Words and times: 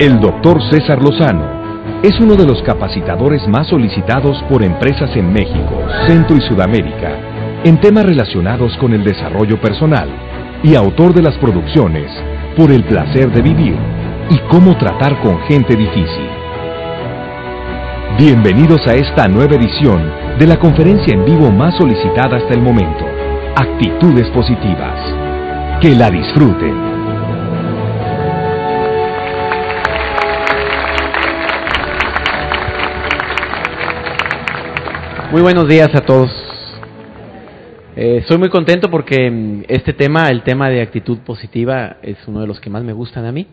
El 0.00 0.18
doctor 0.18 0.60
César 0.72 1.00
Lozano 1.00 2.02
es 2.02 2.18
uno 2.18 2.34
de 2.34 2.44
los 2.44 2.60
capacitadores 2.64 3.46
más 3.46 3.68
solicitados 3.68 4.42
por 4.50 4.64
empresas 4.64 5.08
en 5.14 5.32
México, 5.32 5.80
Centro 6.08 6.36
y 6.36 6.40
Sudamérica 6.40 7.12
en 7.62 7.80
temas 7.80 8.04
relacionados 8.04 8.76
con 8.78 8.92
el 8.92 9.04
desarrollo 9.04 9.60
personal 9.60 10.08
y 10.64 10.74
autor 10.74 11.14
de 11.14 11.22
las 11.22 11.36
producciones 11.38 12.10
Por 12.56 12.72
el 12.72 12.82
placer 12.84 13.30
de 13.30 13.40
vivir 13.40 13.76
y 14.30 14.38
cómo 14.50 14.76
tratar 14.76 15.20
con 15.22 15.38
gente 15.42 15.76
difícil. 15.76 16.28
Bienvenidos 18.18 18.84
a 18.88 18.94
esta 18.94 19.28
nueva 19.28 19.54
edición 19.54 20.10
de 20.40 20.46
la 20.48 20.56
conferencia 20.56 21.14
en 21.14 21.24
vivo 21.24 21.52
más 21.52 21.76
solicitada 21.76 22.38
hasta 22.38 22.52
el 22.52 22.62
momento, 22.62 23.04
Actitudes 23.54 24.28
Positivas. 24.30 24.98
Que 25.80 25.94
la 25.94 26.10
disfruten. 26.10 26.93
Muy 35.34 35.42
buenos 35.42 35.66
días 35.66 35.92
a 35.92 36.00
todos. 36.02 36.30
Eh, 37.96 38.22
soy 38.28 38.38
muy 38.38 38.50
contento 38.50 38.88
porque 38.88 39.28
mm, 39.28 39.64
este 39.66 39.92
tema, 39.92 40.28
el 40.28 40.44
tema 40.44 40.70
de 40.70 40.80
actitud 40.80 41.18
positiva, 41.26 41.96
es 42.02 42.18
uno 42.28 42.40
de 42.40 42.46
los 42.46 42.60
que 42.60 42.70
más 42.70 42.84
me 42.84 42.92
gustan 42.92 43.24
a 43.24 43.32
mí. 43.32 43.48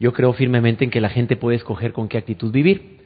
Yo 0.00 0.12
creo 0.12 0.32
firmemente 0.32 0.82
en 0.82 0.90
que 0.90 1.00
la 1.00 1.10
gente 1.10 1.36
puede 1.36 1.58
escoger 1.58 1.92
con 1.92 2.08
qué 2.08 2.18
actitud 2.18 2.50
vivir. 2.50 2.98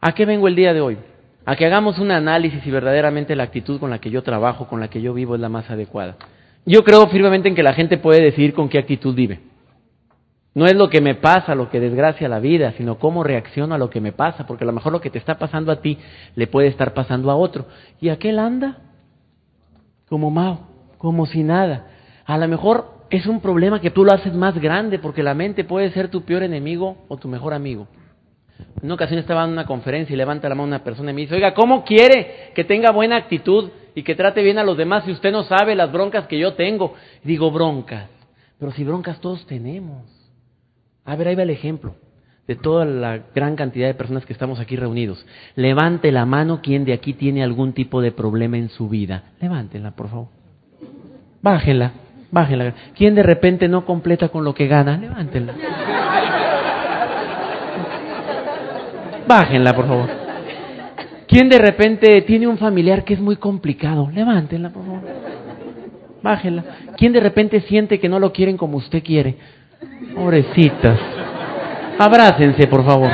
¿A 0.00 0.14
qué 0.14 0.24
vengo 0.24 0.46
el 0.46 0.54
día 0.54 0.72
de 0.72 0.82
hoy? 0.82 0.98
A 1.44 1.56
que 1.56 1.66
hagamos 1.66 1.98
un 1.98 2.12
análisis 2.12 2.62
si 2.62 2.70
verdaderamente 2.70 3.34
la 3.34 3.42
actitud 3.42 3.80
con 3.80 3.90
la 3.90 3.98
que 3.98 4.10
yo 4.10 4.22
trabajo, 4.22 4.68
con 4.68 4.78
la 4.78 4.86
que 4.86 5.02
yo 5.02 5.12
vivo 5.12 5.34
es 5.34 5.40
la 5.40 5.48
más 5.48 5.68
adecuada. 5.68 6.18
Yo 6.64 6.84
creo 6.84 7.08
firmemente 7.08 7.48
en 7.48 7.56
que 7.56 7.64
la 7.64 7.74
gente 7.74 7.98
puede 7.98 8.22
decidir 8.22 8.54
con 8.54 8.68
qué 8.68 8.78
actitud 8.78 9.16
vive. 9.16 9.40
No 10.54 10.66
es 10.66 10.74
lo 10.74 10.90
que 10.90 11.00
me 11.00 11.14
pasa, 11.14 11.54
lo 11.54 11.70
que 11.70 11.80
desgracia 11.80 12.28
la 12.28 12.38
vida, 12.38 12.72
sino 12.76 12.98
cómo 12.98 13.24
reacciono 13.24 13.74
a 13.74 13.78
lo 13.78 13.88
que 13.88 14.02
me 14.02 14.12
pasa, 14.12 14.46
porque 14.46 14.64
a 14.64 14.66
lo 14.66 14.72
mejor 14.72 14.92
lo 14.92 15.00
que 15.00 15.08
te 15.08 15.18
está 15.18 15.38
pasando 15.38 15.72
a 15.72 15.80
ti 15.80 15.98
le 16.34 16.46
puede 16.46 16.68
estar 16.68 16.92
pasando 16.92 17.30
a 17.30 17.36
otro. 17.36 17.66
¿Y 18.00 18.10
aquel 18.10 18.38
anda? 18.38 18.78
Como 20.08 20.30
Mao, 20.30 20.68
como 20.98 21.24
si 21.24 21.42
nada. 21.42 21.86
A 22.26 22.36
lo 22.36 22.46
mejor 22.48 23.06
es 23.08 23.26
un 23.26 23.40
problema 23.40 23.80
que 23.80 23.90
tú 23.90 24.04
lo 24.04 24.12
haces 24.12 24.34
más 24.34 24.58
grande, 24.58 24.98
porque 24.98 25.22
la 25.22 25.34
mente 25.34 25.64
puede 25.64 25.90
ser 25.90 26.08
tu 26.08 26.22
peor 26.22 26.42
enemigo 26.42 26.98
o 27.08 27.16
tu 27.16 27.28
mejor 27.28 27.54
amigo. 27.54 27.88
En 28.58 28.84
una 28.84 28.94
ocasión 28.94 29.18
estaba 29.18 29.44
en 29.44 29.50
una 29.50 29.64
conferencia 29.64 30.12
y 30.12 30.16
levanta 30.16 30.50
la 30.50 30.54
mano 30.54 30.68
una 30.68 30.84
persona 30.84 31.12
y 31.12 31.14
me 31.14 31.22
dice, 31.22 31.34
oiga, 31.34 31.54
¿cómo 31.54 31.82
quiere 31.84 32.52
que 32.54 32.64
tenga 32.64 32.90
buena 32.90 33.16
actitud 33.16 33.70
y 33.94 34.02
que 34.02 34.14
trate 34.14 34.42
bien 34.42 34.58
a 34.58 34.64
los 34.64 34.76
demás 34.76 35.04
si 35.04 35.12
usted 35.12 35.32
no 35.32 35.44
sabe 35.44 35.74
las 35.74 35.90
broncas 35.90 36.26
que 36.26 36.38
yo 36.38 36.54
tengo? 36.54 36.94
digo, 37.24 37.50
broncas, 37.50 38.08
pero 38.58 38.70
si 38.72 38.84
broncas 38.84 39.18
todos 39.20 39.46
tenemos. 39.46 40.21
A 41.04 41.16
ver, 41.16 41.28
ahí 41.28 41.34
va 41.34 41.42
el 41.42 41.50
ejemplo 41.50 41.94
de 42.46 42.56
toda 42.56 42.84
la 42.84 43.20
gran 43.34 43.54
cantidad 43.56 43.86
de 43.86 43.94
personas 43.94 44.26
que 44.26 44.32
estamos 44.32 44.58
aquí 44.58 44.76
reunidos. 44.76 45.24
Levante 45.54 46.10
la 46.10 46.26
mano 46.26 46.60
quien 46.60 46.84
de 46.84 46.92
aquí 46.92 47.12
tiene 47.14 47.42
algún 47.42 47.72
tipo 47.72 48.00
de 48.00 48.12
problema 48.12 48.56
en 48.56 48.68
su 48.68 48.88
vida. 48.88 49.24
Levántela, 49.40 49.92
por 49.92 50.08
favor. 50.08 50.28
Bájenla, 51.40 51.92
bájenla. 52.30 52.74
¿Quién 52.96 53.14
de 53.14 53.22
repente 53.22 53.68
no 53.68 53.84
completa 53.84 54.28
con 54.28 54.44
lo 54.44 54.54
que 54.54 54.66
gana? 54.66 54.96
Levántenla. 54.96 55.54
Bájenla, 59.26 59.72
por 59.74 59.86
favor. 59.86 60.10
¿Quién 61.28 61.48
de 61.48 61.58
repente 61.58 62.20
tiene 62.22 62.46
un 62.46 62.58
familiar 62.58 63.04
que 63.04 63.14
es 63.14 63.20
muy 63.20 63.36
complicado? 63.36 64.10
Levántenla, 64.12 64.70
por 64.70 64.84
favor. 64.84 65.00
Bájenla. 66.22 66.64
¿Quién 66.96 67.12
de 67.12 67.20
repente 67.20 67.60
siente 67.62 67.98
que 67.98 68.08
no 68.08 68.18
lo 68.18 68.32
quieren 68.32 68.56
como 68.56 68.76
usted 68.76 69.02
quiere? 69.02 69.36
Pobrecitas. 70.14 70.98
Abrácense, 71.98 72.66
por 72.66 72.84
favor. 72.84 73.10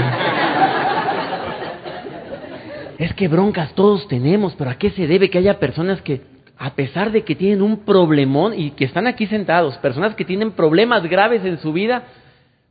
Es 2.98 3.14
que 3.14 3.28
broncas 3.28 3.72
todos 3.74 4.08
tenemos, 4.08 4.54
pero 4.56 4.70
¿a 4.70 4.74
qué 4.74 4.90
se 4.90 5.06
debe 5.06 5.30
que 5.30 5.38
haya 5.38 5.60
personas 5.60 6.02
que, 6.02 6.22
a 6.58 6.70
pesar 6.74 7.12
de 7.12 7.22
que 7.22 7.36
tienen 7.36 7.62
un 7.62 7.84
problemón 7.84 8.58
y 8.58 8.72
que 8.72 8.84
están 8.84 9.06
aquí 9.06 9.26
sentados, 9.26 9.78
personas 9.78 10.16
que 10.16 10.24
tienen 10.24 10.52
problemas 10.52 11.04
graves 11.04 11.44
en 11.44 11.58
su 11.58 11.72
vida, 11.72 12.04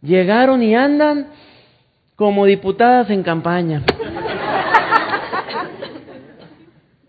llegaron 0.02 0.62
y 0.62 0.76
andan 0.76 1.28
como 2.16 2.46
diputadas 2.46 3.10
en 3.10 3.24
campaña? 3.24 3.84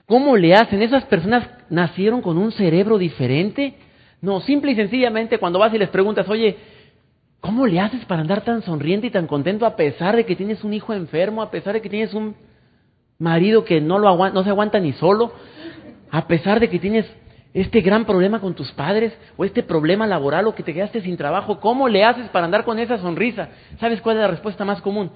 ¿Cómo 0.07 0.37
le 0.37 0.55
hacen? 0.55 0.81
¿Esas 0.81 1.05
personas 1.05 1.47
nacieron 1.69 2.23
con 2.23 2.39
un 2.39 2.53
cerebro 2.53 2.99
diferente? 2.99 3.75
No, 4.23 4.41
simple 4.41 4.73
y 4.73 4.77
sencillamente 4.77 5.39
cuando 5.39 5.59
vas 5.59 5.75
y 5.75 5.79
les 5.79 5.91
preguntas, 5.91 6.29
oye, 6.29 6.57
¿Cómo 7.41 7.67
le 7.67 7.81
haces 7.81 8.05
para 8.05 8.21
andar 8.21 8.43
tan 8.43 8.63
sonriente 8.63 9.07
y 9.07 9.11
tan 9.11 9.27
contento 9.27 9.65
a 9.65 9.77
pesar 9.77 10.17
de 10.17 10.27
que 10.27 10.37
tienes 10.37 10.65
un 10.65 10.75
hijo 10.75 10.93
enfermo, 10.93 11.43
a 11.43 11.51
pesar 11.51 11.75
de 11.75 11.81
que 11.81 11.89
tienes 11.89 12.13
un 12.15 12.35
marido 13.19 13.65
que 13.65 13.81
no, 13.81 13.99
lo 13.99 14.09
aguanta, 14.09 14.35
no 14.35 14.45
se 14.45 14.51
aguanta 14.51 14.81
ni 14.81 14.93
solo, 14.95 15.33
a 16.11 16.27
pesar 16.27 16.61
de 16.61 16.69
que 16.69 16.79
tienes 16.79 17.07
este 17.55 17.81
gran 17.81 18.05
problema 18.05 18.41
con 18.41 18.55
tus 18.55 18.71
padres 18.73 19.17
o 19.37 19.45
este 19.45 19.63
problema 19.63 20.07
laboral 20.07 20.47
o 20.47 20.55
que 20.55 20.63
te 20.63 20.75
quedaste 20.75 21.01
sin 21.01 21.17
trabajo? 21.17 21.61
¿Cómo 21.61 21.89
le 21.89 22.05
haces 22.05 22.29
para 22.31 22.45
andar 22.45 22.65
con 22.65 22.79
esa 22.79 22.99
sonrisa? 22.99 23.49
¿Sabes 23.81 24.01
cuál 24.01 24.17
es 24.17 24.23
la 24.23 24.29
respuesta 24.29 24.65
más 24.65 24.81
común? 24.81 25.11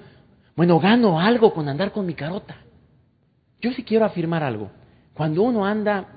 Bueno, 0.55 0.79
gano 0.79 1.19
algo 1.19 1.53
con 1.53 1.67
andar 1.67 1.91
con 1.91 2.05
mi 2.05 2.13
carota. 2.13 2.57
Yo 3.61 3.71
sí 3.73 3.83
quiero 3.83 4.05
afirmar 4.05 4.43
algo. 4.43 4.71
Cuando 5.13 5.43
uno 5.43 5.65
anda 5.65 6.07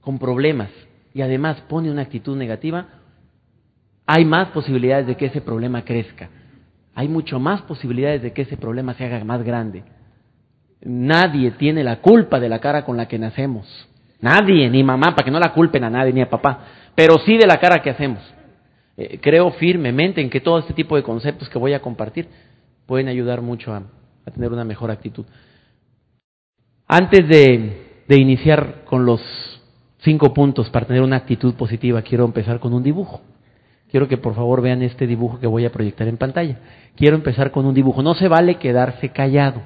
con 0.00 0.18
problemas 0.18 0.70
y 1.14 1.22
además 1.22 1.60
pone 1.68 1.90
una 1.90 2.02
actitud 2.02 2.36
negativa, 2.36 2.86
hay 4.12 4.24
más 4.24 4.48
posibilidades 4.48 5.06
de 5.06 5.16
que 5.16 5.26
ese 5.26 5.40
problema 5.40 5.84
crezca. 5.84 6.28
Hay 6.96 7.06
mucho 7.06 7.38
más 7.38 7.62
posibilidades 7.62 8.22
de 8.22 8.32
que 8.32 8.42
ese 8.42 8.56
problema 8.56 8.92
se 8.94 9.04
haga 9.04 9.22
más 9.22 9.44
grande. 9.44 9.84
Nadie 10.82 11.52
tiene 11.52 11.84
la 11.84 12.00
culpa 12.00 12.40
de 12.40 12.48
la 12.48 12.58
cara 12.58 12.84
con 12.84 12.96
la 12.96 13.06
que 13.06 13.20
nacemos. 13.20 13.68
Nadie, 14.20 14.68
ni 14.68 14.82
mamá, 14.82 15.14
para 15.14 15.24
que 15.24 15.30
no 15.30 15.38
la 15.38 15.52
culpen 15.52 15.84
a 15.84 15.90
nadie, 15.90 16.12
ni 16.12 16.22
a 16.22 16.28
papá, 16.28 16.58
pero 16.96 17.18
sí 17.24 17.36
de 17.36 17.46
la 17.46 17.60
cara 17.60 17.82
que 17.82 17.90
hacemos. 17.90 18.20
Eh, 18.96 19.20
creo 19.22 19.52
firmemente 19.52 20.20
en 20.20 20.28
que 20.28 20.40
todo 20.40 20.58
este 20.58 20.74
tipo 20.74 20.96
de 20.96 21.04
conceptos 21.04 21.48
que 21.48 21.58
voy 21.60 21.74
a 21.74 21.80
compartir 21.80 22.26
pueden 22.86 23.06
ayudar 23.06 23.42
mucho 23.42 23.72
a, 23.72 23.84
tener 24.34 24.50
una 24.50 24.64
mejor 24.64 24.90
actitud. 24.90 25.24
Antes 26.88 27.28
de 27.28 28.16
iniciar 28.16 28.82
con 28.86 29.06
los 29.06 29.20
cinco 29.98 30.34
puntos 30.34 30.68
para 30.70 30.86
tener 30.86 31.02
una 31.02 31.16
actitud 31.16 31.54
positiva, 31.54 32.02
quiero 32.02 32.24
empezar 32.24 32.58
con 32.58 32.74
un 32.74 32.82
dibujo. 32.82 33.20
Quiero 33.90 34.06
que 34.06 34.16
por 34.16 34.34
favor 34.34 34.62
vean 34.62 34.82
este 34.82 35.06
dibujo 35.06 35.40
que 35.40 35.46
voy 35.46 35.64
a 35.64 35.72
proyectar 35.72 36.06
en 36.06 36.16
pantalla. 36.16 36.56
Quiero 36.96 37.16
empezar 37.16 37.50
con 37.50 37.66
un 37.66 37.74
dibujo. 37.74 38.02
No 38.02 38.14
se 38.14 38.28
vale 38.28 38.56
quedarse 38.56 39.08
callado, 39.08 39.62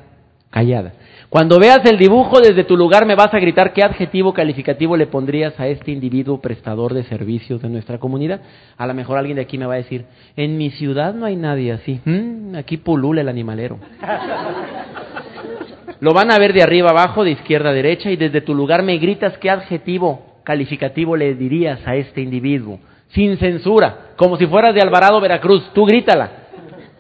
callada. 0.50 0.92
Cuando 1.28 1.58
veas 1.58 1.84
el 1.84 1.98
dibujo 1.98 2.40
desde 2.40 2.65
tu 2.65 2.76
lugar 2.76 3.06
me 3.06 3.16
vas 3.16 3.34
a 3.34 3.38
gritar 3.38 3.74
qué 3.74 3.82
adjetivo 3.82 4.32
calificativo 4.32 4.97
le 4.97 5.09
pondrías 5.09 5.59
a 5.60 5.66
este 5.66 5.91
individuo 5.91 6.41
prestador 6.41 6.94
de 6.94 7.03
servicios 7.04 7.60
de 7.60 7.68
nuestra 7.68 7.98
comunidad. 7.98 8.41
A 8.78 8.86
lo 8.86 8.94
mejor 8.94 9.18
alguien 9.18 9.36
de 9.36 9.42
aquí 9.42 9.59
me 9.59 9.66
va 9.66 9.74
a 9.74 9.78
decir, 9.78 10.06
en 10.36 10.56
mi 10.56 10.70
ciudad 10.70 11.12
no 11.12 11.27
hay 11.27 11.36
nadie 11.36 11.72
así. 11.72 12.00
Mm, 12.04 12.56
aquí 12.56 12.78
pulula 12.78 13.20
el 13.20 13.28
animalero. 13.28 13.78
Lo 16.00 16.12
van 16.12 16.32
a 16.32 16.38
ver 16.38 16.53
de 16.53 16.62
arriba 16.62 16.91
abajo, 16.91 17.24
de 17.24 17.32
izquierda 17.32 17.70
a 17.70 17.74
derecha, 17.74 18.10
y 18.10 18.16
desde 18.16 18.41
tu 18.41 18.54
lugar 18.54 18.82
me 18.82 18.97
gritas 18.98 19.36
qué 19.38 19.50
adjetivo 19.50 20.22
calificativo 20.44 21.16
le 21.16 21.34
dirías 21.34 21.80
a 21.86 21.97
este 21.97 22.20
individuo 22.20 22.78
sin 23.09 23.36
censura, 23.39 24.12
como 24.16 24.36
si 24.36 24.47
fueras 24.47 24.74
de 24.74 24.80
Alvarado, 24.80 25.21
Veracruz. 25.21 25.71
Tú 25.72 25.84
grítala. 25.84 26.30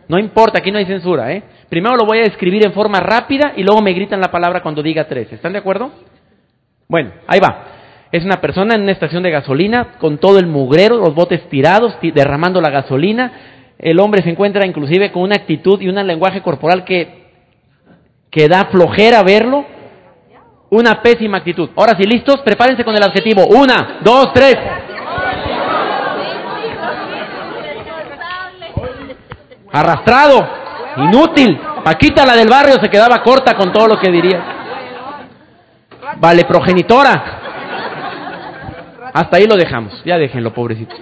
No 0.08 0.18
importa, 0.18 0.58
aquí 0.58 0.70
no 0.70 0.78
hay 0.78 0.86
censura, 0.86 1.32
¿eh? 1.32 1.42
Primero 1.68 1.96
lo 1.96 2.04
voy 2.04 2.18
a 2.18 2.24
escribir 2.24 2.64
en 2.64 2.72
forma 2.72 3.00
rápida 3.00 3.54
y 3.56 3.62
luego 3.62 3.80
me 3.80 3.92
gritan 3.92 4.20
la 4.20 4.30
palabra 4.30 4.62
cuando 4.62 4.82
diga 4.82 5.08
tres. 5.08 5.32
¿Están 5.32 5.52
de 5.52 5.58
acuerdo? 5.58 5.90
Bueno, 6.88 7.10
ahí 7.26 7.40
va. 7.40 7.64
Es 8.12 8.24
una 8.24 8.40
persona 8.40 8.74
en 8.74 8.82
una 8.82 8.92
estación 8.92 9.22
de 9.22 9.30
gasolina 9.30 9.94
con 9.98 10.18
todo 10.18 10.38
el 10.38 10.46
mugrero, 10.46 10.98
los 10.98 11.14
botes 11.14 11.48
tirados, 11.48 11.96
derramando 12.00 12.60
la 12.60 12.70
gasolina. 12.70 13.32
El 13.78 13.98
hombre 13.98 14.22
se 14.22 14.30
encuentra 14.30 14.66
inclusive 14.66 15.10
con 15.10 15.22
una 15.22 15.36
actitud 15.36 15.80
y 15.80 15.88
un 15.88 16.06
lenguaje 16.06 16.42
corporal 16.42 16.84
que, 16.84 17.24
que 18.30 18.46
da 18.46 18.66
flojera 18.66 19.22
verlo. 19.22 19.64
Una 20.70 21.02
pésima 21.02 21.38
actitud. 21.38 21.70
Ahora 21.76 21.96
sí, 21.96 22.04
listos, 22.04 22.40
prepárense 22.44 22.84
con 22.84 22.94
el 22.94 23.02
adjetivo. 23.02 23.46
Una, 23.46 23.98
dos, 24.02 24.32
tres. 24.32 24.56
Arrastrado, 29.74 30.38
inútil. 30.98 31.58
Paquita, 31.82 32.24
la 32.24 32.36
del 32.36 32.48
barrio, 32.48 32.78
se 32.80 32.88
quedaba 32.88 33.20
corta 33.24 33.56
con 33.56 33.72
todo 33.72 33.88
lo 33.88 33.98
que 33.98 34.08
diría. 34.08 34.40
Vale, 36.20 36.44
progenitora. 36.44 37.40
Hasta 39.12 39.36
ahí 39.36 39.46
lo 39.48 39.56
dejamos. 39.56 40.00
Ya 40.04 40.16
déjenlo, 40.16 40.54
pobrecito. 40.54 40.94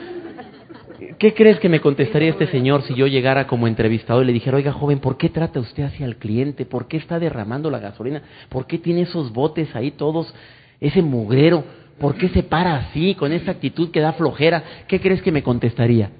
¿Qué 1.19 1.34
crees 1.34 1.60
que 1.60 1.69
me 1.69 1.80
contestaría 1.80 2.30
este 2.30 2.46
señor 2.46 2.82
si 2.84 2.94
yo 2.94 3.06
llegara 3.06 3.46
como 3.46 3.66
entrevistador 3.66 4.24
y 4.24 4.28
le 4.28 4.32
dijera, 4.32 4.56
oiga 4.56 4.72
joven, 4.72 5.00
¿por 5.00 5.18
qué 5.18 5.28
trata 5.28 5.60
usted 5.60 5.84
hacia 5.84 6.06
el 6.06 6.16
cliente? 6.16 6.64
¿Por 6.64 6.88
qué 6.88 6.96
está 6.96 7.18
derramando 7.18 7.70
la 7.70 7.78
gasolina? 7.78 8.22
¿Por 8.48 8.66
qué 8.66 8.78
tiene 8.78 9.02
esos 9.02 9.32
botes 9.34 9.76
ahí 9.76 9.90
todos, 9.90 10.34
ese 10.80 11.02
mugrero? 11.02 11.62
¿Por 12.00 12.14
qué 12.14 12.30
se 12.30 12.42
para 12.42 12.76
así, 12.76 13.14
con 13.16 13.32
esa 13.32 13.50
actitud 13.50 13.90
que 13.90 14.00
da 14.00 14.14
flojera? 14.14 14.64
¿Qué 14.88 14.98
crees 14.98 15.20
que 15.20 15.30
me 15.30 15.42
contestaría? 15.42 16.10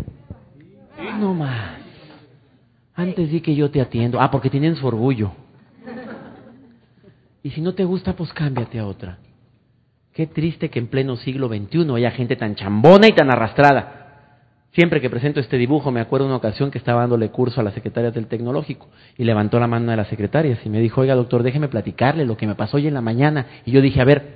No 1.19 1.33
más. 1.33 1.82
Antes 2.95 3.31
di 3.31 3.41
que 3.41 3.55
yo 3.55 3.71
te 3.71 3.81
atiendo. 3.81 4.21
Ah, 4.21 4.31
porque 4.31 4.51
tienen 4.51 4.77
su 4.77 4.87
orgullo. 4.87 5.33
Y 7.43 7.51
si 7.51 7.61
no 7.61 7.75
te 7.75 7.85
gusta, 7.85 8.15
pues 8.15 8.33
cámbiate 8.33 8.79
a 8.79 8.87
otra. 8.87 9.19
Qué 10.13 10.27
triste 10.27 10.69
que 10.69 10.79
en 10.79 10.89
pleno 10.89 11.17
siglo 11.17 11.49
XXI 11.49 11.91
haya 11.97 12.11
gente 12.11 12.37
tan 12.37 12.55
chambona 12.55 13.09
y 13.09 13.13
tan 13.13 13.31
arrastrada. 13.31 14.03
Siempre 14.73 15.01
que 15.01 15.11
presento 15.11 15.41
este 15.41 15.59
dibujo, 15.59 15.91
me 15.91 16.01
acuerdo 16.01 16.27
una 16.27 16.37
ocasión 16.37 16.71
que 16.71 16.79
estaba 16.79 17.01
dándole 17.01 17.31
curso 17.31 17.61
a 17.61 17.65
las 17.65 17.75
secretarias 17.75 18.15
del 18.15 18.27
tecnológico 18.27 18.89
y 19.19 19.25
levantó 19.25 19.59
la 19.59 19.67
mano 19.67 19.91
de 19.91 19.97
las 19.97 20.09
secretarias 20.09 20.61
y 20.65 20.71
me 20.71 20.81
dijo, 20.81 21.03
oiga 21.03 21.15
doctor, 21.15 21.43
déjeme 21.43 21.69
platicarle 21.69 22.25
lo 22.25 22.37
que 22.37 22.47
me 22.47 22.55
pasó 22.55 22.79
hoy 22.79 22.87
en 22.87 22.95
la 22.95 23.03
mañana. 23.03 23.47
Y 23.67 23.73
yo 23.73 23.83
dije, 23.83 24.01
a 24.01 24.05
ver, 24.05 24.33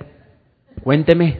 cuénteme. 0.83 1.39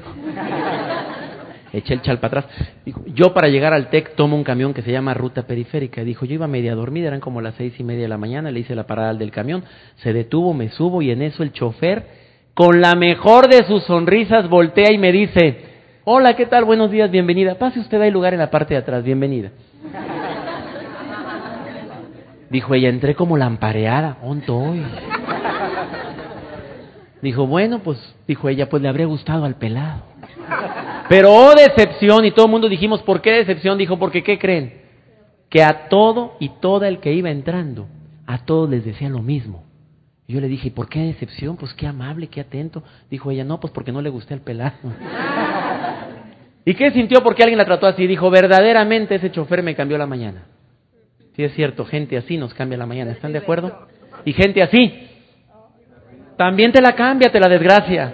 Eché 1.77 1.93
el 1.93 2.01
chal 2.01 2.19
para 2.19 2.39
atrás. 2.39 2.57
Dijo, 2.85 3.03
yo 3.05 3.35
para 3.35 3.49
llegar 3.49 3.71
al 3.71 3.91
TEC 3.91 4.15
tomo 4.15 4.35
un 4.35 4.43
camión 4.43 4.73
que 4.73 4.81
se 4.81 4.91
llama 4.91 5.13
Ruta 5.13 5.43
Periférica. 5.43 6.03
Dijo, 6.03 6.25
yo 6.25 6.33
iba 6.33 6.47
media 6.47 6.73
dormida, 6.73 7.07
eran 7.07 7.19
como 7.19 7.39
las 7.39 7.53
seis 7.53 7.79
y 7.79 7.83
media 7.83 8.01
de 8.01 8.07
la 8.07 8.17
mañana, 8.17 8.49
le 8.49 8.61
hice 8.61 8.73
la 8.73 8.87
parada 8.87 9.11
al 9.11 9.19
del 9.19 9.29
camión, 9.29 9.63
se 9.97 10.11
detuvo, 10.11 10.55
me 10.55 10.69
subo 10.69 11.03
y 11.03 11.11
en 11.11 11.21
eso 11.21 11.43
el 11.43 11.51
chofer, 11.51 12.07
con 12.55 12.81
la 12.81 12.93
mejor 12.95 13.47
de 13.47 13.63
sus 13.65 13.83
sonrisas, 13.83 14.49
voltea 14.49 14.91
y 14.91 14.97
me 14.97 15.11
dice, 15.11 15.65
hola, 16.03 16.35
¿qué 16.35 16.47
tal? 16.47 16.65
Buenos 16.65 16.89
días, 16.89 17.11
bienvenida. 17.11 17.59
Pase 17.59 17.79
usted, 17.79 18.01
hay 18.01 18.09
lugar 18.09 18.33
en 18.33 18.39
la 18.39 18.49
parte 18.49 18.73
de 18.73 18.79
atrás, 18.79 19.03
bienvenida. 19.03 19.51
Dijo 22.49 22.73
ella, 22.73 22.89
entré 22.89 23.13
como 23.13 23.37
lampareada, 23.37 24.17
hoy. 24.23 24.83
Dijo, 27.21 27.45
bueno, 27.45 27.79
pues, 27.79 27.99
dijo 28.27 28.49
ella, 28.49 28.67
pues 28.67 28.81
le 28.81 28.89
habría 28.89 29.05
gustado 29.05 29.45
al 29.45 29.55
pelado. 29.55 30.16
Pero 31.09 31.33
oh 31.33 31.53
decepción, 31.53 32.25
y 32.25 32.31
todo 32.31 32.45
el 32.45 32.51
mundo 32.51 32.67
dijimos, 32.67 33.01
¿por 33.03 33.21
qué 33.21 33.31
decepción? 33.31 33.77
Dijo, 33.77 33.97
porque 33.97 34.23
¿qué 34.23 34.37
creen? 34.37 34.81
Que 35.49 35.63
a 35.63 35.87
todo 35.87 36.35
y 36.39 36.49
toda 36.59 36.87
el 36.87 36.99
que 36.99 37.13
iba 37.13 37.29
entrando, 37.29 37.87
a 38.25 38.39
todos 38.45 38.69
les 38.69 38.83
decían 38.83 39.13
lo 39.13 39.21
mismo. 39.21 39.63
Y 40.27 40.33
yo 40.33 40.41
le 40.41 40.49
dije, 40.49 40.71
¿por 40.71 40.89
qué 40.89 40.99
decepción? 40.99 41.55
Pues 41.55 41.73
qué 41.73 41.87
amable, 41.87 42.27
qué 42.27 42.41
atento. 42.41 42.83
Dijo 43.09 43.31
ella, 43.31 43.45
no, 43.45 43.61
pues 43.61 43.71
porque 43.71 43.93
no 43.93 44.01
le 44.01 44.09
gusté 44.09 44.33
el 44.33 44.41
pelado. 44.41 44.75
¿Y 46.65 46.73
qué 46.73 46.91
sintió 46.91 47.23
porque 47.23 47.43
alguien 47.43 47.57
la 47.57 47.65
trató 47.65 47.87
así? 47.87 48.05
Dijo, 48.05 48.29
verdaderamente 48.29 49.15
ese 49.15 49.31
chofer 49.31 49.63
me 49.63 49.73
cambió 49.73 49.97
la 49.97 50.05
mañana. 50.05 50.43
Sí 51.37 51.43
es 51.43 51.53
cierto, 51.53 51.85
gente 51.85 52.17
así 52.17 52.35
nos 52.35 52.53
cambia 52.53 52.77
la 52.77 52.85
mañana, 52.85 53.11
¿están 53.11 53.31
de 53.31 53.37
acuerdo? 53.37 53.87
Y 54.25 54.33
gente 54.33 54.61
así, 54.61 55.07
también 56.35 56.71
te 56.71 56.81
la 56.81 56.93
cambia, 56.93 57.31
te 57.31 57.39
la 57.39 57.47
desgracia. 57.47 58.13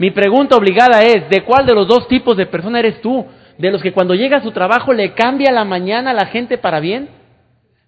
Mi 0.00 0.10
pregunta 0.10 0.56
obligada 0.56 1.02
es, 1.02 1.28
¿de 1.28 1.44
cuál 1.44 1.66
de 1.66 1.74
los 1.74 1.86
dos 1.86 2.08
tipos 2.08 2.34
de 2.34 2.46
persona 2.46 2.78
eres 2.78 3.02
tú? 3.02 3.26
¿De 3.58 3.70
los 3.70 3.82
que 3.82 3.92
cuando 3.92 4.14
llega 4.14 4.38
a 4.38 4.42
su 4.42 4.50
trabajo 4.50 4.94
le 4.94 5.12
cambia 5.12 5.52
la 5.52 5.66
mañana 5.66 6.12
a 6.12 6.14
la 6.14 6.24
gente 6.24 6.56
para 6.56 6.80
bien? 6.80 7.10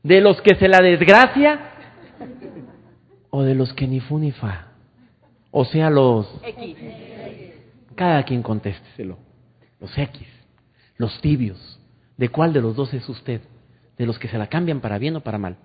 ¿De 0.03 0.21
los 0.21 0.39
que 0.43 0.55
se 0.57 0.69
la 0.69 0.81
desgracia? 0.83 1.59
¿O 3.31 3.43
de 3.45 3.55
los 3.55 3.73
que 3.73 3.87
ni 3.87 3.99
fu 4.01 4.19
ni 4.19 4.31
fa? 4.31 4.67
O 5.51 5.65
sea, 5.65 5.89
los... 5.89 6.29
X. 6.45 6.77
Cada 7.95 8.23
quien 8.25 8.43
contésteselo. 8.43 9.17
Los 9.81 9.97
X, 9.97 10.29
los 10.99 11.19
tibios. 11.23 11.81
¿De 12.19 12.29
cuál 12.29 12.53
de 12.53 12.61
los 12.61 12.77
dos 12.77 12.93
es 12.93 13.09
usted? 13.09 13.41
¿De 13.97 14.05
los 14.05 14.19
que 14.19 14.29
se 14.29 14.37
la 14.37 14.49
cambian 14.49 14.81
para 14.81 14.99
bien 14.99 15.17
o 15.17 15.21
para 15.21 15.39
mal? 15.39 15.57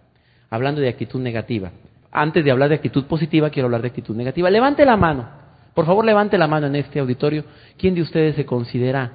Hablando 0.49 0.79
de 0.79 0.87
actitud 0.87 1.19
negativa. 1.19 1.73
Antes 2.09 2.45
de 2.45 2.51
hablar 2.51 2.69
de 2.69 2.75
actitud 2.75 3.03
positiva, 3.03 3.49
quiero 3.49 3.65
hablar 3.65 3.81
de 3.81 3.89
actitud 3.89 4.15
negativa. 4.15 4.49
Levante 4.49 4.85
la 4.85 4.95
mano. 4.95 5.46
Por 5.77 5.85
favor, 5.85 6.03
levante 6.03 6.39
la 6.39 6.47
mano 6.47 6.65
en 6.65 6.75
este 6.75 6.99
auditorio. 6.99 7.43
¿Quién 7.77 7.93
de 7.93 8.01
ustedes 8.01 8.35
se 8.35 8.47
considera 8.47 9.11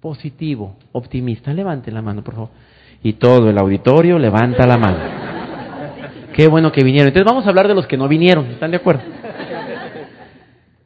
positivo, 0.00 0.74
optimista? 0.90 1.52
Levante 1.52 1.92
la 1.92 2.02
mano, 2.02 2.24
por 2.24 2.34
favor. 2.34 2.48
Y 3.04 3.12
todo 3.12 3.48
el 3.48 3.56
auditorio 3.56 4.18
levanta 4.18 4.66
la 4.66 4.76
mano. 4.76 4.98
Qué 6.34 6.48
bueno 6.48 6.72
que 6.72 6.82
vinieron. 6.82 7.06
Entonces 7.06 7.24
vamos 7.24 7.46
a 7.46 7.50
hablar 7.50 7.68
de 7.68 7.76
los 7.76 7.86
que 7.86 7.96
no 7.96 8.08
vinieron. 8.08 8.46
¿Están 8.46 8.72
de 8.72 8.78
acuerdo? 8.78 9.02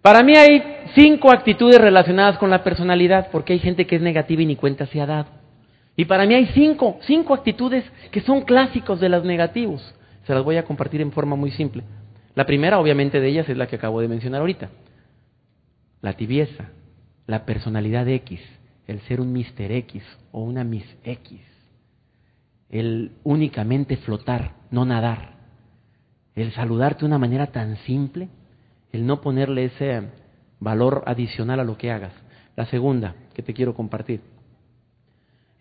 Para 0.02 0.22
mí 0.22 0.36
hay 0.36 0.62
cinco 0.94 1.30
actitudes 1.30 1.80
relacionadas 1.80 2.36
con 2.36 2.50
la 2.50 2.62
personalidad, 2.62 3.28
porque 3.32 3.54
hay 3.54 3.58
gente 3.58 3.86
que 3.86 3.96
es 3.96 4.02
negativa 4.02 4.42
y 4.42 4.46
ni 4.46 4.56
cuenta 4.56 4.84
se 4.84 5.00
ha 5.00 5.06
dado. 5.06 5.28
Y 5.96 6.04
para 6.04 6.26
mí 6.26 6.34
hay 6.34 6.48
cinco, 6.48 6.98
cinco 7.06 7.32
actitudes 7.32 7.90
que 8.10 8.20
son 8.20 8.42
clásicos 8.42 9.00
de 9.00 9.08
los 9.08 9.24
negativos. 9.24 9.94
Se 10.26 10.34
las 10.34 10.44
voy 10.44 10.58
a 10.58 10.64
compartir 10.64 11.00
en 11.00 11.10
forma 11.10 11.36
muy 11.36 11.52
simple. 11.52 11.84
La 12.34 12.44
primera, 12.44 12.78
obviamente, 12.78 13.18
de 13.18 13.28
ellas 13.28 13.48
es 13.48 13.56
la 13.56 13.66
que 13.66 13.76
acabo 13.76 14.02
de 14.02 14.08
mencionar 14.08 14.42
ahorita 14.42 14.68
la 16.00 16.14
tibieza, 16.14 16.70
la 17.26 17.44
personalidad 17.44 18.08
X, 18.08 18.40
el 18.86 19.00
ser 19.02 19.20
un 19.20 19.32
Mister 19.32 19.72
X 19.72 20.02
o 20.32 20.42
una 20.42 20.64
Miss 20.64 20.86
X, 21.04 21.40
el 22.68 23.12
únicamente 23.24 23.96
flotar, 23.96 24.52
no 24.70 24.84
nadar, 24.84 25.36
el 26.34 26.52
saludarte 26.52 27.00
de 27.00 27.06
una 27.06 27.18
manera 27.18 27.48
tan 27.48 27.76
simple, 27.78 28.28
el 28.92 29.06
no 29.06 29.20
ponerle 29.20 29.64
ese 29.64 30.08
valor 30.60 31.02
adicional 31.06 31.60
a 31.60 31.64
lo 31.64 31.76
que 31.76 31.90
hagas. 31.90 32.12
La 32.56 32.66
segunda 32.66 33.14
que 33.34 33.42
te 33.42 33.54
quiero 33.54 33.74
compartir, 33.74 34.20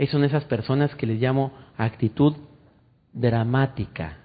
son 0.10 0.24
esas 0.24 0.44
personas 0.46 0.94
que 0.96 1.06
les 1.06 1.20
llamo 1.20 1.52
actitud 1.78 2.36
dramática. 3.14 4.18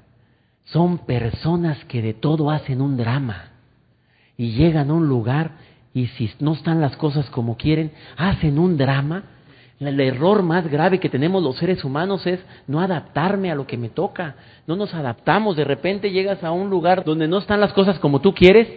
Son 0.64 0.98
personas 0.98 1.84
que 1.86 2.02
de 2.02 2.14
todo 2.14 2.50
hacen 2.50 2.80
un 2.80 2.96
drama 2.96 3.50
y 4.36 4.52
llegan 4.52 4.90
a 4.90 4.94
un 4.94 5.08
lugar 5.08 5.52
y 5.92 6.06
si 6.08 6.30
no 6.38 6.52
están 6.54 6.80
las 6.80 6.96
cosas 6.96 7.28
como 7.30 7.56
quieren, 7.56 7.92
hacen 8.16 8.58
un 8.58 8.76
drama. 8.76 9.24
El 9.78 9.98
error 9.98 10.42
más 10.42 10.68
grave 10.68 11.00
que 11.00 11.08
tenemos 11.08 11.42
los 11.42 11.56
seres 11.56 11.84
humanos 11.84 12.26
es 12.26 12.38
no 12.66 12.80
adaptarme 12.80 13.50
a 13.50 13.54
lo 13.54 13.66
que 13.66 13.78
me 13.78 13.88
toca. 13.88 14.36
No 14.66 14.76
nos 14.76 14.94
adaptamos. 14.94 15.56
De 15.56 15.64
repente 15.64 16.10
llegas 16.10 16.44
a 16.44 16.52
un 16.52 16.68
lugar 16.68 17.02
donde 17.02 17.26
no 17.26 17.38
están 17.38 17.60
las 17.60 17.72
cosas 17.72 17.98
como 17.98 18.20
tú 18.20 18.34
quieres 18.34 18.68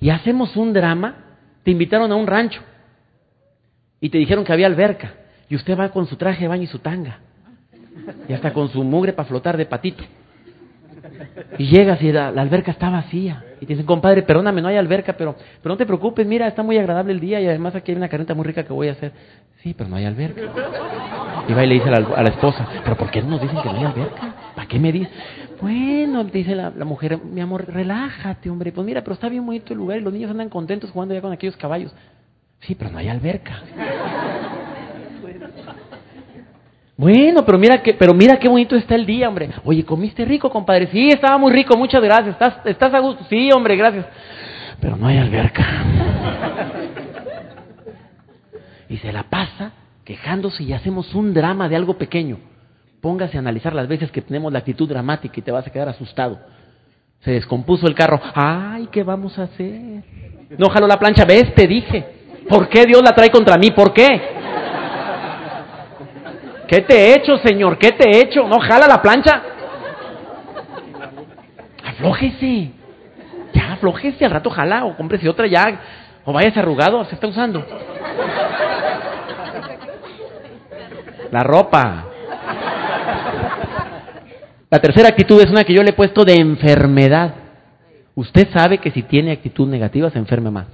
y 0.00 0.10
hacemos 0.10 0.56
un 0.56 0.72
drama. 0.72 1.16
Te 1.64 1.72
invitaron 1.72 2.12
a 2.12 2.16
un 2.16 2.26
rancho 2.26 2.60
y 4.00 4.10
te 4.10 4.18
dijeron 4.18 4.44
que 4.44 4.52
había 4.52 4.66
alberca 4.66 5.14
y 5.48 5.56
usted 5.56 5.78
va 5.78 5.90
con 5.90 6.06
su 6.06 6.16
traje 6.16 6.42
de 6.42 6.48
baño 6.48 6.62
y 6.62 6.68
su 6.68 6.78
tanga 6.78 7.18
y 8.28 8.32
hasta 8.32 8.52
con 8.52 8.68
su 8.68 8.82
mugre 8.84 9.12
para 9.12 9.28
flotar 9.28 9.56
de 9.56 9.66
patito. 9.66 10.04
Y 11.58 11.66
llegas 11.66 12.02
y 12.02 12.12
la, 12.12 12.28
alberca 12.28 12.70
está 12.70 12.90
vacía. 12.90 13.44
Y 13.60 13.66
te 13.66 13.72
dicen, 13.74 13.86
compadre, 13.86 14.22
perdóname, 14.22 14.60
no 14.60 14.68
hay 14.68 14.76
alberca, 14.76 15.14
pero, 15.14 15.36
pero 15.62 15.74
no 15.74 15.76
te 15.76 15.86
preocupes, 15.86 16.26
mira, 16.26 16.46
está 16.46 16.62
muy 16.62 16.78
agradable 16.78 17.12
el 17.12 17.20
día 17.20 17.40
y 17.40 17.46
además 17.46 17.74
aquí 17.74 17.92
hay 17.92 17.96
una 17.96 18.08
carreta 18.08 18.34
muy 18.34 18.44
rica 18.44 18.64
que 18.64 18.72
voy 18.72 18.88
a 18.88 18.92
hacer. 18.92 19.12
Sí, 19.62 19.74
pero 19.76 19.88
no 19.88 19.96
hay 19.96 20.04
alberca. 20.04 20.42
Y 21.48 21.52
va 21.52 21.64
y 21.64 21.66
le 21.66 21.74
dice 21.74 21.88
a 21.88 22.22
la, 22.22 22.28
esposa, 22.28 22.66
pero 22.82 22.96
¿por 22.96 23.10
qué 23.10 23.22
no 23.22 23.30
nos 23.30 23.42
dicen 23.42 23.60
que 23.62 23.68
no 23.68 23.78
hay 23.78 23.84
alberca? 23.84 24.34
¿Para 24.54 24.68
qué 24.68 24.78
me 24.78 24.92
dices? 24.92 25.12
Bueno, 25.60 26.24
dice 26.24 26.54
la, 26.54 26.70
la, 26.70 26.84
mujer, 26.84 27.18
mi 27.22 27.40
amor, 27.40 27.66
relájate, 27.66 28.50
hombre. 28.50 28.72
Pues 28.72 28.86
mira, 28.86 29.02
pero 29.02 29.14
está 29.14 29.28
bien 29.28 29.46
bonito 29.46 29.72
el 29.72 29.78
lugar 29.78 29.98
y 29.98 30.00
los 30.02 30.12
niños 30.12 30.30
andan 30.30 30.48
contentos 30.48 30.90
jugando 30.90 31.14
ya 31.14 31.20
con 31.20 31.32
aquellos 31.32 31.56
caballos. 31.56 31.94
Sí, 32.60 32.74
pero 32.74 32.90
no 32.90 32.98
hay 32.98 33.08
alberca. 33.08 33.62
Bueno, 36.96 37.44
pero 37.44 37.58
mira 37.58 37.82
que, 37.82 37.94
pero 37.94 38.14
mira 38.14 38.38
qué 38.38 38.48
bonito 38.48 38.76
está 38.76 38.94
el 38.94 39.04
día, 39.04 39.28
hombre. 39.28 39.50
Oye, 39.64 39.84
comiste 39.84 40.24
rico, 40.24 40.48
compadre. 40.48 40.88
Sí, 40.92 41.08
estaba 41.08 41.38
muy 41.38 41.52
rico, 41.52 41.76
muchas 41.76 42.02
gracias. 42.02 42.28
¿Estás, 42.28 42.64
estás 42.64 42.94
a 42.94 43.00
gusto? 43.00 43.24
Sí, 43.28 43.50
hombre, 43.52 43.76
gracias. 43.76 44.06
Pero 44.80 44.96
no 44.96 45.06
hay 45.06 45.18
alberca. 45.18 45.66
Y 48.88 48.98
se 48.98 49.12
la 49.12 49.24
pasa 49.24 49.72
quejándose 50.04 50.62
y 50.62 50.72
hacemos 50.72 51.14
un 51.14 51.34
drama 51.34 51.68
de 51.68 51.76
algo 51.76 51.98
pequeño. 51.98 52.38
Póngase 53.00 53.36
a 53.36 53.40
analizar 53.40 53.74
las 53.74 53.88
veces 53.88 54.10
que 54.12 54.22
tenemos 54.22 54.52
la 54.52 54.60
actitud 54.60 54.88
dramática 54.88 55.34
y 55.36 55.42
te 55.42 55.50
vas 55.50 55.66
a 55.66 55.70
quedar 55.70 55.88
asustado. 55.88 56.38
Se 57.20 57.32
descompuso 57.32 57.86
el 57.86 57.94
carro. 57.94 58.20
Ay, 58.34 58.88
¿qué 58.92 59.02
vamos 59.02 59.38
a 59.38 59.44
hacer? 59.44 60.04
No 60.58 60.68
jalo 60.68 60.86
la 60.86 60.98
plancha. 60.98 61.24
¿Ves? 61.24 61.54
Te 61.54 61.66
dije. 61.66 62.06
¿Por 62.48 62.68
qué 62.68 62.84
Dios 62.84 63.02
la 63.02 63.12
trae 63.12 63.30
contra 63.30 63.56
mí? 63.56 63.70
¿Por 63.70 63.92
qué? 63.92 64.06
¿Qué 66.66 66.80
te 66.80 66.94
he 66.96 67.14
hecho, 67.16 67.36
Señor? 67.38 67.78
¿Qué 67.78 67.90
te 67.90 68.08
he 68.08 68.20
hecho? 68.20 68.46
¿No 68.48 68.58
jala 68.58 68.86
la 68.86 69.02
plancha? 69.02 69.42
Aflójese. 71.84 72.70
Ya, 73.52 73.72
aflojece 73.74 74.24
al 74.24 74.32
rato, 74.32 74.48
ojalá, 74.48 74.84
o 74.84 74.96
cómprese 74.96 75.28
otra 75.28 75.46
ya, 75.46 75.80
o 76.24 76.32
vayas 76.32 76.56
arrugado, 76.56 77.04
se 77.04 77.14
está 77.14 77.26
usando. 77.26 77.64
La 81.30 81.42
ropa. 81.42 82.04
La 84.70 84.80
tercera 84.80 85.08
actitud 85.08 85.40
es 85.40 85.50
una 85.50 85.64
que 85.64 85.74
yo 85.74 85.82
le 85.82 85.90
he 85.90 85.94
puesto 85.94 86.24
de 86.24 86.34
enfermedad. 86.34 87.34
Usted 88.16 88.48
sabe 88.52 88.78
que 88.78 88.90
si 88.90 89.02
tiene 89.02 89.32
actitud 89.32 89.68
negativa 89.68 90.10
se 90.10 90.18
enferma 90.18 90.50
más. 90.50 90.66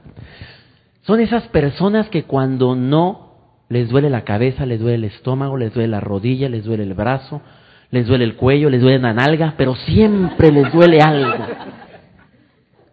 Son 1.02 1.20
esas 1.20 1.48
personas 1.48 2.08
que 2.08 2.24
cuando 2.24 2.74
no 2.74 3.29
les 3.70 3.88
duele 3.88 4.10
la 4.10 4.24
cabeza, 4.24 4.66
les 4.66 4.80
duele 4.80 4.96
el 4.96 5.04
estómago, 5.04 5.56
les 5.56 5.72
duele 5.72 5.88
la 5.88 6.00
rodilla, 6.00 6.48
les 6.48 6.64
duele 6.64 6.82
el 6.82 6.92
brazo, 6.92 7.40
les 7.92 8.04
duele 8.04 8.24
el 8.24 8.34
cuello, 8.34 8.68
les 8.68 8.82
duele 8.82 8.98
la 8.98 9.14
nalga, 9.14 9.54
pero 9.56 9.76
siempre 9.76 10.50
les 10.50 10.72
duele 10.72 11.00
algo. 11.00 11.46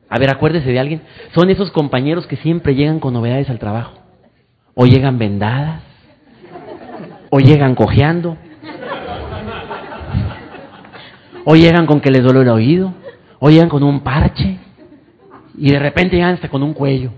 A 0.07 0.19
ver, 0.19 0.29
acuérdese 0.29 0.69
de 0.69 0.79
alguien. 0.79 1.01
Son 1.33 1.49
esos 1.49 1.71
compañeros 1.71 2.27
que 2.27 2.37
siempre 2.37 2.75
llegan 2.75 2.99
con 2.99 3.13
novedades 3.13 3.49
al 3.49 3.57
trabajo. 3.57 3.97
O 4.75 4.85
llegan 4.85 5.17
vendadas, 5.17 5.81
o 7.31 7.39
llegan 7.39 7.73
cojeando, 7.73 8.37
o 11.43 11.55
llegan 11.55 11.87
con 11.87 12.01
que 12.01 12.11
les 12.11 12.21
duele 12.21 12.41
el 12.41 12.49
oído, 12.49 12.93
o 13.39 13.49
llegan 13.49 13.69
con 13.69 13.81
un 13.81 14.01
parche, 14.01 14.59
y 15.57 15.71
de 15.71 15.79
repente 15.79 16.17
llegan 16.17 16.35
hasta 16.35 16.49
con 16.49 16.61
un 16.61 16.75
cuello. 16.75 17.11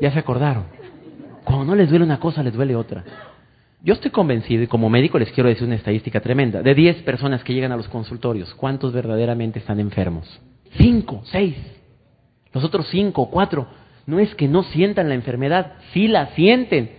Ya 0.00 0.10
se 0.10 0.18
acordaron. 0.18 0.79
Cuando 1.44 1.64
no 1.64 1.74
les 1.74 1.88
duele 1.88 2.04
una 2.04 2.20
cosa, 2.20 2.42
les 2.42 2.54
duele 2.54 2.76
otra. 2.76 3.04
Yo 3.82 3.94
estoy 3.94 4.10
convencido, 4.10 4.62
y 4.62 4.66
como 4.66 4.90
médico 4.90 5.18
les 5.18 5.32
quiero 5.32 5.48
decir 5.48 5.66
una 5.66 5.76
estadística 5.76 6.20
tremenda, 6.20 6.62
de 6.62 6.74
10 6.74 7.02
personas 7.02 7.42
que 7.42 7.54
llegan 7.54 7.72
a 7.72 7.76
los 7.76 7.88
consultorios, 7.88 8.54
¿cuántos 8.54 8.92
verdaderamente 8.92 9.58
están 9.58 9.80
enfermos? 9.80 10.40
Cinco, 10.76 11.22
seis. 11.24 11.56
Los 12.52 12.62
otros 12.62 12.88
cinco, 12.90 13.30
cuatro, 13.30 13.68
no 14.06 14.18
es 14.18 14.34
que 14.34 14.48
no 14.48 14.64
sientan 14.64 15.08
la 15.08 15.14
enfermedad, 15.14 15.74
sí 15.92 16.08
la 16.08 16.26
sienten, 16.34 16.90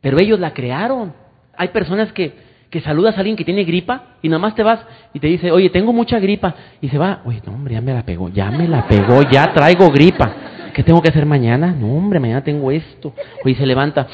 pero 0.00 0.20
ellos 0.20 0.38
la 0.38 0.52
crearon. 0.52 1.12
Hay 1.56 1.68
personas 1.68 2.12
que, 2.12 2.34
que 2.70 2.80
saludas 2.82 3.16
a 3.16 3.20
alguien 3.20 3.36
que 3.36 3.44
tiene 3.44 3.64
gripa 3.64 4.16
y 4.22 4.28
nomás 4.28 4.54
te 4.54 4.62
vas 4.62 4.80
y 5.12 5.18
te 5.18 5.26
dice, 5.26 5.50
oye, 5.50 5.70
tengo 5.70 5.92
mucha 5.92 6.20
gripa. 6.20 6.54
Y 6.80 6.88
se 6.88 6.98
va, 6.98 7.22
oye, 7.24 7.42
no, 7.46 7.54
hombre, 7.54 7.74
ya 7.74 7.80
me 7.80 7.94
la 7.94 8.04
pegó, 8.04 8.28
ya 8.28 8.50
me 8.50 8.68
la 8.68 8.86
pegó, 8.86 9.22
ya 9.30 9.52
traigo 9.52 9.90
gripa. 9.90 10.45
¿Qué 10.76 10.82
tengo 10.82 11.00
que 11.00 11.08
hacer 11.08 11.24
mañana? 11.24 11.72
No, 11.72 11.96
hombre, 11.96 12.20
mañana 12.20 12.44
tengo 12.44 12.70
esto. 12.70 13.14
Oye, 13.42 13.54
se 13.54 13.64
levanta, 13.64 14.06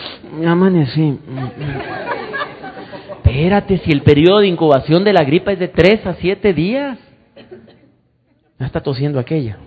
amanecí. 0.47 1.19
Espérate, 3.17 3.79
si 3.79 3.91
el 3.91 4.03
periodo 4.03 4.39
de 4.39 4.47
incubación 4.47 5.03
de 5.03 5.13
la 5.13 5.25
gripa 5.25 5.51
es 5.51 5.59
de 5.59 5.67
tres 5.67 6.07
a 6.07 6.15
siete 6.15 6.53
días. 6.55 7.01
Ya 8.61 8.67
está 8.67 8.81
tosiendo 8.81 9.19
aquella. 9.19 9.59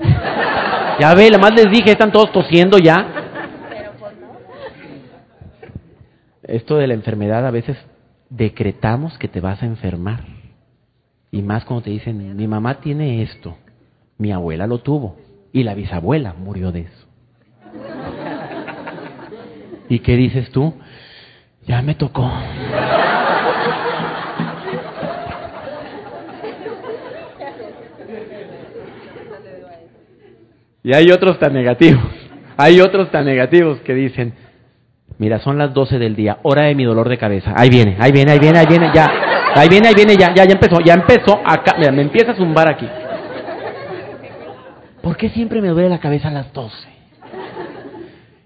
Ya 0.97 1.13
ve, 1.15 1.29
la 1.29 1.37
más 1.37 1.53
les 1.53 1.69
dije, 1.69 1.91
están 1.91 2.13
todos 2.13 2.31
tosiendo 2.31 2.77
ya. 2.77 3.05
Esto 6.43 6.77
de 6.77 6.87
la 6.87 6.93
enfermedad 6.93 7.45
a 7.45 7.51
veces 7.51 7.75
decretamos 8.29 9.17
que 9.17 9.27
te 9.27 9.41
vas 9.41 9.61
a 9.61 9.65
enfermar. 9.65 10.23
Y 11.29 11.41
más 11.41 11.65
cuando 11.65 11.83
te 11.83 11.89
dicen, 11.89 12.37
mi 12.37 12.47
mamá 12.47 12.75
tiene 12.75 13.21
esto, 13.21 13.57
mi 14.17 14.31
abuela 14.31 14.65
lo 14.65 14.77
tuvo 14.77 15.24
y 15.55 15.63
la 15.63 15.73
bisabuela 15.73 16.33
murió 16.33 16.73
de 16.73 16.81
eso. 16.81 17.07
¿Y 19.87 19.99
qué 19.99 20.17
dices 20.17 20.51
tú? 20.51 20.73
Ya 21.65 21.81
me 21.81 21.95
tocó. 21.95 22.29
Y 30.83 30.93
hay 30.93 31.09
otros 31.09 31.39
tan 31.39 31.53
negativos. 31.53 32.03
Hay 32.57 32.81
otros 32.81 33.09
tan 33.11 33.23
negativos 33.23 33.79
que 33.79 33.93
dicen, 33.93 34.33
mira, 35.19 35.39
son 35.39 35.57
las 35.57 35.73
12 35.73 35.99
del 35.99 36.17
día, 36.17 36.39
hora 36.43 36.63
de 36.63 36.75
mi 36.75 36.83
dolor 36.83 37.07
de 37.07 37.17
cabeza. 37.17 37.53
Ahí 37.55 37.69
viene, 37.69 37.95
ahí 38.01 38.11
viene, 38.11 38.33
ahí 38.33 38.39
viene, 38.39 38.59
ahí 38.59 38.65
viene, 38.67 38.91
ya. 38.93 39.07
Ahí 39.55 39.69
viene, 39.69 39.87
ahí 39.87 39.93
viene, 39.95 40.17
ya, 40.17 40.35
ya, 40.35 40.43
ya 40.43 40.51
empezó, 40.51 40.81
ya 40.81 40.95
empezó. 40.95 41.39
Acá, 41.45 41.77
mira, 41.79 41.93
me 41.93 42.01
empieza 42.01 42.33
a 42.33 42.35
zumbar 42.35 42.67
aquí. 42.67 42.89
¿Por 45.05 45.17
qué 45.17 45.29
siempre 45.29 45.61
me 45.61 45.67
duele 45.67 45.87
la 45.87 45.99
cabeza 45.99 46.29
a 46.29 46.31
las 46.31 46.51
12? 46.51 46.75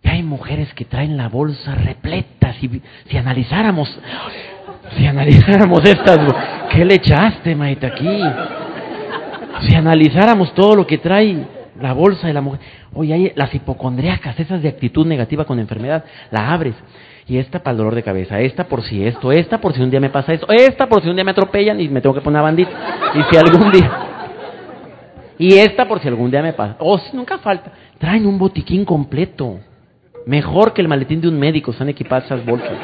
Y 0.04 0.10
hay 0.10 0.24
mujeres 0.24 0.74
que 0.74 0.84
traen 0.84 1.16
la 1.16 1.30
bolsa 1.30 1.74
repleta. 1.74 2.52
Si, 2.60 2.82
si 3.10 3.18
analizáramos, 3.18 3.98
si 4.98 5.06
analizáramos 5.06 5.80
estas, 5.86 6.20
¿qué 6.70 6.84
le 6.84 6.96
echaste, 6.96 7.56
maita, 7.56 7.88
aquí? 7.88 8.22
Si 9.62 9.74
analizáramos 9.74 10.54
todo 10.54 10.76
lo 10.76 10.86
que 10.86 10.98
trae 10.98 11.48
la 11.80 11.94
bolsa 11.94 12.28
de 12.28 12.34
la 12.34 12.42
mujer. 12.42 12.60
Oye, 12.94 13.14
hay 13.14 13.32
las 13.38 13.56
hipocondriacas, 13.56 14.38
esas 14.38 14.62
de 14.62 14.68
actitud 14.68 15.08
negativa 15.08 15.46
con 15.46 15.60
enfermedad, 15.60 16.04
la 16.30 16.52
abres. 16.52 16.76
Y 17.26 17.38
esta 17.38 17.60
para 17.60 17.72
el 17.72 17.78
dolor 17.78 17.96
de 17.96 18.04
cabeza, 18.04 18.38
esta 18.42 18.66
por 18.66 18.84
si 18.84 19.06
esto, 19.06 19.32
esta 19.32 19.62
por 19.62 19.74
si 19.74 19.82
un 19.82 19.90
día 19.90 20.02
me 20.02 20.10
pasa 20.10 20.34
esto, 20.34 20.48
esta 20.50 20.88
por 20.88 21.02
si 21.02 21.08
un 21.08 21.16
día 21.16 21.24
me 21.24 21.32
atropellan 21.32 21.80
y 21.80 21.88
me 21.88 22.02
tengo 22.02 22.16
que 22.16 22.22
poner 22.22 22.40
a 22.40 22.44
bandita. 22.44 22.72
Y 23.14 23.24
si 23.32 23.38
algún 23.38 23.72
día. 23.72 24.09
Y 25.40 25.56
esta 25.56 25.88
por 25.88 26.02
si 26.02 26.08
algún 26.08 26.30
día 26.30 26.44
me 26.44 26.54
pasa. 26.54 26.76
O 26.80 27.00
si 27.00 27.16
nunca 27.16 27.40
falta. 27.40 27.72
Traen 27.98 28.28
un 28.28 28.38
botiquín 28.38 28.86
completo. 28.86 29.60
Mejor 30.26 30.74
que 30.74 30.82
el 30.82 30.88
maletín 30.88 31.22
de 31.22 31.30
un 31.30 31.40
médico, 31.40 31.72
están 31.72 31.90
equipadas 31.90 32.26
esas 32.26 32.46
bolsas. 32.46 32.78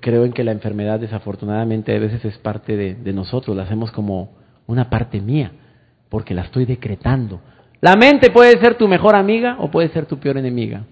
Creo 0.00 0.24
en 0.24 0.32
que 0.32 0.44
la 0.44 0.52
enfermedad 0.52 1.00
desafortunadamente 1.00 1.96
a 1.96 1.98
veces 1.98 2.22
es 2.24 2.36
parte 2.36 2.76
de, 2.76 2.94
de 2.94 3.12
nosotros, 3.14 3.56
la 3.56 3.62
hacemos 3.62 3.90
como 3.92 4.36
una 4.66 4.90
parte 4.90 5.20
mía 5.20 5.52
porque 6.08 6.34
la 6.34 6.42
estoy 6.42 6.66
decretando. 6.66 7.40
La 7.80 7.94
mente 7.94 8.30
puede 8.30 8.58
ser 8.58 8.74
tu 8.74 8.88
mejor 8.88 9.14
amiga 9.14 9.56
o 9.60 9.70
puede 9.70 9.88
ser 9.90 10.06
tu 10.06 10.18
peor 10.18 10.36
enemiga. 10.36 10.82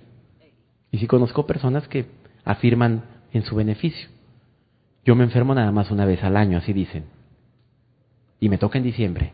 Y 0.91 0.99
si 0.99 1.07
conozco 1.07 1.47
personas 1.47 1.87
que 1.89 2.07
afirman 2.45 3.03
en 3.33 3.43
su 3.43 3.57
beneficio. 3.57 4.09
Yo 5.05 5.15
me 5.15 5.25
enfermo 5.25 5.55
nada 5.55 5.73
más 5.73 5.91
una 5.91 6.05
vez 6.05 6.23
al 6.23 6.37
año, 6.37 6.59
así 6.59 6.73
dicen. 6.73 7.16
Y 8.41 8.49
me 8.49 8.59
toca 8.59 8.79
en 8.79 8.85
diciembre. 8.85 9.33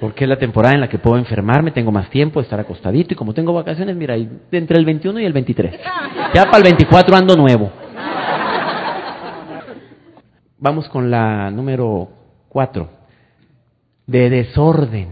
Porque 0.00 0.24
es 0.24 0.28
la 0.28 0.38
temporada 0.38 0.74
en 0.74 0.80
la 0.80 0.88
que 0.88 0.98
puedo 0.98 1.16
enfermarme, 1.16 1.70
tengo 1.70 1.90
más 1.90 2.10
tiempo, 2.10 2.40
estar 2.40 2.60
acostadito 2.60 3.14
y 3.14 3.16
como 3.16 3.32
tengo 3.32 3.52
vacaciones, 3.52 3.96
mira, 3.96 4.14
entre 4.16 4.78
el 4.78 4.84
21 4.84 5.20
y 5.20 5.24
el 5.24 5.32
23. 5.32 5.80
Ya 6.34 6.44
para 6.44 6.58
el 6.58 6.64
24 6.64 7.16
ando 7.16 7.36
nuevo. 7.36 7.72
Vamos 10.58 10.88
con 10.88 11.10
la 11.10 11.50
número 11.50 12.10
Cuatro, 12.56 12.88
de 14.06 14.30
desorden. 14.30 15.08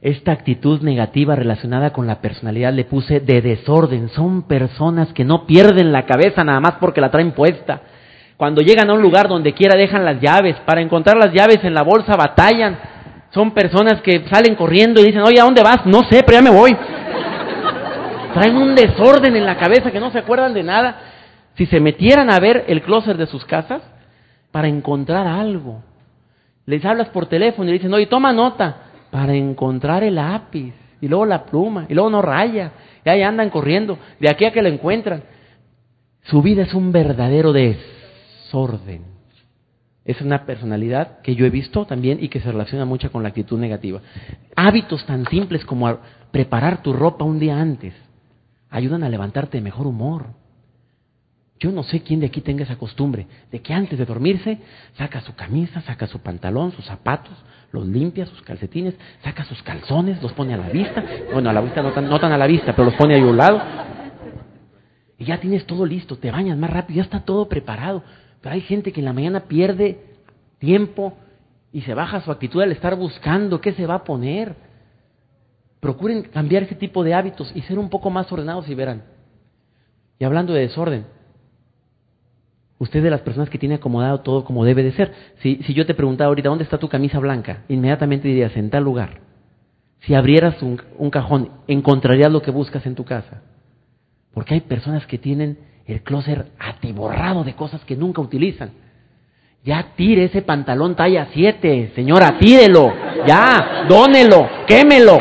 Esta 0.00 0.32
actitud 0.32 0.80
negativa 0.80 1.36
relacionada 1.36 1.92
con 1.92 2.06
la 2.06 2.22
personalidad 2.22 2.72
le 2.72 2.86
puse 2.86 3.20
de 3.20 3.42
desorden. 3.42 4.08
Son 4.08 4.44
personas 4.44 5.12
que 5.12 5.22
no 5.22 5.46
pierden 5.46 5.92
la 5.92 6.06
cabeza 6.06 6.42
nada 6.42 6.58
más 6.58 6.76
porque 6.80 7.02
la 7.02 7.10
traen 7.10 7.32
puesta. 7.32 7.82
Cuando 8.40 8.62
llegan 8.62 8.88
a 8.88 8.94
un 8.94 9.02
lugar 9.02 9.28
donde 9.28 9.52
quiera 9.52 9.76
dejan 9.76 10.02
las 10.02 10.18
llaves. 10.18 10.56
Para 10.64 10.80
encontrar 10.80 11.18
las 11.18 11.30
llaves 11.30 11.62
en 11.62 11.74
la 11.74 11.82
bolsa 11.82 12.16
batallan. 12.16 12.78
Son 13.34 13.50
personas 13.50 14.00
que 14.00 14.26
salen 14.30 14.54
corriendo 14.54 15.02
y 15.02 15.08
dicen, 15.08 15.20
oye, 15.20 15.38
¿a 15.38 15.44
dónde 15.44 15.62
vas? 15.62 15.84
No 15.84 16.04
sé, 16.04 16.22
pero 16.22 16.38
ya 16.38 16.42
me 16.42 16.48
voy. 16.48 16.74
Traen 18.32 18.56
un 18.56 18.74
desorden 18.74 19.36
en 19.36 19.44
la 19.44 19.58
cabeza 19.58 19.90
que 19.90 20.00
no 20.00 20.10
se 20.10 20.20
acuerdan 20.20 20.54
de 20.54 20.62
nada. 20.62 21.02
Si 21.54 21.66
se 21.66 21.80
metieran 21.80 22.32
a 22.32 22.40
ver 22.40 22.64
el 22.66 22.80
closet 22.80 23.18
de 23.18 23.26
sus 23.26 23.44
casas 23.44 23.82
para 24.50 24.68
encontrar 24.68 25.26
algo, 25.26 25.82
les 26.64 26.82
hablas 26.86 27.10
por 27.10 27.26
teléfono 27.26 27.68
y 27.68 27.72
le 27.72 27.78
dicen, 27.78 27.92
oye, 27.92 28.06
toma 28.06 28.32
nota 28.32 28.84
para 29.10 29.34
encontrar 29.34 30.02
el 30.02 30.14
lápiz 30.14 30.72
y 30.98 31.08
luego 31.08 31.26
la 31.26 31.44
pluma 31.44 31.84
y 31.90 31.92
luego 31.92 32.08
no 32.08 32.22
raya. 32.22 32.72
Y 33.04 33.10
ahí 33.10 33.22
andan 33.22 33.50
corriendo, 33.50 33.98
de 34.18 34.30
aquí 34.30 34.46
a 34.46 34.50
que 34.50 34.62
lo 34.62 34.70
encuentran. 34.70 35.24
Su 36.22 36.40
vida 36.40 36.62
es 36.62 36.72
un 36.72 36.90
verdadero 36.90 37.52
desorden. 38.50 39.04
Es 40.04 40.20
una 40.20 40.44
personalidad 40.44 41.20
que 41.20 41.36
yo 41.36 41.46
he 41.46 41.50
visto 41.50 41.84
también 41.84 42.18
y 42.20 42.28
que 42.28 42.40
se 42.40 42.50
relaciona 42.50 42.84
mucho 42.84 43.12
con 43.12 43.22
la 43.22 43.28
actitud 43.28 43.58
negativa. 43.58 44.00
Hábitos 44.56 45.04
tan 45.06 45.24
simples 45.26 45.64
como 45.64 45.98
preparar 46.32 46.82
tu 46.82 46.92
ropa 46.92 47.24
un 47.24 47.38
día 47.38 47.60
antes 47.60 47.94
ayudan 48.70 49.04
a 49.04 49.08
levantarte 49.08 49.58
de 49.58 49.62
mejor 49.62 49.86
humor. 49.86 50.26
Yo 51.60 51.70
no 51.70 51.82
sé 51.82 52.00
quién 52.00 52.20
de 52.20 52.26
aquí 52.26 52.40
tenga 52.40 52.64
esa 52.64 52.76
costumbre 52.76 53.26
de 53.52 53.60
que 53.60 53.74
antes 53.74 53.98
de 53.98 54.06
dormirse 54.06 54.58
saca 54.96 55.20
su 55.20 55.34
camisa, 55.34 55.82
saca 55.82 56.06
su 56.06 56.20
pantalón, 56.20 56.72
sus 56.72 56.86
zapatos, 56.86 57.36
los 57.70 57.86
limpia, 57.86 58.26
sus 58.26 58.40
calcetines, 58.42 58.94
saca 59.22 59.44
sus 59.44 59.62
calzones, 59.62 60.22
los 60.22 60.32
pone 60.32 60.54
a 60.54 60.56
la 60.56 60.70
vista. 60.70 61.04
Bueno, 61.32 61.50
a 61.50 61.52
la 61.52 61.60
vista 61.60 61.82
no 61.82 61.92
tan, 61.92 62.08
no 62.08 62.18
tan 62.18 62.32
a 62.32 62.38
la 62.38 62.46
vista, 62.46 62.74
pero 62.74 62.86
los 62.86 62.94
pone 62.94 63.14
ahí 63.14 63.20
a 63.20 63.26
un 63.26 63.36
lado. 63.36 63.60
Y 65.18 65.26
ya 65.26 65.38
tienes 65.38 65.66
todo 65.66 65.84
listo, 65.84 66.16
te 66.16 66.30
bañas 66.30 66.56
más 66.56 66.70
rápido, 66.70 66.96
ya 66.96 67.02
está 67.02 67.20
todo 67.20 67.46
preparado. 67.46 68.02
Pero 68.40 68.54
hay 68.54 68.60
gente 68.62 68.92
que 68.92 69.00
en 69.00 69.06
la 69.06 69.12
mañana 69.12 69.40
pierde 69.40 69.98
tiempo 70.58 71.14
y 71.72 71.82
se 71.82 71.94
baja 71.94 72.20
su 72.20 72.30
actitud 72.30 72.62
al 72.62 72.72
estar 72.72 72.96
buscando 72.96 73.60
qué 73.60 73.72
se 73.72 73.86
va 73.86 73.96
a 73.96 74.04
poner. 74.04 74.54
Procuren 75.80 76.22
cambiar 76.22 76.64
ese 76.64 76.74
tipo 76.74 77.04
de 77.04 77.14
hábitos 77.14 77.52
y 77.54 77.62
ser 77.62 77.78
un 77.78 77.90
poco 77.90 78.10
más 78.10 78.30
ordenados 78.30 78.68
y 78.68 78.74
verán. 78.74 79.04
Y 80.18 80.24
hablando 80.24 80.52
de 80.52 80.62
desorden, 80.62 81.06
Usted 82.80 83.00
es 83.00 83.04
de 83.04 83.10
las 83.10 83.20
personas 83.20 83.50
que 83.50 83.58
tiene 83.58 83.74
acomodado 83.74 84.20
todo 84.20 84.42
como 84.42 84.64
debe 84.64 84.82
de 84.82 84.92
ser. 84.92 85.12
Si, 85.42 85.56
si 85.64 85.74
yo 85.74 85.84
te 85.84 85.92
preguntara 85.92 86.28
ahorita, 86.28 86.48
¿dónde 86.48 86.64
está 86.64 86.78
tu 86.78 86.88
camisa 86.88 87.18
blanca? 87.18 87.62
Inmediatamente 87.68 88.26
dirías, 88.26 88.56
en 88.56 88.70
tal 88.70 88.84
lugar. 88.84 89.20
Si 90.00 90.14
abrieras 90.14 90.62
un, 90.62 90.80
un 90.96 91.10
cajón, 91.10 91.50
encontrarías 91.68 92.32
lo 92.32 92.40
que 92.40 92.50
buscas 92.50 92.86
en 92.86 92.94
tu 92.94 93.04
casa. 93.04 93.42
Porque 94.32 94.54
hay 94.54 94.60
personas 94.62 95.06
que 95.06 95.18
tienen 95.18 95.58
el 95.92 96.02
closet 96.02 96.46
atiborrado 96.58 97.44
de 97.44 97.54
cosas 97.54 97.84
que 97.84 97.96
nunca 97.96 98.20
utilizan. 98.20 98.70
Ya 99.64 99.88
tire 99.94 100.24
ese 100.24 100.42
pantalón 100.42 100.94
talla 100.94 101.28
7, 101.32 101.92
señora, 101.94 102.38
tírelo. 102.38 102.92
Ya, 103.26 103.84
dónelo, 103.88 104.48
quémelo. 104.66 105.18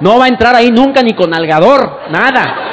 No 0.00 0.18
va 0.18 0.26
a 0.26 0.28
entrar 0.28 0.54
ahí 0.54 0.70
nunca 0.70 1.02
ni 1.02 1.12
con 1.12 1.34
algador, 1.34 2.00
nada. 2.10 2.68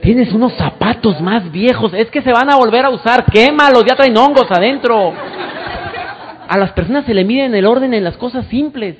Tienes 0.00 0.32
unos 0.32 0.52
zapatos 0.54 1.20
más 1.20 1.50
viejos, 1.50 1.92
es 1.92 2.08
que 2.12 2.22
se 2.22 2.32
van 2.32 2.48
a 2.48 2.56
volver 2.56 2.84
a 2.84 2.90
usar, 2.90 3.24
quémalos, 3.24 3.84
ya 3.84 3.96
traen 3.96 4.16
hongos 4.16 4.46
adentro. 4.50 5.12
A 6.48 6.56
las 6.58 6.70
personas 6.72 7.04
se 7.06 7.14
le 7.14 7.24
miden 7.24 7.54
el 7.56 7.66
orden 7.66 7.92
en 7.92 8.04
las 8.04 8.16
cosas 8.16 8.46
simples, 8.46 8.96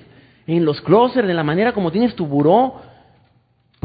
en 0.48 0.64
los 0.64 0.80
closets, 0.80 1.28
en 1.28 1.36
la 1.36 1.44
manera 1.44 1.72
como 1.72 1.92
tienes 1.92 2.16
tu 2.16 2.26
buró. 2.26 2.80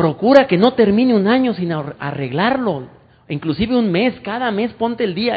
Procura 0.02 0.48
que 0.48 0.58
no 0.58 0.74
termine 0.74 1.14
un 1.14 1.28
año 1.28 1.54
sin 1.54 1.72
arreglarlo, 1.72 2.88
inclusive 3.30 3.78
un 3.78 3.92
mes, 3.92 4.20
cada 4.22 4.50
mes 4.50 4.74
ponte 4.74 5.04
el 5.04 5.14
día. 5.14 5.36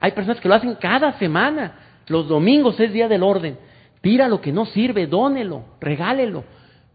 Hay 0.00 0.10
personas 0.16 0.40
que 0.40 0.48
lo 0.48 0.56
hacen 0.56 0.74
cada 0.80 1.12
semana. 1.20 1.74
Los 2.08 2.26
domingos 2.26 2.80
es 2.80 2.92
día 2.92 3.06
del 3.06 3.22
orden. 3.22 3.56
Tira 4.00 4.26
lo 4.26 4.40
que 4.40 4.50
no 4.50 4.66
sirve, 4.66 5.06
dónelo, 5.06 5.62
regálelo. 5.80 6.42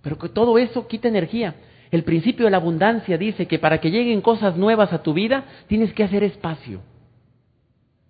Pero 0.02 0.18
que 0.18 0.28
todo 0.28 0.58
eso 0.58 0.90
quita 0.90 1.08
energía. 1.08 1.56
El 1.90 2.04
principio 2.04 2.44
de 2.44 2.52
la 2.52 2.58
abundancia 2.58 3.18
dice 3.18 3.46
que 3.48 3.60
para 3.60 3.80
que 3.80 3.92
lleguen 3.92 4.20
cosas 4.20 4.58
nuevas 4.58 4.92
a 4.92 5.02
tu 5.02 5.14
vida, 5.14 5.46
tienes 5.68 5.94
que 5.94 6.04
hacer 6.04 6.22
espacio. 6.22 6.82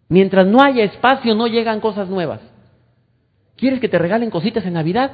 Mientras 0.09 0.47
no 0.47 0.63
haya 0.63 0.83
espacio, 0.83 1.35
no 1.35 1.45
llegan 1.45 1.79
cosas 1.79 2.09
nuevas. 2.09 2.41
¿Quieres 3.55 3.79
que 3.79 3.87
te 3.87 3.99
regalen 3.99 4.31
cositas 4.31 4.65
en 4.65 4.73
Navidad? 4.73 5.11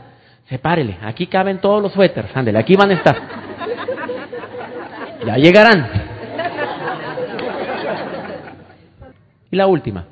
Sepárele, 0.47 0.97
aquí 1.01 1.27
caben 1.27 1.59
todos 1.59 1.83
los 1.83 1.91
suéteres, 1.91 2.31
ándele, 2.33 2.57
aquí 2.57 2.77
van 2.77 2.91
a 2.91 2.93
estar. 2.93 3.40
Ya 5.25 5.37
llegarán. 5.37 5.87
Y 9.51 9.55
la 9.55 9.67
última, 9.67 10.05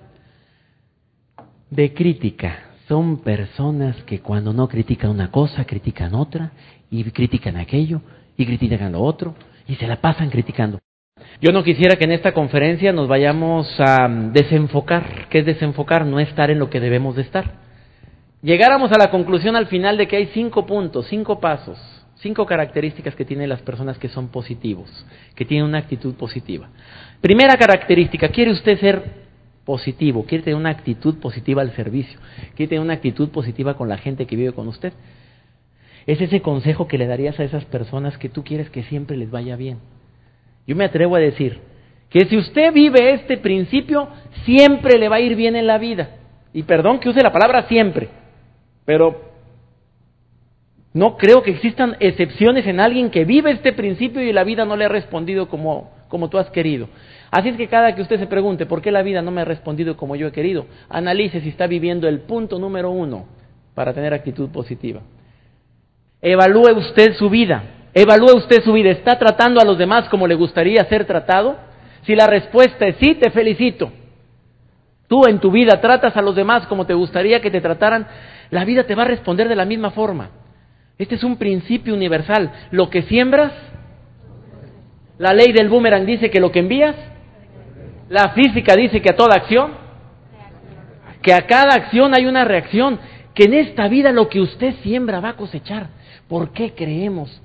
de 1.69 1.93
crítica. 1.93 2.65
Son 2.87 3.21
personas 3.21 3.95
que 4.03 4.19
cuando 4.19 4.51
no 4.51 4.67
critican 4.67 5.11
una 5.11 5.29
cosa, 5.29 5.65
critican 5.65 6.15
otra, 6.15 6.51
y 6.89 7.03
critican 7.11 7.55
aquello, 7.55 8.01
y 8.35 8.45
critican 8.45 8.91
lo 8.91 9.01
otro, 9.01 9.35
y 9.67 9.75
se 9.75 9.87
la 9.87 9.97
pasan 9.97 10.29
criticando. 10.29 10.79
Yo 11.39 11.51
no 11.51 11.63
quisiera 11.63 11.95
que 11.97 12.05
en 12.05 12.11
esta 12.11 12.33
conferencia 12.33 12.91
nos 12.91 13.07
vayamos 13.07 13.67
a 13.79 14.07
desenfocar. 14.09 15.27
¿Qué 15.29 15.39
es 15.39 15.45
desenfocar? 15.45 16.05
No 16.05 16.19
estar 16.19 16.49
en 16.49 16.59
lo 16.59 16.69
que 16.69 16.79
debemos 16.79 17.15
de 17.15 17.21
estar. 17.21 17.51
Llegáramos 18.41 18.91
a 18.91 18.97
la 18.97 19.11
conclusión 19.11 19.55
al 19.55 19.67
final 19.67 19.97
de 19.97 20.07
que 20.07 20.17
hay 20.17 20.27
cinco 20.33 20.65
puntos, 20.65 21.07
cinco 21.07 21.39
pasos, 21.39 21.77
cinco 22.21 22.45
características 22.45 23.15
que 23.15 23.25
tienen 23.25 23.49
las 23.49 23.61
personas 23.61 23.97
que 23.97 24.09
son 24.09 24.29
positivos, 24.29 24.89
que 25.35 25.45
tienen 25.45 25.65
una 25.65 25.79
actitud 25.79 26.15
positiva. 26.15 26.69
Primera 27.21 27.57
característica, 27.57 28.29
¿quiere 28.29 28.51
usted 28.51 28.79
ser 28.79 29.03
positivo? 29.65 30.25
¿Quiere 30.25 30.43
tener 30.43 30.57
una 30.57 30.71
actitud 30.71 31.19
positiva 31.19 31.61
al 31.61 31.75
servicio? 31.75 32.19
¿Quiere 32.55 32.69
tener 32.69 32.83
una 32.83 32.93
actitud 32.93 33.29
positiva 33.29 33.75
con 33.75 33.87
la 33.87 33.97
gente 33.97 34.25
que 34.25 34.35
vive 34.35 34.53
con 34.53 34.67
usted? 34.67 34.93
Es 36.05 36.19
ese 36.21 36.41
consejo 36.41 36.87
que 36.87 36.97
le 36.97 37.07
darías 37.07 37.39
a 37.39 37.43
esas 37.43 37.65
personas 37.65 38.17
que 38.17 38.29
tú 38.29 38.43
quieres 38.43 38.69
que 38.69 38.83
siempre 38.83 39.15
les 39.15 39.29
vaya 39.29 39.55
bien. 39.55 39.77
Yo 40.65 40.75
me 40.75 40.85
atrevo 40.85 41.15
a 41.15 41.19
decir 41.19 41.59
que 42.09 42.25
si 42.25 42.37
usted 42.37 42.73
vive 42.73 43.13
este 43.13 43.37
principio, 43.37 44.09
siempre 44.43 44.97
le 44.97 45.07
va 45.07 45.17
a 45.17 45.21
ir 45.21 45.35
bien 45.35 45.55
en 45.55 45.67
la 45.67 45.77
vida. 45.77 46.17
Y 46.51 46.63
perdón 46.63 46.99
que 46.99 47.09
use 47.09 47.21
la 47.21 47.31
palabra 47.31 47.67
siempre, 47.67 48.09
pero 48.85 49.28
no 50.93 51.17
creo 51.17 51.43
que 51.43 51.51
existan 51.51 51.97
excepciones 51.99 52.65
en 52.65 52.79
alguien 52.79 53.11
que 53.11 53.25
vive 53.25 53.51
este 53.51 53.73
principio 53.73 54.21
y 54.21 54.33
la 54.33 54.43
vida 54.43 54.65
no 54.65 54.75
le 54.75 54.85
ha 54.85 54.89
respondido 54.89 55.47
como, 55.47 55.91
como 56.07 56.29
tú 56.29 56.37
has 56.39 56.49
querido. 56.49 56.89
Así 57.31 57.49
es 57.49 57.57
que 57.57 57.67
cada 57.67 57.93
que 57.93 58.01
usted 58.01 58.17
se 58.17 58.25
pregunte 58.27 58.65
por 58.65 58.81
qué 58.81 58.91
la 58.91 59.03
vida 59.03 59.21
no 59.21 59.29
me 59.29 59.41
ha 59.41 59.45
respondido 59.45 59.95
como 59.95 60.15
yo 60.15 60.27
he 60.27 60.31
querido, 60.31 60.65
analice 60.89 61.41
si 61.41 61.49
está 61.49 61.67
viviendo 61.67 62.07
el 62.07 62.21
punto 62.21 62.57
número 62.57 62.89
uno 62.89 63.27
para 63.75 63.93
tener 63.93 64.13
actitud 64.13 64.49
positiva. 64.49 65.01
Evalúe 66.21 66.75
usted 66.75 67.13
su 67.13 67.29
vida. 67.29 67.63
Evalúe 67.93 68.35
usted 68.35 68.63
su 68.63 68.73
vida. 68.73 68.89
¿Está 68.89 69.17
tratando 69.17 69.61
a 69.61 69.65
los 69.65 69.77
demás 69.77 70.09
como 70.09 70.27
le 70.27 70.35
gustaría 70.35 70.83
ser 70.85 71.05
tratado? 71.05 71.57
Si 72.03 72.15
la 72.15 72.27
respuesta 72.27 72.87
es 72.87 72.95
sí, 72.97 73.15
te 73.15 73.29
felicito. 73.29 73.91
Tú 75.07 75.25
en 75.27 75.39
tu 75.39 75.51
vida 75.51 75.79
tratas 75.81 76.17
a 76.17 76.21
los 76.21 76.35
demás 76.35 76.67
como 76.67 76.85
te 76.85 76.93
gustaría 76.93 77.41
que 77.41 77.51
te 77.51 77.61
trataran, 77.61 78.07
la 78.49 78.65
vida 78.65 78.83
te 78.83 78.95
va 78.95 79.03
a 79.03 79.07
responder 79.07 79.47
de 79.47 79.55
la 79.55 79.65
misma 79.65 79.91
forma. 79.91 80.29
Este 80.99 81.15
es 81.15 81.23
un 81.23 81.37
principio 81.37 81.93
universal. 81.93 82.51
Lo 82.71 82.89
que 82.89 83.03
siembras, 83.03 83.53
la 85.17 85.33
ley 85.33 85.53
del 85.53 85.69
boomerang 85.69 86.05
dice 86.05 86.29
que 86.29 86.41
lo 86.41 86.51
que 86.51 86.59
envías, 86.59 86.95
la 88.09 88.33
física 88.33 88.75
dice 88.75 89.01
que 89.01 89.11
a 89.11 89.15
toda 89.15 89.37
acción, 89.37 89.71
que 91.21 91.33
a 91.33 91.47
cada 91.47 91.73
acción 91.73 92.13
hay 92.13 92.25
una 92.25 92.43
reacción, 92.43 92.99
que 93.33 93.45
en 93.45 93.53
esta 93.53 93.87
vida 93.87 94.11
lo 94.11 94.27
que 94.27 94.41
usted 94.41 94.75
siembra 94.83 95.21
va 95.21 95.29
a 95.29 95.37
cosechar. 95.37 95.87
¿Por 96.27 96.51
qué 96.51 96.73
creemos 96.73 97.41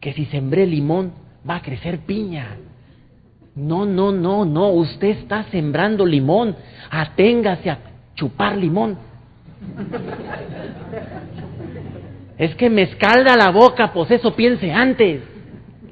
que 0.00 0.14
si 0.14 0.24
sembré 0.26 0.66
limón 0.66 1.12
va 1.48 1.56
a 1.56 1.62
crecer 1.62 1.98
piña? 2.06 2.56
No, 3.54 3.84
no, 3.84 4.12
no, 4.12 4.46
no, 4.46 4.68
usted 4.68 5.08
está 5.08 5.44
sembrando 5.50 6.06
limón. 6.06 6.56
Aténgase 6.90 7.68
a 7.68 7.78
chupar 8.14 8.56
limón. 8.56 8.96
Es 12.38 12.54
que 12.56 12.68
me 12.68 12.82
escalda 12.82 13.36
la 13.36 13.50
boca, 13.50 13.92
pues 13.92 14.10
eso 14.10 14.34
piense 14.34 14.72
antes. 14.72 15.22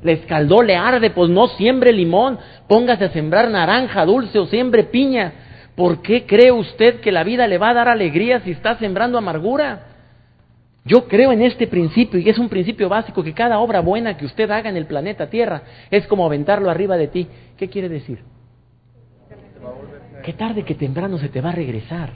Le 0.02 0.12
escaldó, 0.12 0.62
le 0.62 0.74
arde, 0.74 1.10
pues 1.10 1.30
no 1.30 1.46
siembre 1.48 1.92
limón, 1.92 2.38
póngase 2.68 3.04
a 3.04 3.10
sembrar 3.10 3.48
naranja 3.50 4.04
dulce 4.04 4.38
o 4.38 4.46
siembre 4.46 4.84
piña. 4.84 5.32
¿Por 5.76 6.02
qué 6.02 6.26
cree 6.26 6.50
usted 6.50 7.00
que 7.00 7.12
la 7.12 7.22
vida 7.22 7.46
le 7.46 7.58
va 7.58 7.70
a 7.70 7.74
dar 7.74 7.88
alegría 7.88 8.40
si 8.40 8.50
está 8.50 8.76
sembrando 8.78 9.16
amargura? 9.16 9.86
Yo 10.84 11.06
creo 11.06 11.30
en 11.30 11.42
este 11.42 11.68
principio 11.68 12.18
y 12.18 12.28
es 12.28 12.38
un 12.38 12.48
principio 12.48 12.88
básico 12.88 13.22
que 13.22 13.32
cada 13.32 13.60
obra 13.60 13.80
buena 13.80 14.16
que 14.16 14.26
usted 14.26 14.50
haga 14.50 14.68
en 14.68 14.76
el 14.76 14.86
planeta 14.86 15.30
Tierra 15.30 15.62
es 15.90 16.06
como 16.08 16.26
aventarlo 16.26 16.68
arriba 16.68 16.96
de 16.96 17.06
ti. 17.06 17.28
¿Qué 17.56 17.68
quiere 17.68 17.88
decir? 17.88 18.18
Que 20.24 20.32
tarde 20.32 20.64
que 20.64 20.74
temprano 20.74 21.18
se 21.18 21.28
te 21.28 21.40
va 21.40 21.50
a 21.50 21.54
regresar. 21.54 22.10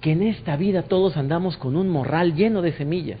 Que 0.00 0.12
en 0.12 0.22
esta 0.22 0.56
vida 0.56 0.82
todos 0.82 1.16
andamos 1.18 1.58
con 1.58 1.76
un 1.76 1.90
morral 1.90 2.34
lleno 2.34 2.62
de 2.62 2.72
semillas. 2.72 3.20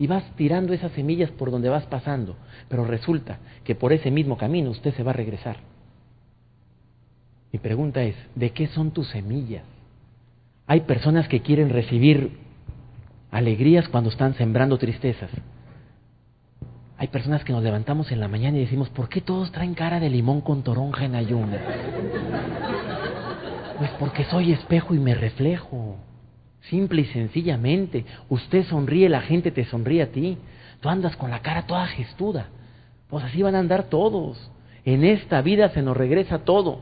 Y 0.00 0.06
vas 0.06 0.24
tirando 0.34 0.72
esas 0.72 0.90
semillas 0.92 1.30
por 1.30 1.50
donde 1.50 1.68
vas 1.68 1.84
pasando. 1.84 2.34
Pero 2.70 2.86
resulta 2.86 3.38
que 3.64 3.74
por 3.74 3.92
ese 3.92 4.10
mismo 4.10 4.38
camino 4.38 4.70
usted 4.70 4.94
se 4.94 5.02
va 5.02 5.10
a 5.10 5.14
regresar. 5.14 5.58
Mi 7.52 7.58
pregunta 7.58 8.02
es, 8.02 8.16
¿de 8.34 8.50
qué 8.50 8.66
son 8.68 8.92
tus 8.92 9.08
semillas? 9.10 9.64
Hay 10.66 10.80
personas 10.80 11.28
que 11.28 11.42
quieren 11.42 11.68
recibir 11.68 12.38
alegrías 13.30 13.88
cuando 13.88 14.08
están 14.08 14.34
sembrando 14.34 14.78
tristezas. 14.78 15.30
Hay 16.96 17.08
personas 17.08 17.44
que 17.44 17.52
nos 17.52 17.62
levantamos 17.62 18.10
en 18.10 18.20
la 18.20 18.28
mañana 18.28 18.56
y 18.56 18.60
decimos, 18.60 18.88
¿por 18.88 19.10
qué 19.10 19.20
todos 19.20 19.52
traen 19.52 19.74
cara 19.74 20.00
de 20.00 20.08
limón 20.08 20.40
con 20.40 20.62
toronja 20.62 21.04
en 21.04 21.14
ayuno? 21.14 21.58
Pues 23.76 23.90
porque 23.98 24.24
soy 24.24 24.52
espejo 24.52 24.94
y 24.94 24.98
me 24.98 25.14
reflejo. 25.14 25.96
Simple 26.62 27.02
y 27.02 27.04
sencillamente. 27.06 28.04
Usted 28.28 28.64
sonríe, 28.64 29.08
la 29.08 29.22
gente 29.22 29.50
te 29.50 29.64
sonríe 29.64 30.02
a 30.02 30.12
ti. 30.12 30.38
Tú 30.80 30.88
andas 30.88 31.16
con 31.16 31.30
la 31.30 31.40
cara 31.40 31.66
toda 31.66 31.86
gestuda. 31.86 32.48
Pues 33.08 33.24
así 33.24 33.42
van 33.42 33.54
a 33.54 33.60
andar 33.60 33.84
todos. 33.84 34.50
En 34.84 35.04
esta 35.04 35.42
vida 35.42 35.70
se 35.70 35.82
nos 35.82 35.96
regresa 35.96 36.40
todo. 36.44 36.80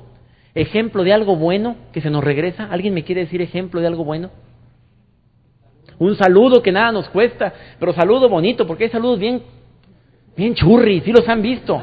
Ejemplo 0.55 1.05
de 1.05 1.12
algo 1.12 1.37
bueno 1.37 1.77
que 1.93 2.01
se 2.01 2.11
nos 2.11 2.25
regresa. 2.25 2.69
¿Alguien 2.71 2.95
me 2.95 3.05
quiere 3.05 3.23
decir 3.23 3.41
ejemplo 3.41 3.81
de 3.81 3.87
algo 3.87 4.05
bueno? 4.05 4.31
Un 5.99 6.17
saludo 6.17 6.62
que 6.62 6.71
nada 6.71 6.93
nos 6.93 7.09
cuesta, 7.09 7.53
pero 7.79 7.93
saludo 7.93 8.29
bonito, 8.29 8.67
porque 8.67 8.85
hay 8.85 8.91
saludos 8.91 9.19
bien, 9.19 9.43
bien 10.37 10.55
churri, 10.55 11.01
si 11.01 11.11
los 11.11 11.29
han 11.29 11.43
visto. 11.43 11.83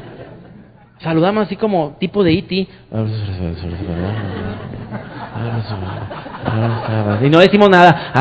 Saludamos 1.00 1.46
así 1.46 1.56
como 1.56 1.96
tipo 1.98 2.24
de 2.24 2.32
iti 2.32 2.66
e 2.90 2.96
Y 7.22 7.30
no 7.30 7.38
decimos 7.38 7.68
nada. 7.68 8.12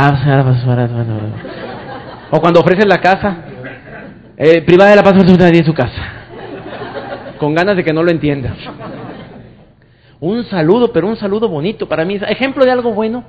O 2.32 2.40
cuando 2.40 2.60
ofrecen 2.60 2.90
la 2.90 3.00
casa, 3.00 3.38
eh, 4.38 4.62
privada 4.62 4.90
de 4.92 4.96
la 4.98 5.04
paz 5.04 5.14
en 5.16 5.66
su 5.66 5.74
casa. 5.74 6.04
Con 7.38 7.54
ganas 7.54 7.78
de 7.78 7.84
que 7.84 7.94
no 7.94 8.04
lo 8.04 8.12
entienda. 8.12 8.54
Un 10.20 10.44
saludo, 10.46 10.92
pero 10.92 11.08
un 11.08 11.16
saludo 11.18 11.48
bonito. 11.48 11.88
Para 11.88 12.06
mí 12.06 12.16
ejemplo 12.28 12.66
de 12.66 12.72
algo 12.72 12.94
bueno. 12.94 13.24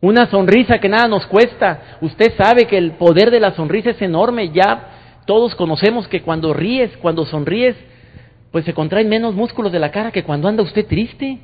Una 0.00 0.26
sonrisa 0.26 0.78
que 0.78 0.88
nada 0.88 1.08
nos 1.08 1.26
cuesta. 1.26 1.98
Usted 2.00 2.32
sabe 2.36 2.66
que 2.66 2.78
el 2.78 2.92
poder 2.92 3.30
de 3.30 3.40
la 3.40 3.52
sonrisa 3.52 3.90
es 3.90 4.02
enorme. 4.02 4.50
Ya 4.50 5.22
todos 5.26 5.54
conocemos 5.54 6.08
que 6.08 6.22
cuando 6.22 6.54
ríes, 6.54 6.96
cuando 6.98 7.26
sonríes, 7.26 7.76
pues 8.50 8.64
se 8.64 8.74
contraen 8.74 9.08
menos 9.08 9.34
músculos 9.34 9.70
de 9.70 9.78
la 9.78 9.90
cara 9.90 10.10
que 10.10 10.24
cuando 10.24 10.48
anda 10.48 10.62
usted 10.62 10.86
triste. 10.86 11.38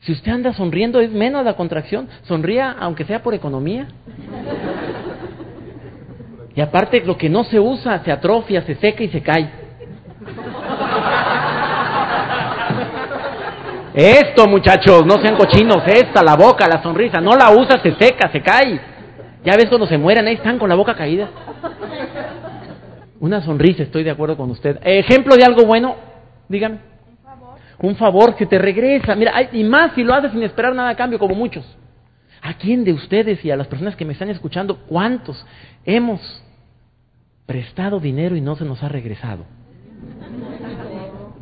Si 0.00 0.12
usted 0.12 0.32
anda 0.32 0.52
sonriendo 0.54 1.00
es 1.00 1.10
menos 1.10 1.44
la 1.44 1.54
contracción. 1.54 2.08
Sonría 2.22 2.74
aunque 2.78 3.04
sea 3.04 3.22
por 3.22 3.34
economía. 3.34 3.86
Y 6.54 6.60
aparte 6.60 7.02
lo 7.04 7.16
que 7.16 7.28
no 7.28 7.44
se 7.44 7.60
usa 7.60 8.02
se 8.04 8.10
atrofia, 8.10 8.62
se 8.62 8.74
seca 8.76 9.04
y 9.04 9.08
se 9.08 9.22
cae. 9.22 9.50
Esto, 13.92 14.46
muchachos, 14.46 15.04
no 15.04 15.16
sean 15.20 15.36
cochinos, 15.36 15.82
esta, 15.86 16.22
la 16.22 16.36
boca, 16.36 16.68
la 16.68 16.80
sonrisa, 16.82 17.20
no 17.20 17.32
la 17.32 17.50
usa, 17.50 17.80
se 17.82 17.92
seca, 17.96 18.30
se 18.30 18.40
cae. 18.40 18.80
Ya 19.44 19.56
ves 19.56 19.66
cuando 19.68 19.86
se 19.86 19.98
mueren, 19.98 20.26
ahí 20.26 20.34
están 20.34 20.58
con 20.58 20.68
la 20.68 20.76
boca 20.76 20.94
caída. 20.94 21.28
Una 23.18 23.42
sonrisa, 23.42 23.82
estoy 23.82 24.04
de 24.04 24.10
acuerdo 24.10 24.36
con 24.36 24.50
usted. 24.50 24.78
Ejemplo 24.82 25.36
de 25.36 25.44
algo 25.44 25.64
bueno, 25.64 25.96
dígame. 26.48 26.89
Un 27.82 27.96
favor. 27.96 28.36
Que 28.36 28.46
te 28.46 28.58
regresa. 28.58 29.14
Mira, 29.14 29.32
y 29.52 29.64
más 29.64 29.92
si 29.94 30.02
lo 30.02 30.14
haces 30.14 30.32
sin 30.32 30.42
esperar 30.42 30.74
nada 30.74 30.90
a 30.90 30.96
cambio, 30.96 31.18
como 31.18 31.34
muchos. 31.34 31.64
¿A 32.42 32.54
quién 32.54 32.84
de 32.84 32.92
ustedes 32.92 33.44
y 33.44 33.50
a 33.50 33.56
las 33.56 33.66
personas 33.66 33.96
que 33.96 34.04
me 34.04 34.14
están 34.14 34.30
escuchando, 34.30 34.78
cuántos 34.86 35.44
hemos 35.84 36.20
prestado 37.44 38.00
dinero 38.00 38.34
y 38.34 38.40
no 38.40 38.56
se 38.56 38.64
nos 38.64 38.82
ha 38.82 38.88
regresado? 38.88 39.44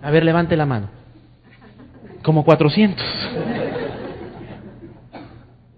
A 0.03 0.11
ver, 0.11 0.25
levante 0.25 0.57
la 0.57 0.67
mano. 0.67 0.89
Como 2.23 2.45
400. 2.45 3.05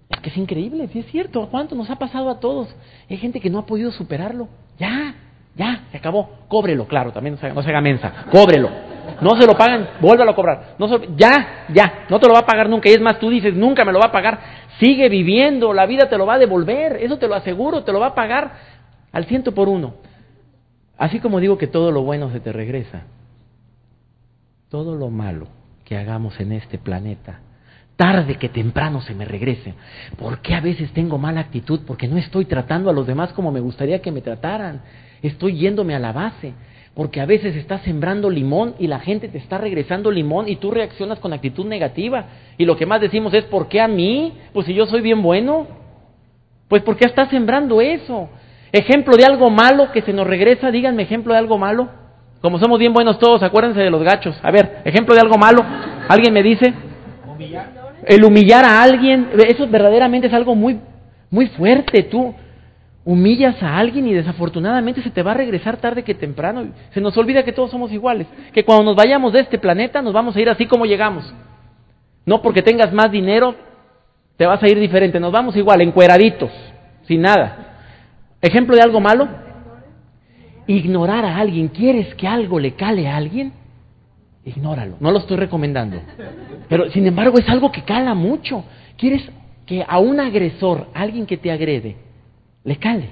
Es 0.09 0.19
que 0.19 0.29
es 0.29 0.37
increíble, 0.37 0.87
sí 0.91 0.99
es 0.99 1.05
cierto. 1.07 1.47
¿Cuánto 1.49 1.75
nos 1.75 1.89
ha 1.89 1.97
pasado 1.97 2.29
a 2.29 2.39
todos? 2.39 2.75
Hay 3.09 3.17
gente 3.17 3.39
que 3.39 3.49
no 3.49 3.59
ha 3.59 3.65
podido 3.65 3.91
superarlo. 3.91 4.49
Ya, 4.79 5.15
ya, 5.55 5.83
se 5.91 5.97
acabó. 5.97 6.31
Cóbrelo, 6.47 6.87
claro, 6.87 7.11
también 7.11 7.35
no 7.35 7.41
se, 7.41 7.53
no 7.53 7.61
se 7.61 7.69
haga 7.69 7.81
mensa. 7.81 8.25
Cóbrelo. 8.31 8.90
No 9.21 9.39
se 9.39 9.45
lo 9.45 9.55
pagan, 9.55 9.87
vuélvalo 10.01 10.31
a 10.31 10.35
cobrar. 10.35 10.75
No 10.79 10.87
ya, 11.15 11.65
ya, 11.69 12.05
no 12.09 12.19
te 12.19 12.27
lo 12.27 12.33
va 12.33 12.39
a 12.39 12.45
pagar 12.45 12.67
nunca. 12.67 12.89
Y 12.89 12.93
es 12.93 13.01
más, 13.01 13.19
tú 13.19 13.29
dices, 13.29 13.53
nunca 13.55 13.85
me 13.85 13.91
lo 13.91 13.99
va 13.99 14.07
a 14.07 14.11
pagar. 14.11 14.39
Sigue 14.79 15.09
viviendo, 15.09 15.73
la 15.73 15.85
vida 15.85 16.09
te 16.09 16.17
lo 16.17 16.25
va 16.25 16.35
a 16.35 16.39
devolver. 16.39 16.97
Eso 16.97 17.17
te 17.17 17.27
lo 17.27 17.35
aseguro, 17.35 17.83
te 17.83 17.91
lo 17.91 17.99
va 17.99 18.07
a 18.07 18.15
pagar 18.15 18.51
al 19.11 19.25
ciento 19.25 19.53
por 19.53 19.69
uno. 19.69 19.93
Así 20.97 21.19
como 21.19 21.39
digo 21.39 21.57
que 21.57 21.67
todo 21.67 21.91
lo 21.91 22.03
bueno 22.03 22.31
se 22.31 22.39
te 22.39 22.51
regresa, 22.51 23.03
todo 24.69 24.95
lo 24.95 25.09
malo 25.09 25.47
que 25.83 25.97
hagamos 25.97 26.39
en 26.39 26.51
este 26.51 26.77
planeta, 26.77 27.39
tarde 27.95 28.35
que 28.35 28.49
temprano 28.49 29.01
se 29.01 29.13
me 29.13 29.25
regrese. 29.25 29.73
¿Por 30.17 30.39
qué 30.41 30.55
a 30.55 30.61
veces 30.61 30.91
tengo 30.93 31.17
mala 31.17 31.41
actitud? 31.41 31.81
Porque 31.85 32.07
no 32.07 32.17
estoy 32.17 32.45
tratando 32.45 32.89
a 32.89 32.93
los 32.93 33.07
demás 33.07 33.33
como 33.33 33.51
me 33.51 33.59
gustaría 33.59 34.01
que 34.01 34.11
me 34.11 34.21
trataran. 34.21 34.81
Estoy 35.21 35.57
yéndome 35.57 35.95
a 35.95 35.99
la 35.99 36.11
base. 36.11 36.53
Porque 36.93 37.21
a 37.21 37.25
veces 37.25 37.55
estás 37.55 37.81
sembrando 37.83 38.29
limón 38.29 38.75
y 38.77 38.87
la 38.87 38.99
gente 38.99 39.29
te 39.29 39.37
está 39.37 39.57
regresando 39.57 40.11
limón 40.11 40.49
y 40.49 40.57
tú 40.57 40.71
reaccionas 40.71 41.19
con 41.19 41.31
actitud 41.31 41.65
negativa. 41.65 42.25
Y 42.57 42.65
lo 42.65 42.75
que 42.75 42.85
más 42.85 42.99
decimos 42.99 43.33
es, 43.33 43.45
¿por 43.45 43.69
qué 43.69 43.79
a 43.79 43.87
mí? 43.87 44.33
Pues 44.51 44.65
si 44.65 44.73
yo 44.73 44.85
soy 44.85 45.01
bien 45.01 45.21
bueno. 45.21 45.67
Pues 46.67 46.83
¿por 46.83 46.97
qué 46.97 47.05
estás 47.05 47.29
sembrando 47.29 47.79
eso? 47.79 48.29
Ejemplo 48.73 49.15
de 49.15 49.25
algo 49.25 49.49
malo 49.49 49.91
que 49.91 50.01
se 50.01 50.13
nos 50.13 50.27
regresa, 50.27 50.71
díganme 50.71 51.03
ejemplo 51.03 51.33
de 51.33 51.39
algo 51.39 51.57
malo. 51.57 51.89
Como 52.41 52.59
somos 52.59 52.79
bien 52.79 52.93
buenos 52.93 53.19
todos, 53.19 53.43
acuérdense 53.43 53.79
de 53.79 53.89
los 53.89 54.03
gachos. 54.03 54.37
A 54.41 54.51
ver, 54.51 54.81
ejemplo 54.83 55.13
de 55.13 55.21
algo 55.21 55.37
malo. 55.37 55.63
¿Alguien 56.09 56.33
me 56.33 56.41
dice? 56.41 56.73
El 58.05 58.23
humillar 58.23 58.65
a 58.65 58.81
alguien, 58.81 59.29
eso 59.47 59.67
verdaderamente 59.67 60.27
es 60.27 60.33
algo 60.33 60.55
muy, 60.55 60.79
muy 61.29 61.47
fuerte. 61.47 62.03
Tú 62.03 62.33
humillas 63.03 63.61
a 63.63 63.77
alguien 63.77 64.07
y 64.07 64.13
desafortunadamente 64.13 65.01
se 65.01 65.09
te 65.09 65.23
va 65.23 65.31
a 65.31 65.35
regresar 65.35 65.77
tarde 65.77 66.03
que 66.03 66.13
temprano. 66.13 66.67
Se 66.93 67.01
nos 67.01 67.17
olvida 67.17 67.43
que 67.43 67.51
todos 67.51 67.71
somos 67.71 67.91
iguales. 67.91 68.27
Que 68.53 68.63
cuando 68.63 68.83
nos 68.83 68.95
vayamos 68.95 69.33
de 69.33 69.41
este 69.41 69.57
planeta 69.57 70.01
nos 70.01 70.13
vamos 70.13 70.35
a 70.35 70.41
ir 70.41 70.49
así 70.49 70.65
como 70.65 70.85
llegamos. 70.85 71.33
No 72.25 72.41
porque 72.41 72.61
tengas 72.61 72.93
más 72.93 73.11
dinero 73.11 73.55
te 74.37 74.45
vas 74.45 74.61
a 74.61 74.67
ir 74.67 74.79
diferente. 74.79 75.19
Nos 75.19 75.31
vamos 75.31 75.55
igual, 75.55 75.81
encueraditos, 75.81 76.51
sin 77.07 77.21
nada. 77.21 77.77
Ejemplo 78.41 78.75
de 78.75 78.81
algo 78.81 78.99
malo 78.99 79.27
ignorar 80.67 81.25
a 81.25 81.37
alguien, 81.37 81.67
¿quieres 81.67 82.13
que 82.15 82.27
algo 82.27 82.59
le 82.59 82.73
cale 82.73 83.07
a 83.07 83.17
alguien? 83.17 83.53
Ignóralo, 84.45 84.97
no 84.99 85.11
lo 85.11 85.19
estoy 85.19 85.37
recomendando. 85.37 86.01
Pero 86.67 86.89
sin 86.91 87.05
embargo 87.05 87.37
es 87.37 87.47
algo 87.49 87.71
que 87.71 87.83
cala 87.83 88.13
mucho. 88.13 88.63
¿Quieres 88.97 89.29
que 89.65 89.85
a 89.87 89.99
un 89.99 90.19
agresor, 90.19 90.87
alguien 90.93 91.25
que 91.25 91.37
te 91.37 91.51
agrede, 91.51 91.97
le 92.63 92.77
cale? 92.77 93.09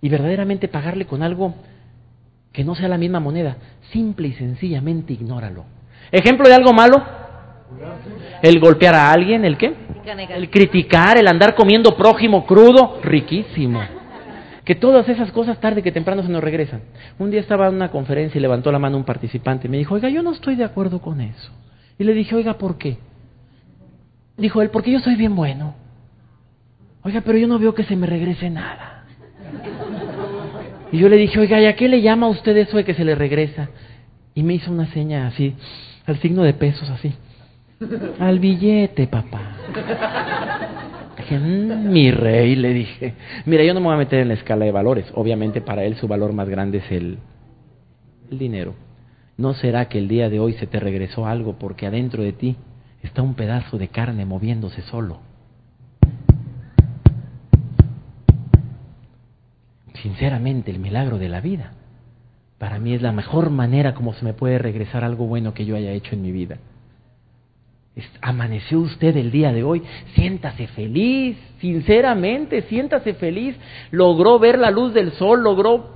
Y 0.00 0.08
verdaderamente 0.08 0.68
pagarle 0.68 1.06
con 1.06 1.22
algo 1.22 1.54
que 2.52 2.64
no 2.64 2.74
sea 2.74 2.88
la 2.88 2.98
misma 2.98 3.20
moneda. 3.20 3.56
Simple 3.92 4.28
y 4.28 4.32
sencillamente 4.32 5.12
ignóralo. 5.12 5.64
Ejemplo 6.10 6.48
de 6.48 6.54
algo 6.54 6.72
malo. 6.72 6.96
El 8.42 8.58
golpear 8.58 8.94
a 8.94 9.12
alguien, 9.12 9.44
¿el 9.44 9.56
qué? 9.56 9.72
El 10.34 10.50
criticar, 10.50 11.18
el 11.18 11.28
andar 11.28 11.54
comiendo 11.54 11.96
prójimo 11.96 12.44
crudo, 12.46 12.98
riquísimo 13.02 13.80
que 14.70 14.76
todas 14.76 15.08
esas 15.08 15.32
cosas 15.32 15.58
tarde 15.58 15.82
que 15.82 15.90
temprano 15.90 16.22
se 16.22 16.28
nos 16.28 16.44
regresan. 16.44 16.82
Un 17.18 17.32
día 17.32 17.40
estaba 17.40 17.66
en 17.66 17.74
una 17.74 17.90
conferencia 17.90 18.38
y 18.38 18.42
levantó 18.42 18.70
la 18.70 18.78
mano 18.78 18.96
un 18.96 19.02
participante 19.02 19.66
y 19.66 19.70
me 19.70 19.78
dijo, 19.78 19.96
oiga, 19.96 20.08
yo 20.10 20.22
no 20.22 20.30
estoy 20.30 20.54
de 20.54 20.62
acuerdo 20.62 21.00
con 21.00 21.20
eso. 21.20 21.50
Y 21.98 22.04
le 22.04 22.14
dije, 22.14 22.36
oiga, 22.36 22.56
¿por 22.56 22.78
qué? 22.78 22.98
Dijo 24.36 24.62
él, 24.62 24.70
porque 24.70 24.92
yo 24.92 25.00
soy 25.00 25.16
bien 25.16 25.34
bueno. 25.34 25.74
Oiga, 27.02 27.22
pero 27.22 27.38
yo 27.38 27.46
no 27.46 27.58
veo 27.58 27.74
que 27.74 27.84
se 27.84 27.96
me 27.96 28.06
regrese 28.06 28.50
nada. 28.50 29.04
Y 30.92 30.98
yo 30.98 31.08
le 31.08 31.16
dije, 31.16 31.38
oiga, 31.38 31.60
¿y 31.60 31.66
a 31.66 31.76
qué 31.76 31.88
le 31.88 32.02
llama 32.02 32.26
a 32.26 32.30
usted 32.30 32.56
eso 32.56 32.76
de 32.76 32.84
que 32.84 32.94
se 32.94 33.04
le 33.04 33.14
regresa? 33.14 33.68
Y 34.34 34.42
me 34.42 34.54
hizo 34.54 34.70
una 34.70 34.86
seña 34.92 35.26
así, 35.26 35.54
al 36.06 36.18
signo 36.18 36.42
de 36.42 36.54
pesos 36.54 36.88
así. 36.90 37.12
Al 38.18 38.38
billete, 38.38 39.06
papá. 39.06 39.56
Mm, 41.30 41.90
mi 41.90 42.10
rey, 42.10 42.56
le 42.56 42.74
dije. 42.74 43.14
Mira, 43.46 43.62
yo 43.62 43.72
no 43.72 43.80
me 43.80 43.86
voy 43.86 43.94
a 43.94 43.98
meter 43.98 44.20
en 44.20 44.28
la 44.28 44.34
escala 44.34 44.64
de 44.64 44.72
valores. 44.72 45.06
Obviamente 45.14 45.60
para 45.60 45.84
él 45.84 45.96
su 45.96 46.08
valor 46.08 46.32
más 46.32 46.48
grande 46.48 46.78
es 46.78 46.90
el, 46.90 47.18
el 48.30 48.38
dinero. 48.38 48.74
¿No 49.36 49.54
será 49.54 49.86
que 49.88 49.98
el 49.98 50.08
día 50.08 50.28
de 50.28 50.40
hoy 50.40 50.54
se 50.54 50.66
te 50.66 50.80
regresó 50.80 51.26
algo 51.26 51.56
porque 51.58 51.86
adentro 51.86 52.22
de 52.22 52.32
ti 52.32 52.56
está 53.02 53.22
un 53.22 53.34
pedazo 53.34 53.78
de 53.78 53.88
carne 53.88 54.26
moviéndose 54.26 54.82
solo? 54.82 55.29
Sinceramente, 60.02 60.70
el 60.70 60.78
milagro 60.78 61.18
de 61.18 61.28
la 61.28 61.40
vida. 61.40 61.72
Para 62.58 62.78
mí 62.78 62.92
es 62.94 63.02
la 63.02 63.12
mejor 63.12 63.50
manera 63.50 63.94
como 63.94 64.12
se 64.12 64.24
me 64.24 64.34
puede 64.34 64.58
regresar 64.58 65.04
algo 65.04 65.26
bueno 65.26 65.54
que 65.54 65.64
yo 65.64 65.76
haya 65.76 65.92
hecho 65.92 66.14
en 66.14 66.22
mi 66.22 66.32
vida. 66.32 66.58
Amaneció 68.20 68.80
usted 68.80 69.16
el 69.16 69.30
día 69.30 69.52
de 69.52 69.62
hoy, 69.62 69.82
siéntase 70.14 70.68
feliz, 70.68 71.36
sinceramente, 71.58 72.62
siéntase 72.62 73.14
feliz. 73.14 73.56
Logró 73.90 74.38
ver 74.38 74.58
la 74.58 74.70
luz 74.70 74.94
del 74.94 75.12
sol, 75.12 75.42
logró 75.42 75.94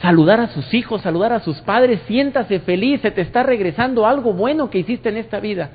saludar 0.00 0.40
a 0.40 0.48
sus 0.48 0.72
hijos, 0.74 1.02
saludar 1.02 1.32
a 1.32 1.40
sus 1.40 1.60
padres, 1.60 2.00
siéntase 2.06 2.60
feliz, 2.60 3.00
se 3.00 3.10
te 3.10 3.20
está 3.20 3.42
regresando 3.42 4.06
algo 4.06 4.32
bueno 4.32 4.70
que 4.70 4.78
hiciste 4.78 5.10
en 5.10 5.18
esta 5.18 5.38
vida, 5.40 5.70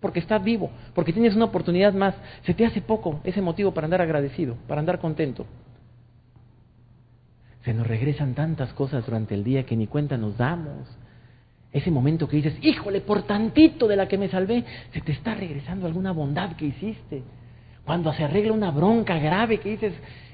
porque 0.00 0.18
estás 0.18 0.42
vivo, 0.42 0.70
porque 0.94 1.12
tienes 1.12 1.36
una 1.36 1.46
oportunidad 1.46 1.92
más. 1.92 2.14
Se 2.42 2.54
te 2.54 2.64
hace 2.64 2.80
poco 2.80 3.20
ese 3.24 3.40
motivo 3.40 3.72
para 3.72 3.86
andar 3.86 4.02
agradecido, 4.02 4.56
para 4.66 4.80
andar 4.80 4.98
contento. 4.98 5.46
Se 7.64 7.74
nos 7.74 7.86
regresan 7.86 8.34
tantas 8.34 8.72
cosas 8.72 9.04
durante 9.04 9.34
el 9.34 9.44
día 9.44 9.66
que 9.66 9.76
ni 9.76 9.86
cuenta 9.86 10.16
nos 10.16 10.36
damos. 10.38 10.88
Ese 11.72 11.90
momento 11.90 12.26
que 12.26 12.36
dices, 12.36 12.54
híjole, 12.62 13.00
por 13.00 13.22
tantito 13.22 13.86
de 13.86 13.96
la 13.96 14.08
que 14.08 14.18
me 14.18 14.28
salvé, 14.28 14.64
se 14.92 15.00
te 15.02 15.12
está 15.12 15.34
regresando 15.34 15.86
alguna 15.86 16.12
bondad 16.12 16.56
que 16.56 16.66
hiciste. 16.66 17.22
Cuando 17.84 18.12
se 18.12 18.24
arregla 18.24 18.52
una 18.52 18.70
bronca 18.70 19.18
grave 19.18 19.58
que 19.58 19.70
dices, 19.70 19.92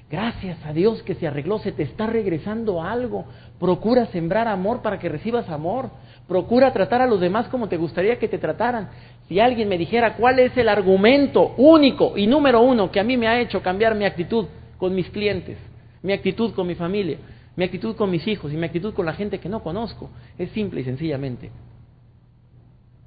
gracias 0.09 0.57
a 0.65 0.73
Dios 0.73 1.03
que 1.03 1.15
se 1.17 1.27
arregló, 1.27 1.59
se 1.59 1.73
te 1.73 1.83
está 1.83 2.07
regresando 2.07 2.83
algo. 2.83 3.27
Procura 3.59 4.07
sembrar 4.07 4.47
amor 4.47 4.81
para 4.81 4.99
que 4.99 5.09
recibas 5.09 5.49
amor. 5.51 5.91
Procura 6.29 6.73
tratar 6.73 7.03
a 7.03 7.07
los 7.07 7.21
demás 7.21 7.49
como 7.49 7.69
te 7.69 7.77
gustaría 7.77 8.19
que 8.19 8.29
te 8.29 8.39
trataran. 8.39 8.89
Si 9.29 9.41
alguien 9.41 9.69
me 9.69 9.79
dijera 9.79 10.15
cuál 10.15 10.39
es 10.39 10.57
el 10.57 10.69
argumento 10.69 11.55
único 11.57 12.17
y 12.17 12.29
número 12.29 12.61
uno 12.61 12.91
que 12.91 13.01
a 13.01 13.05
mí 13.05 13.17
me 13.17 13.27
ha 13.27 13.41
hecho 13.41 13.63
cambiar 13.63 13.97
mi 13.97 14.05
actitud 14.05 14.47
con 14.79 14.95
mis 14.95 15.11
clientes, 15.11 15.59
mi 16.07 16.13
actitud 16.13 16.55
con 16.55 16.69
mi 16.69 16.77
familia, 16.77 17.19
mi 17.57 17.65
actitud 17.65 17.97
con 17.97 18.13
mis 18.13 18.25
hijos 18.29 18.53
y 18.53 18.57
mi 18.57 18.65
actitud 18.65 18.95
con 18.95 19.05
la 19.05 19.13
gente 19.15 19.41
que 19.41 19.49
no 19.49 19.61
conozco 19.61 20.09
es 20.39 20.51
simple 20.53 20.83
y 20.83 20.85
sencillamente 20.85 21.51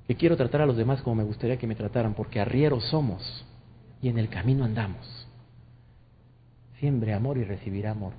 que 0.05 0.15
quiero 0.15 0.35
tratar 0.35 0.61
a 0.61 0.65
los 0.65 0.75
demás 0.75 1.01
como 1.01 1.15
me 1.15 1.23
gustaría 1.23 1.57
que 1.57 1.65
me 1.67 1.75
trataran, 1.75 2.13
porque 2.13 2.41
arrieros 2.41 2.83
somos 2.89 3.45
y 4.01 4.09
en 4.09 4.17
el 4.17 4.27
camino 4.27 4.65
andamos. 4.65 5.27
Siembre 6.79 7.13
amor 7.13 7.37
y 7.37 7.45
recibirá 7.45 7.91
amor. 7.91 8.11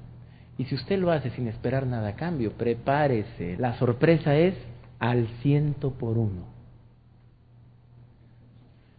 Y 0.57 0.65
si 0.65 0.77
usted 0.77 0.99
lo 0.99 1.11
hace 1.11 1.29
sin 1.31 1.47
esperar 1.49 1.87
nada 1.87 2.09
a 2.09 2.17
cambio, 2.17 2.53
prepárese. 2.53 3.57
La 3.59 3.77
sorpresa 3.79 4.35
es 4.37 4.55
al 4.99 5.27
ciento 5.43 5.91
por 5.91 6.17
uno. 6.17 6.47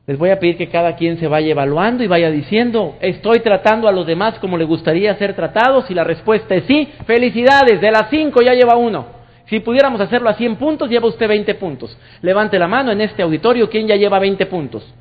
Les 0.08 0.18
voy 0.18 0.32
a 0.32 0.40
pedir 0.40 0.58
que 0.58 0.68
cada 0.68 0.96
quien 0.96 1.20
se 1.20 1.28
vaya 1.28 1.52
evaluando 1.52 2.04
y 2.04 2.08
vaya 2.08 2.32
diciendo, 2.32 2.98
¿estoy 3.02 3.40
tratando 3.40 3.88
a 3.88 3.92
los 3.92 4.08
demás 4.08 4.40
como 4.40 4.58
le 4.58 4.66
gustaría 4.66 5.16
ser 5.16 5.36
tratados? 5.36 5.90
Y 5.92 5.94
la 5.94 6.04
respuesta 6.04 6.56
es 6.56 6.64
sí, 6.66 6.90
felicidades, 7.06 7.80
de 7.80 7.92
las 7.92 8.10
cinco 8.10 8.42
ya 8.42 8.54
lleva 8.54 8.76
uno. 8.76 9.22
Si 9.46 9.60
pudiéramos 9.60 10.02
hacerlo 10.02 10.30
a 10.30 10.34
100 10.34 10.56
puntos, 10.56 10.90
lleva 10.90 11.08
usted 11.08 11.28
20 11.28 11.56
puntos. 11.56 11.98
Levante 12.22 12.58
la 12.58 12.68
mano 12.68 12.92
en 12.92 13.02
este 13.02 13.22
auditorio, 13.22 13.70
¿quién 13.70 13.88
ya 13.88 13.96
lleva 13.96 14.18
20 14.18 14.46
puntos? 14.46 14.94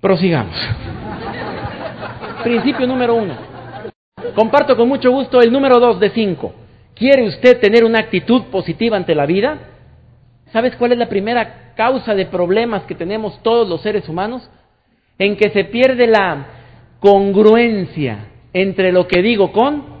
Prosigamos. 0.00 0.54
Principio 2.44 2.86
número 2.86 3.14
uno. 3.14 3.34
Comparto 4.34 4.76
con 4.76 4.88
mucho 4.88 5.10
gusto 5.10 5.40
el 5.40 5.50
número 5.50 5.80
dos 5.80 5.98
de 5.98 6.10
cinco. 6.10 6.54
¿Quiere 6.94 7.26
usted 7.26 7.58
tener 7.58 7.84
una 7.84 8.00
actitud 8.00 8.44
positiva 8.44 8.96
ante 8.96 9.14
la 9.14 9.26
vida? 9.26 9.58
¿Sabes 10.52 10.76
cuál 10.76 10.92
es 10.92 10.98
la 10.98 11.08
primera 11.08 11.69
causa 11.80 12.14
de 12.14 12.26
problemas 12.26 12.82
que 12.82 12.94
tenemos 12.94 13.42
todos 13.42 13.66
los 13.66 13.80
seres 13.80 14.06
humanos? 14.06 14.50
En 15.18 15.34
que 15.34 15.48
se 15.48 15.64
pierde 15.64 16.06
la 16.06 16.46
congruencia 17.00 18.26
entre 18.52 18.92
lo 18.92 19.08
que 19.08 19.22
digo 19.22 19.50
con 19.50 19.98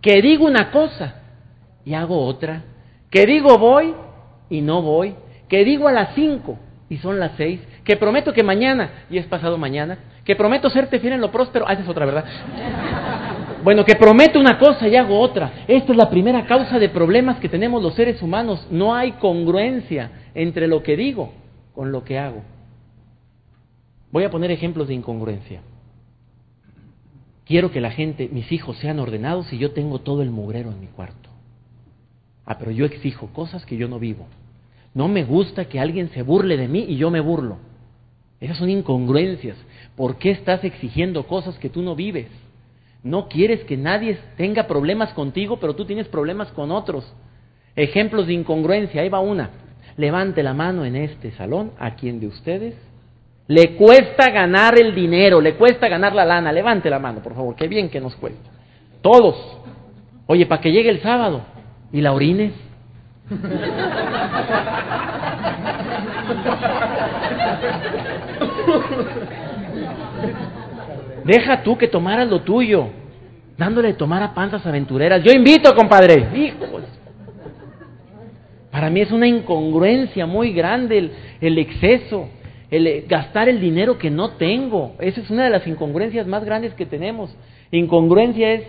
que 0.00 0.20
digo 0.20 0.46
una 0.46 0.72
cosa 0.72 1.22
y 1.84 1.94
hago 1.94 2.24
otra, 2.24 2.64
que 3.10 3.26
digo 3.26 3.58
voy 3.58 3.94
y 4.48 4.60
no 4.60 4.82
voy, 4.82 5.14
que 5.48 5.64
digo 5.64 5.86
a 5.86 5.92
las 5.92 6.16
cinco 6.16 6.58
y 6.88 6.96
son 6.96 7.20
las 7.20 7.32
seis, 7.36 7.60
que 7.84 7.96
prometo 7.96 8.32
que 8.32 8.42
mañana 8.42 9.04
y 9.08 9.18
es 9.18 9.26
pasado 9.26 9.56
mañana, 9.56 9.98
que 10.24 10.34
prometo 10.34 10.68
serte 10.68 10.98
fiel 10.98 11.12
en 11.12 11.20
lo 11.20 11.30
próspero, 11.30 11.64
ah, 11.68 11.74
esa 11.74 11.82
es 11.82 11.88
otra, 11.88 12.06
¿verdad? 12.06 12.24
Bueno, 13.62 13.84
que 13.84 13.94
prometo 13.94 14.40
una 14.40 14.58
cosa 14.58 14.88
y 14.88 14.96
hago 14.96 15.18
otra. 15.18 15.64
Esta 15.68 15.92
es 15.92 15.98
la 15.98 16.08
primera 16.08 16.46
causa 16.46 16.78
de 16.78 16.88
problemas 16.88 17.38
que 17.38 17.48
tenemos 17.48 17.82
los 17.82 17.94
seres 17.94 18.22
humanos. 18.22 18.66
No 18.70 18.94
hay 18.94 19.12
congruencia 19.12 20.10
entre 20.34 20.66
lo 20.66 20.82
que 20.82 20.96
digo 20.96 21.32
con 21.74 21.92
lo 21.92 22.04
que 22.04 22.18
hago. 22.18 22.42
Voy 24.12 24.24
a 24.24 24.30
poner 24.30 24.50
ejemplos 24.50 24.88
de 24.88 24.94
incongruencia. 24.94 25.60
Quiero 27.44 27.70
que 27.70 27.80
la 27.80 27.90
gente, 27.90 28.28
mis 28.32 28.50
hijos, 28.52 28.76
sean 28.78 28.98
ordenados 28.98 29.52
y 29.52 29.58
yo 29.58 29.72
tengo 29.72 30.00
todo 30.00 30.22
el 30.22 30.30
mugrero 30.30 30.70
en 30.70 30.80
mi 30.80 30.86
cuarto. 30.86 31.28
Ah, 32.46 32.58
pero 32.58 32.70
yo 32.70 32.84
exijo 32.84 33.28
cosas 33.32 33.66
que 33.66 33.76
yo 33.76 33.88
no 33.88 33.98
vivo. 33.98 34.26
No 34.94 35.06
me 35.08 35.24
gusta 35.24 35.66
que 35.66 35.78
alguien 35.78 36.10
se 36.10 36.22
burle 36.22 36.56
de 36.56 36.68
mí 36.68 36.86
y 36.88 36.96
yo 36.96 37.10
me 37.10 37.20
burlo. 37.20 37.58
Esas 38.40 38.56
son 38.56 38.70
incongruencias. 38.70 39.56
¿Por 39.96 40.16
qué 40.16 40.30
estás 40.30 40.64
exigiendo 40.64 41.26
cosas 41.26 41.58
que 41.58 41.68
tú 41.68 41.82
no 41.82 41.94
vives? 41.94 42.28
No 43.02 43.28
quieres 43.28 43.64
que 43.64 43.76
nadie 43.76 44.18
tenga 44.36 44.66
problemas 44.66 45.12
contigo, 45.14 45.58
pero 45.58 45.74
tú 45.74 45.84
tienes 45.84 46.08
problemas 46.08 46.50
con 46.52 46.70
otros. 46.70 47.04
Ejemplos 47.76 48.26
de 48.26 48.34
incongruencia, 48.34 49.00
ahí 49.00 49.08
va 49.08 49.20
una. 49.20 49.50
Levante 49.96 50.42
la 50.42 50.54
mano 50.54 50.84
en 50.84 50.96
este 50.96 51.30
salón 51.32 51.72
a 51.78 51.94
quien 51.94 52.20
de 52.20 52.26
ustedes 52.26 52.74
le 53.50 53.74
cuesta 53.74 54.30
ganar 54.30 54.80
el 54.80 54.94
dinero, 54.94 55.40
le 55.40 55.56
cuesta 55.56 55.88
ganar 55.88 56.14
la 56.14 56.24
lana. 56.24 56.52
Levante 56.52 56.88
la 56.88 57.00
mano, 57.00 57.20
por 57.20 57.34
favor, 57.34 57.56
qué 57.56 57.66
bien 57.66 57.90
que 57.90 58.00
nos 58.00 58.14
cuesta. 58.14 58.48
Todos. 59.02 59.34
Oye, 60.26 60.46
para 60.46 60.60
que 60.60 60.70
llegue 60.70 60.88
el 60.88 61.02
sábado 61.02 61.42
y 61.90 62.00
la 62.00 62.12
orines. 62.12 62.52
Deja 71.24 71.62
tú 71.62 71.76
que 71.76 71.88
tomaras 71.88 72.28
lo 72.28 72.42
tuyo, 72.42 72.88
dándole 73.56 73.88
de 73.88 73.94
tomar 73.94 74.22
a 74.22 74.34
panzas 74.34 74.64
aventureras. 74.66 75.22
Yo 75.22 75.32
invito, 75.32 75.74
compadre. 75.74 76.28
Hijos. 76.34 76.82
Para 78.70 78.88
mí 78.88 79.00
es 79.00 79.10
una 79.10 79.26
incongruencia 79.26 80.26
muy 80.26 80.52
grande 80.52 81.10
el, 81.40 81.58
exceso, 81.58 82.28
el 82.70 83.04
gastar 83.08 83.48
el 83.48 83.60
dinero 83.60 83.98
que 83.98 84.10
no 84.10 84.30
tengo. 84.32 84.94
Esa 85.00 85.20
es 85.20 85.30
una 85.30 85.44
de 85.44 85.50
las 85.50 85.66
incongruencias 85.66 86.26
más 86.26 86.44
grandes 86.44 86.74
que 86.74 86.86
tenemos. 86.86 87.34
Incongruencia 87.72 88.52
es 88.52 88.64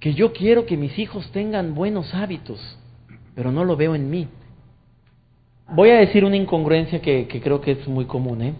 que 0.00 0.14
yo 0.14 0.32
quiero 0.32 0.64
que 0.66 0.76
mis 0.76 0.98
hijos 0.98 1.30
tengan 1.32 1.74
buenos 1.74 2.14
hábitos, 2.14 2.78
pero 3.34 3.52
no 3.52 3.64
lo 3.64 3.76
veo 3.76 3.94
en 3.94 4.08
mí. 4.08 4.28
Voy 5.74 5.90
a 5.90 5.96
decir 5.96 6.24
una 6.24 6.36
incongruencia 6.36 7.02
que, 7.02 7.26
que 7.26 7.40
creo 7.40 7.60
que 7.60 7.72
es 7.72 7.88
muy 7.88 8.06
común. 8.06 8.40
¿eh? 8.40 8.54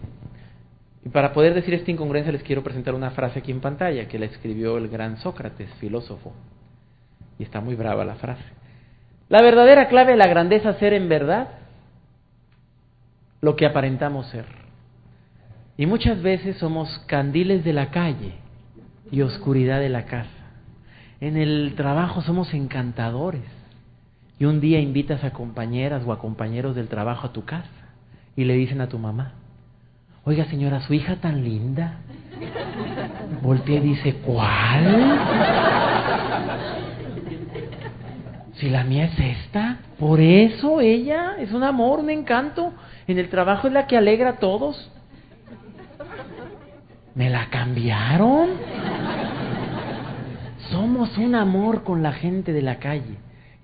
Y 1.06 1.08
para 1.08 1.32
poder 1.32 1.54
decir 1.54 1.72
esta 1.72 1.92
incongruencia 1.92 2.32
les 2.32 2.42
quiero 2.42 2.64
presentar 2.64 2.92
una 2.92 3.12
frase 3.12 3.38
aquí 3.38 3.52
en 3.52 3.60
pantalla 3.60 4.08
que 4.08 4.18
la 4.18 4.26
escribió 4.26 4.76
el 4.76 4.88
gran 4.88 5.18
Sócrates, 5.18 5.72
filósofo. 5.74 6.32
Y 7.38 7.44
está 7.44 7.60
muy 7.60 7.76
brava 7.76 8.04
la 8.04 8.16
frase. 8.16 8.42
La 9.28 9.40
verdadera 9.40 9.86
clave 9.86 10.10
de 10.10 10.18
la 10.18 10.26
grandeza 10.26 10.70
es 10.70 10.78
ser 10.78 10.94
en 10.94 11.08
verdad 11.08 11.50
lo 13.40 13.54
que 13.54 13.66
aparentamos 13.66 14.26
ser. 14.30 14.46
Y 15.76 15.86
muchas 15.86 16.20
veces 16.22 16.56
somos 16.56 16.98
candiles 17.06 17.62
de 17.62 17.72
la 17.72 17.92
calle 17.92 18.32
y 19.12 19.22
oscuridad 19.22 19.78
de 19.78 19.90
la 19.90 20.06
casa. 20.06 20.50
En 21.20 21.36
el 21.36 21.74
trabajo 21.76 22.20
somos 22.22 22.52
encantadores. 22.52 23.44
Y 24.40 24.44
un 24.46 24.60
día 24.60 24.80
invitas 24.80 25.22
a 25.22 25.30
compañeras 25.30 26.02
o 26.04 26.10
a 26.10 26.18
compañeros 26.18 26.74
del 26.74 26.88
trabajo 26.88 27.28
a 27.28 27.32
tu 27.32 27.44
casa 27.44 27.70
y 28.34 28.42
le 28.42 28.54
dicen 28.54 28.80
a 28.80 28.88
tu 28.88 28.98
mamá, 28.98 29.34
Oiga, 30.28 30.44
señora, 30.46 30.80
su 30.80 30.92
hija 30.92 31.14
tan 31.20 31.44
linda. 31.44 31.98
Voltea 33.42 33.76
y 33.76 33.80
dice, 33.80 34.14
¿cuál? 34.14 35.20
Si 38.54 38.68
la 38.68 38.82
mía 38.82 39.04
es 39.04 39.16
esta, 39.20 39.76
por 40.00 40.20
eso 40.20 40.80
ella 40.80 41.36
es 41.38 41.52
un 41.52 41.62
amor, 41.62 42.00
un 42.00 42.10
encanto. 42.10 42.72
En 43.06 43.20
el 43.20 43.28
trabajo 43.28 43.68
es 43.68 43.72
la 43.72 43.86
que 43.86 43.96
alegra 43.96 44.30
a 44.30 44.36
todos. 44.38 44.90
¿Me 47.14 47.30
la 47.30 47.48
cambiaron? 47.48 48.48
Somos 50.72 51.16
un 51.18 51.36
amor 51.36 51.84
con 51.84 52.02
la 52.02 52.12
gente 52.12 52.52
de 52.52 52.62
la 52.62 52.80
calle 52.80 53.14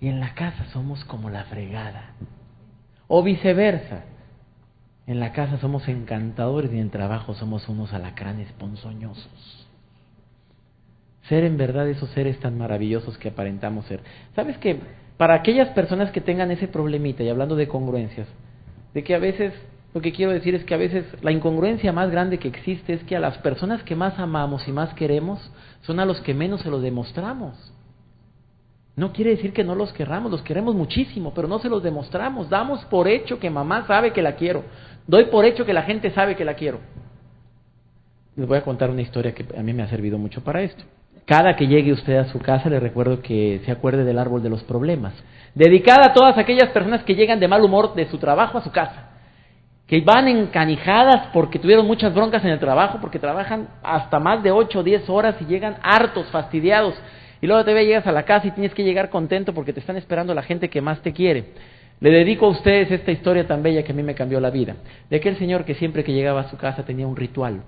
y 0.01 0.07
en 0.07 0.21
la 0.21 0.33
casa 0.35 0.65
somos 0.73 1.05
como 1.07 1.29
la 1.29 1.43
fregada. 1.43 2.13
O 3.09 3.25
viceversa. 3.25 4.12
En 5.07 5.19
la 5.19 5.33
casa 5.33 5.59
somos 5.59 5.89
encantadores 5.89 6.71
y 6.73 6.77
en 6.77 6.83
el 6.83 6.91
trabajo 6.91 7.35
somos 7.35 7.69
unos 7.69 7.93
alacranes 7.93 8.53
ponzoñosos. 8.53 9.67
Ser 11.29 11.45
en 11.45 11.57
verdad 11.57 11.89
esos 11.89 12.11
seres 12.11 12.39
tan 12.41 12.57
maravillosos 12.57 13.19
que 13.19 13.29
aparentamos 13.29 13.87
ser. 13.87 14.01
¿Sabes 14.35 14.59
que 14.59 14.79
Para 15.17 15.35
aquellas 15.35 15.69
personas 15.69 16.11
que 16.11 16.21
tengan 16.21 16.51
ese 16.51 16.67
problemita, 16.67 17.23
y 17.23 17.29
hablando 17.29 17.55
de 17.55 17.69
congruencias, 17.69 18.27
de 18.95 19.05
que 19.05 19.15
a 19.15 19.19
veces, 19.19 19.53
lo 19.95 20.01
que 20.01 20.13
quiero 20.13 20.33
decir 20.33 20.55
es 20.55 20.65
que 20.65 20.75
a 20.75 20.79
veces 20.79 21.05
la 21.23 21.31
incongruencia 21.31 21.93
más 21.93 22.11
grande 22.11 22.39
que 22.39 22.49
existe 22.49 22.95
es 22.95 23.05
que 23.05 23.15
a 23.15 23.21
las 23.21 23.39
personas 23.39 23.83
que 23.83 23.95
más 23.95 24.19
amamos 24.19 24.67
y 24.67 24.73
más 24.73 24.95
queremos 24.95 25.53
son 25.83 26.01
a 26.01 26.07
los 26.07 26.21
que 26.23 26.35
menos 26.35 26.63
se 26.63 26.71
lo 26.71 26.81
demostramos. 26.81 27.73
No 28.95 29.13
quiere 29.13 29.31
decir 29.31 29.53
que 29.53 29.65
no 29.65 29.75
los 29.75 29.93
querramos, 29.93 30.31
los 30.31 30.43
queremos 30.43 30.75
muchísimo, 30.75 31.33
pero 31.35 31.49
no 31.49 31.59
se 31.59 31.71
los 31.71 31.83
demostramos. 31.83 32.51
Damos 32.51 32.85
por 32.87 33.09
hecho 33.09 33.39
que 33.39 33.49
mamá 33.49 33.87
sabe 33.87 34.13
que 34.13 34.21
la 34.21 34.37
quiero. 34.37 34.65
Doy 35.07 35.27
por 35.27 35.45
hecho 35.45 35.65
que 35.65 35.73
la 35.73 35.83
gente 35.83 36.11
sabe 36.11 36.37
que 36.37 36.45
la 36.45 36.55
quiero. 36.55 36.81
Les 38.37 38.49
voy 38.49 38.59
a 38.59 38.63
contar 38.63 38.91
una 38.91 39.03
historia 39.03 39.35
que 39.35 39.45
a 39.57 39.63
mí 39.63 39.73
me 39.73 39.83
ha 39.83 39.89
servido 39.89 40.17
mucho 40.19 40.43
para 40.43 40.63
esto. 40.63 40.85
Cada 41.27 41.55
que 41.55 41.67
llegue 41.67 41.93
usted 41.93 42.17
a 42.17 42.25
su 42.33 42.39
casa 42.39 42.69
le 42.69 42.81
recuerdo 42.81 43.23
que 43.23 43.61
se 43.65 43.71
acuerde 43.71 44.05
del 44.05 44.19
árbol 44.19 44.43
de 44.43 44.49
los 44.49 44.63
problemas. 44.65 45.15
Dedicada 45.55 46.07
a 46.07 46.15
todas 46.15 46.39
aquellas 46.39 46.71
personas 46.71 47.03
que 47.05 47.15
llegan 47.15 47.39
de 47.41 47.49
mal 47.49 47.63
humor 47.63 47.95
de 47.95 48.07
su 48.07 48.19
trabajo 48.19 48.59
a 48.59 48.63
su 48.63 48.73
casa. 48.73 49.11
Que 49.87 50.01
van 50.01 50.27
encanijadas 50.29 51.29
porque 51.33 51.59
tuvieron 51.59 51.87
muchas 51.87 52.15
broncas 52.15 52.43
en 52.45 52.51
el 52.51 52.59
trabajo, 52.59 52.99
porque 53.01 53.19
trabajan 53.19 53.69
hasta 53.83 54.19
más 54.19 54.43
de 54.43 54.51
8 54.51 54.79
o 54.79 54.83
10 54.83 55.09
horas 55.11 55.37
y 55.41 55.45
llegan 55.45 55.77
hartos, 55.83 56.27
fastidiados. 56.29 56.95
Y 57.41 57.47
luego 57.47 57.65
te 57.65 57.75
llegas 57.85 58.07
a 58.07 58.13
la 58.13 58.23
casa 58.23 58.47
y 58.47 58.53
tienes 58.53 58.73
que 58.73 58.85
llegar 58.85 59.11
contento 59.11 59.53
porque 59.53 59.73
te 59.73 59.81
están 59.81 59.97
esperando 59.97 60.33
la 60.33 60.43
gente 60.43 60.71
que 60.71 60.81
más 60.81 61.01
te 61.03 61.13
quiere. 61.13 61.53
Le 62.03 62.11
dedico 62.11 62.47
a 62.47 62.49
ustedes 62.49 62.91
esta 62.91 63.13
historia 63.13 63.47
tan 63.47 63.63
bella 63.63 63.85
que 63.85 63.93
a 63.93 63.95
mí 63.95 64.03
me 64.03 64.17
cambió 64.17 64.41
la 64.41 64.51
vida. 64.51 64.75
De 65.09 65.19
aquel 65.19 65.39
señor 65.39 65.65
que 65.65 65.77
siempre 65.77 66.03
que 66.03 66.13
llegaba 66.13 66.41
a 66.41 66.51
su 66.51 66.57
casa 66.57 66.85
tenía 66.85 67.07
un 67.07 67.15
ritual, 67.15 67.63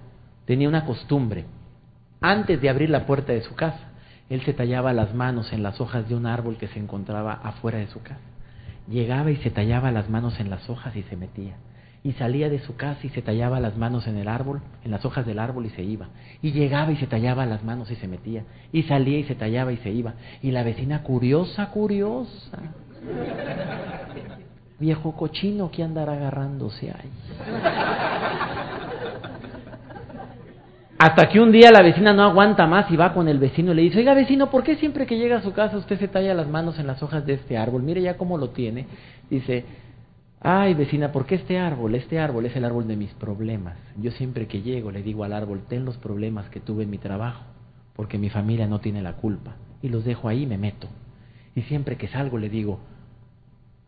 tenía 0.45 0.69
una 0.69 0.85
costumbre. 0.85 1.45
Antes 2.21 2.61
de 2.61 2.69
abrir 2.69 2.91
la 2.91 3.07
puerta 3.07 3.33
de 3.33 3.43
su 3.43 3.55
casa, 3.55 3.93
él 4.29 4.43
se 4.43 4.53
tallaba 4.53 4.93
las 4.93 5.15
manos 5.15 5.53
en 5.53 5.63
las 5.63 5.81
hojas 5.81 6.09
de 6.09 6.17
un 6.17 6.27
árbol 6.27 6.57
que 6.57 6.67
se 6.67 6.81
encontraba 6.81 7.33
afuera 7.45 7.79
de 7.79 7.87
su 7.87 8.03
casa. 8.03 8.19
Llegaba 8.89 9.31
y 9.31 9.37
se 9.37 9.51
tallaba 9.51 9.93
las 9.93 10.11
manos 10.11 10.41
en 10.41 10.51
las 10.51 10.69
hojas 10.69 10.97
y 10.97 11.05
se 11.05 11.15
metía. 11.15 11.55
Y 12.03 12.15
salía 12.15 12.49
de 12.49 12.59
su 12.59 12.75
casa 12.75 13.07
y 13.07 13.11
se 13.11 13.23
tallaba 13.23 13.61
las 13.61 13.77
manos 13.77 14.09
en 14.09 14.19
el 14.19 14.27
árbol, 14.27 14.63
en 14.85 14.91
las 14.91 15.05
hojas 15.05 15.25
del 15.25 15.39
árbol 15.39 15.67
y 15.67 15.71
se 15.71 15.85
iba. 15.85 16.09
Y 16.43 16.51
llegaba 16.51 16.91
y 16.91 16.97
se 16.97 17.07
tallaba 17.07 17.47
las 17.47 17.63
manos 17.63 17.89
y 17.93 17.95
se 17.95 18.09
metía. 18.09 18.43
Y 18.73 18.83
salía 18.83 19.21
y 19.21 19.25
se 19.25 19.37
tallaba 19.37 19.71
y 19.73 19.77
se 19.77 19.91
iba. 19.91 20.15
Y 20.43 20.51
la 20.51 20.65
vecina 20.65 21.05
curiosa, 21.05 21.71
curiosa, 21.71 22.59
Viejo 24.79 25.13
cochino 25.13 25.71
que 25.71 25.83
andar 25.83 26.11
agarrándose 26.11 26.91
ahí. 26.91 27.11
Hasta 30.99 31.29
que 31.29 31.41
un 31.41 31.53
día 31.53 31.71
la 31.71 31.83
vecina 31.83 32.13
no 32.13 32.23
aguanta 32.23 32.67
más 32.67 32.91
y 32.91 32.97
va 32.97 33.13
con 33.13 33.29
el 33.29 33.39
vecino 33.39 33.73
y 33.73 33.75
le 33.75 33.83
dice, 33.83 33.99
oiga 33.99 34.15
vecino, 34.15 34.51
¿por 34.51 34.63
qué 34.63 34.77
siempre 34.77 35.07
que 35.07 35.19
llega 35.19 35.39
a 35.39 35.43
su 35.43 35.53
casa 35.53 35.77
usted 35.77 35.99
se 35.99 36.09
talla 36.09 36.35
las 36.35 36.49
manos 36.49 36.79
en 36.79 36.87
las 36.87 37.03
hojas 37.03 37.27
de 37.27 37.35
este 37.35 37.59
árbol? 37.59 37.83
Mire 37.83 38.01
ya 38.01 38.17
cómo 38.17 38.39
lo 38.39 38.51
tiene. 38.51 38.87
Dice, 39.29 39.65
ay 40.41 40.75
vecina, 40.75 41.13
¿por 41.13 41.27
qué 41.27 41.35
este 41.35 41.59
árbol? 41.59 41.95
Este 41.95 42.21
árbol 42.21 42.47
es 42.47 42.55
el 42.57 42.65
árbol 42.65 42.87
de 42.87 42.97
mis 42.97 43.11
problemas. 43.15 43.77
Yo 43.97 44.13
siempre 44.13 44.47
que 44.47 44.63
llego 44.63 44.93
le 44.93 45.03
digo 45.03 45.25
al 45.25 45.33
árbol, 45.33 45.63
ten 45.69 45.85
los 45.85 45.97
problemas 45.99 46.49
que 46.49 46.61
tuve 46.61 46.85
en 46.85 46.91
mi 46.91 46.99
trabajo, 46.99 47.43
porque 47.97 48.17
mi 48.17 48.31
familia 48.31 48.67
no 48.67 48.79
tiene 48.79 49.03
la 49.03 49.15
culpa. 49.15 49.57
Y 49.83 49.89
los 49.89 50.05
dejo 50.05 50.29
ahí 50.29 50.47
me 50.47 50.59
meto. 50.59 50.89
Y 51.57 51.63
siempre 51.63 51.97
que 51.97 52.09
salgo 52.09 52.39
le 52.39 52.49
digo, 52.49 52.81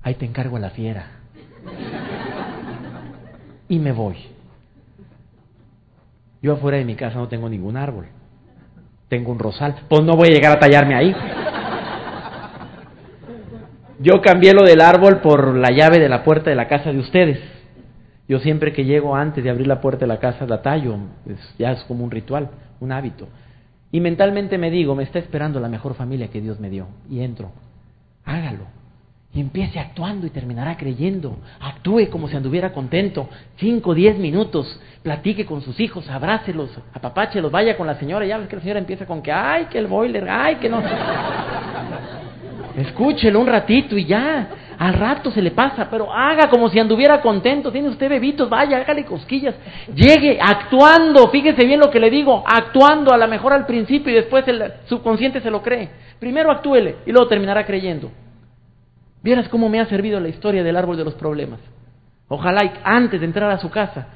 ahí 0.07 0.15
te 0.15 0.25
encargo 0.25 0.57
a 0.57 0.61
la 0.61 0.71
fiera. 0.71 1.05
Y 3.69 3.81
me 3.81 3.91
voy. 3.91 4.15
Yo 6.41 6.53
afuera 6.53 6.79
de 6.79 6.85
mi 6.85 6.95
casa 6.95 7.17
no 7.17 7.27
tengo 7.27 7.49
ningún 7.49 7.77
árbol. 7.77 8.07
Tengo 9.09 9.33
un 9.33 9.41
rosal. 9.41 9.75
Pues 9.89 10.05
no 10.05 10.15
voy 10.15 10.29
a 10.29 10.31
llegar 10.31 10.57
a 10.57 10.61
tallarme 10.61 10.95
ahí. 10.95 11.13
Yo 13.99 14.21
cambié 14.23 14.53
lo 14.53 14.63
del 14.63 14.81
árbol 14.81 15.21
por 15.23 15.57
la 15.57 15.73
llave 15.73 15.99
de 15.99 16.09
la 16.09 16.23
puerta 16.23 16.51
de 16.51 16.57
la 16.57 16.69
casa 16.69 16.93
de 16.93 17.01
ustedes. 17.01 17.41
Yo 18.29 18.39
siempre 18.39 18.73
que 18.73 18.85
llego 18.85 19.17
antes 19.17 19.43
de 19.43 19.51
abrir 19.51 19.67
la 19.67 19.81
puerta 19.81 20.03
de 20.03 20.07
la 20.07 20.21
casa 20.21 20.47
la 20.47 20.63
tallo. 20.63 20.99
ya 21.59 21.73
es 21.73 21.83
como 21.83 22.05
un 22.05 22.13
ritual, 22.13 22.51
un 22.79 22.93
hábito. 22.93 23.27
Y 23.91 24.01
mentalmente 24.01 24.57
me 24.57 24.71
digo, 24.71 24.95
me 24.95 25.03
está 25.03 25.19
esperando 25.19 25.59
la 25.59 25.69
mejor 25.69 25.95
familia 25.95 26.29
que 26.29 26.41
Dios 26.41 26.61
me 26.61 26.71
dio. 26.71 26.87
Y 27.11 27.23
entro. 27.23 27.51
Hágalo. 28.25 28.86
Y 29.37 29.41
empiece 29.41 29.79
actuando 29.79 30.27
y 30.27 30.31
terminará 30.31 30.79
creyendo. 30.79 31.37
Actúe 31.61 32.09
como 32.11 32.27
si 32.27 32.37
anduviera 32.37 32.73
contento. 32.73 33.29
Cinco, 33.57 33.93
diez 33.93 34.17
minutos. 34.17 34.81
Platique 35.03 35.45
con 35.45 35.61
sus 35.61 35.79
hijos, 35.79 36.09
abrácelos, 36.09 36.71
apapáchelos, 36.95 37.53
vaya 37.53 37.77
con 37.77 37.87
la 37.87 37.97
señora. 37.97 38.25
Ya 38.25 38.39
ves 38.39 38.49
que 38.49 38.57
la 38.57 38.63
señora 38.63 38.81
empieza 38.81 39.05
con 39.05 39.21
que, 39.21 39.31
ay, 39.31 39.67
que 39.67 39.77
el 39.79 39.89
boiler, 39.89 40.27
ay, 40.27 40.55
que 40.55 40.71
no. 40.71 40.83
Escúchelo 42.79 43.39
un 43.39 43.47
ratito 43.47 43.99
y 43.99 44.07
ya. 44.07 44.49
Al 44.79 44.95
rato 44.95 45.31
se 45.31 45.43
le 45.43 45.51
pasa, 45.51 45.89
pero 45.91 46.11
haga 46.11 46.49
como 46.49 46.71
si 46.71 46.79
anduviera 46.79 47.21
contento. 47.21 47.71
Tiene 47.71 47.91
usted 47.91 48.09
bebitos, 48.09 48.49
vaya, 48.49 48.79
hágale 48.79 49.05
cosquillas. 49.05 49.55
Llegue 49.95 50.39
actuando, 50.41 51.29
fíjese 51.29 51.67
bien 51.67 51.81
lo 51.81 51.91
que 51.91 52.01
le 52.01 52.09
digo, 52.09 52.43
actuando 52.47 53.13
a 53.13 53.19
lo 53.19 53.29
mejor 53.29 53.53
al 53.53 53.67
principio 53.67 54.11
y 54.11 54.15
después 54.15 54.49
el 54.49 54.73
subconsciente 54.87 55.43
se 55.43 55.51
lo 55.51 55.61
cree. 55.61 55.91
Primero 56.19 56.51
actúele 56.51 56.97
y 57.05 57.13
luego 57.13 57.29
terminará 57.29 57.67
creyendo. 57.67 58.11
Vieras 59.27 59.49
cómo 59.49 59.69
me 59.69 59.81
ha 59.81 59.87
servido 59.87 60.21
la 60.21 60.29
historia 60.29 60.63
del 60.63 60.77
árbol 60.77 60.97
de 60.97 61.03
los 61.03 61.15
problemas. 61.15 61.59
Ojalá 62.29 62.75
antes 62.85 63.19
de 63.19 63.27
entrar 63.27 63.51
a 63.51 63.59
su 63.59 63.71
casa 63.71 64.07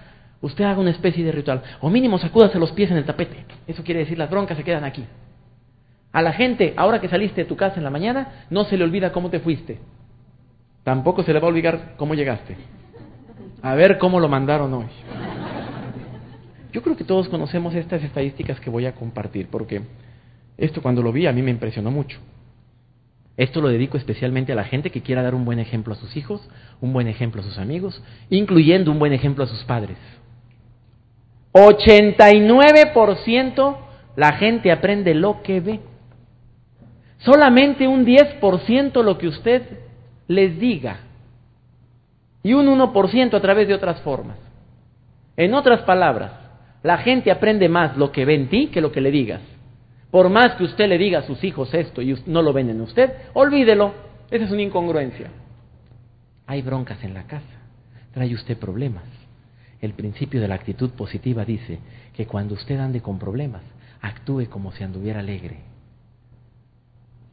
usted 0.40 0.62
haga 0.62 0.78
una 0.78 0.92
especie 0.92 1.24
de 1.24 1.32
ritual. 1.32 1.64
O 1.80 1.90
mínimo 1.90 2.16
sacúdase 2.16 2.60
los 2.60 2.70
pies 2.70 2.92
en 2.92 2.96
el 2.96 3.04
tapete. 3.04 3.44
Eso 3.66 3.82
quiere 3.82 3.98
decir 3.98 4.16
las 4.16 4.30
broncas 4.30 4.56
se 4.56 4.62
quedan 4.62 4.84
aquí. 4.84 5.04
A 6.12 6.22
la 6.22 6.32
gente, 6.32 6.74
ahora 6.76 7.00
que 7.00 7.08
saliste 7.08 7.40
de 7.40 7.48
tu 7.48 7.56
casa 7.56 7.78
en 7.78 7.82
la 7.82 7.90
mañana, 7.90 8.44
no 8.50 8.62
se 8.66 8.76
le 8.76 8.84
olvida 8.84 9.10
cómo 9.10 9.30
te 9.30 9.40
fuiste. 9.40 9.80
Tampoco 10.84 11.24
se 11.24 11.32
le 11.32 11.40
va 11.40 11.46
a 11.46 11.50
olvidar 11.50 11.94
cómo 11.96 12.14
llegaste. 12.14 12.56
A 13.62 13.74
ver 13.74 13.98
cómo 13.98 14.20
lo 14.20 14.28
mandaron 14.28 14.72
hoy. 14.74 14.86
Yo 16.72 16.82
creo 16.82 16.96
que 16.96 17.02
todos 17.02 17.28
conocemos 17.28 17.74
estas 17.74 18.04
estadísticas 18.04 18.60
que 18.60 18.70
voy 18.70 18.86
a 18.86 18.94
compartir, 18.94 19.48
porque 19.50 19.82
esto 20.56 20.80
cuando 20.80 21.02
lo 21.02 21.10
vi 21.10 21.26
a 21.26 21.32
mí 21.32 21.42
me 21.42 21.50
impresionó 21.50 21.90
mucho. 21.90 22.20
Esto 23.40 23.60
lo 23.62 23.68
dedico 23.68 23.96
especialmente 23.96 24.52
a 24.52 24.54
la 24.54 24.64
gente 24.64 24.90
que 24.90 25.00
quiera 25.00 25.22
dar 25.22 25.34
un 25.34 25.46
buen 25.46 25.60
ejemplo 25.60 25.94
a 25.94 25.96
sus 25.96 26.14
hijos, 26.14 26.46
un 26.82 26.92
buen 26.92 27.08
ejemplo 27.08 27.40
a 27.40 27.44
sus 27.44 27.56
amigos, 27.56 28.02
incluyendo 28.28 28.90
un 28.90 28.98
buen 28.98 29.14
ejemplo 29.14 29.44
a 29.44 29.46
sus 29.46 29.64
padres. 29.64 29.96
89% 31.54 33.76
la 34.16 34.34
gente 34.34 34.70
aprende 34.70 35.14
lo 35.14 35.42
que 35.42 35.62
ve. 35.62 35.80
Solamente 37.16 37.88
un 37.88 38.04
10% 38.04 39.02
lo 39.02 39.16
que 39.16 39.28
usted 39.28 39.62
les 40.28 40.60
diga. 40.60 40.98
Y 42.42 42.52
un 42.52 42.66
1% 42.66 43.34
a 43.34 43.40
través 43.40 43.68
de 43.68 43.72
otras 43.72 44.02
formas. 44.02 44.36
En 45.38 45.54
otras 45.54 45.80
palabras, 45.84 46.32
la 46.82 46.98
gente 46.98 47.30
aprende 47.30 47.70
más 47.70 47.96
lo 47.96 48.12
que 48.12 48.26
ve 48.26 48.34
en 48.34 48.50
ti 48.50 48.66
que 48.66 48.82
lo 48.82 48.92
que 48.92 49.00
le 49.00 49.10
digas. 49.10 49.40
Por 50.10 50.28
más 50.28 50.56
que 50.56 50.64
usted 50.64 50.88
le 50.88 50.98
diga 50.98 51.20
a 51.20 51.26
sus 51.26 51.42
hijos 51.44 51.72
esto 51.72 52.02
y 52.02 52.16
no 52.26 52.42
lo 52.42 52.52
ven 52.52 52.70
en 52.70 52.80
usted, 52.80 53.12
olvídelo. 53.32 53.94
Esa 54.30 54.44
es 54.44 54.50
una 54.50 54.62
incongruencia. 54.62 55.30
Hay 56.46 56.62
broncas 56.62 57.02
en 57.04 57.14
la 57.14 57.24
casa. 57.24 57.46
Trae 58.12 58.34
usted 58.34 58.58
problemas. 58.58 59.04
El 59.80 59.94
principio 59.94 60.40
de 60.40 60.48
la 60.48 60.56
actitud 60.56 60.90
positiva 60.90 61.44
dice 61.44 61.78
que 62.14 62.26
cuando 62.26 62.54
usted 62.54 62.78
ande 62.78 63.00
con 63.00 63.18
problemas, 63.18 63.62
actúe 64.00 64.46
como 64.50 64.72
si 64.72 64.82
anduviera 64.84 65.20
alegre. 65.20 65.58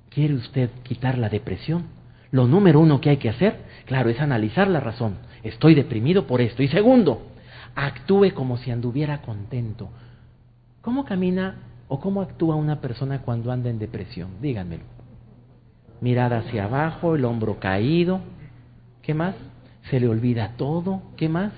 ¿Quiere 0.10 0.36
usted 0.36 0.70
quitar 0.84 1.18
la 1.18 1.30
depresión? 1.30 1.86
Lo 2.32 2.48
número 2.48 2.80
uno 2.80 3.02
que 3.02 3.10
hay 3.10 3.18
que 3.18 3.30
hacer, 3.30 3.58
claro, 3.86 4.10
es 4.10 4.20
analizar 4.20 4.68
la 4.68 4.80
razón. 4.80 5.18
Estoy 5.44 5.76
deprimido 5.76 6.28
por 6.28 6.42
esto. 6.42 6.64
Y 6.64 6.68
segundo, 6.68 7.32
actúe 7.76 8.34
como 8.34 8.58
si 8.58 8.72
anduviera 8.72 9.22
contento. 9.22 9.90
¿Cómo 10.82 11.06
camina 11.06 11.56
¿O 11.88 12.00
cómo 12.00 12.22
actúa 12.22 12.56
una 12.56 12.82
persona 12.82 13.22
cuando 13.22 13.52
anda 13.52 13.70
en 13.70 13.80
depresión? 13.80 14.42
Díganmelo. 14.42 14.84
Mirada 16.02 16.40
hacia 16.40 16.66
abajo, 16.66 17.16
el 17.16 17.26
hombro 17.26 17.60
caído. 17.60 18.20
¿Qué 19.02 19.14
más? 19.14 19.36
Se 19.90 20.00
le 20.00 20.08
olvida 20.08 20.54
todo. 20.58 21.02
¿Qué 21.16 21.30
más? 21.30 21.54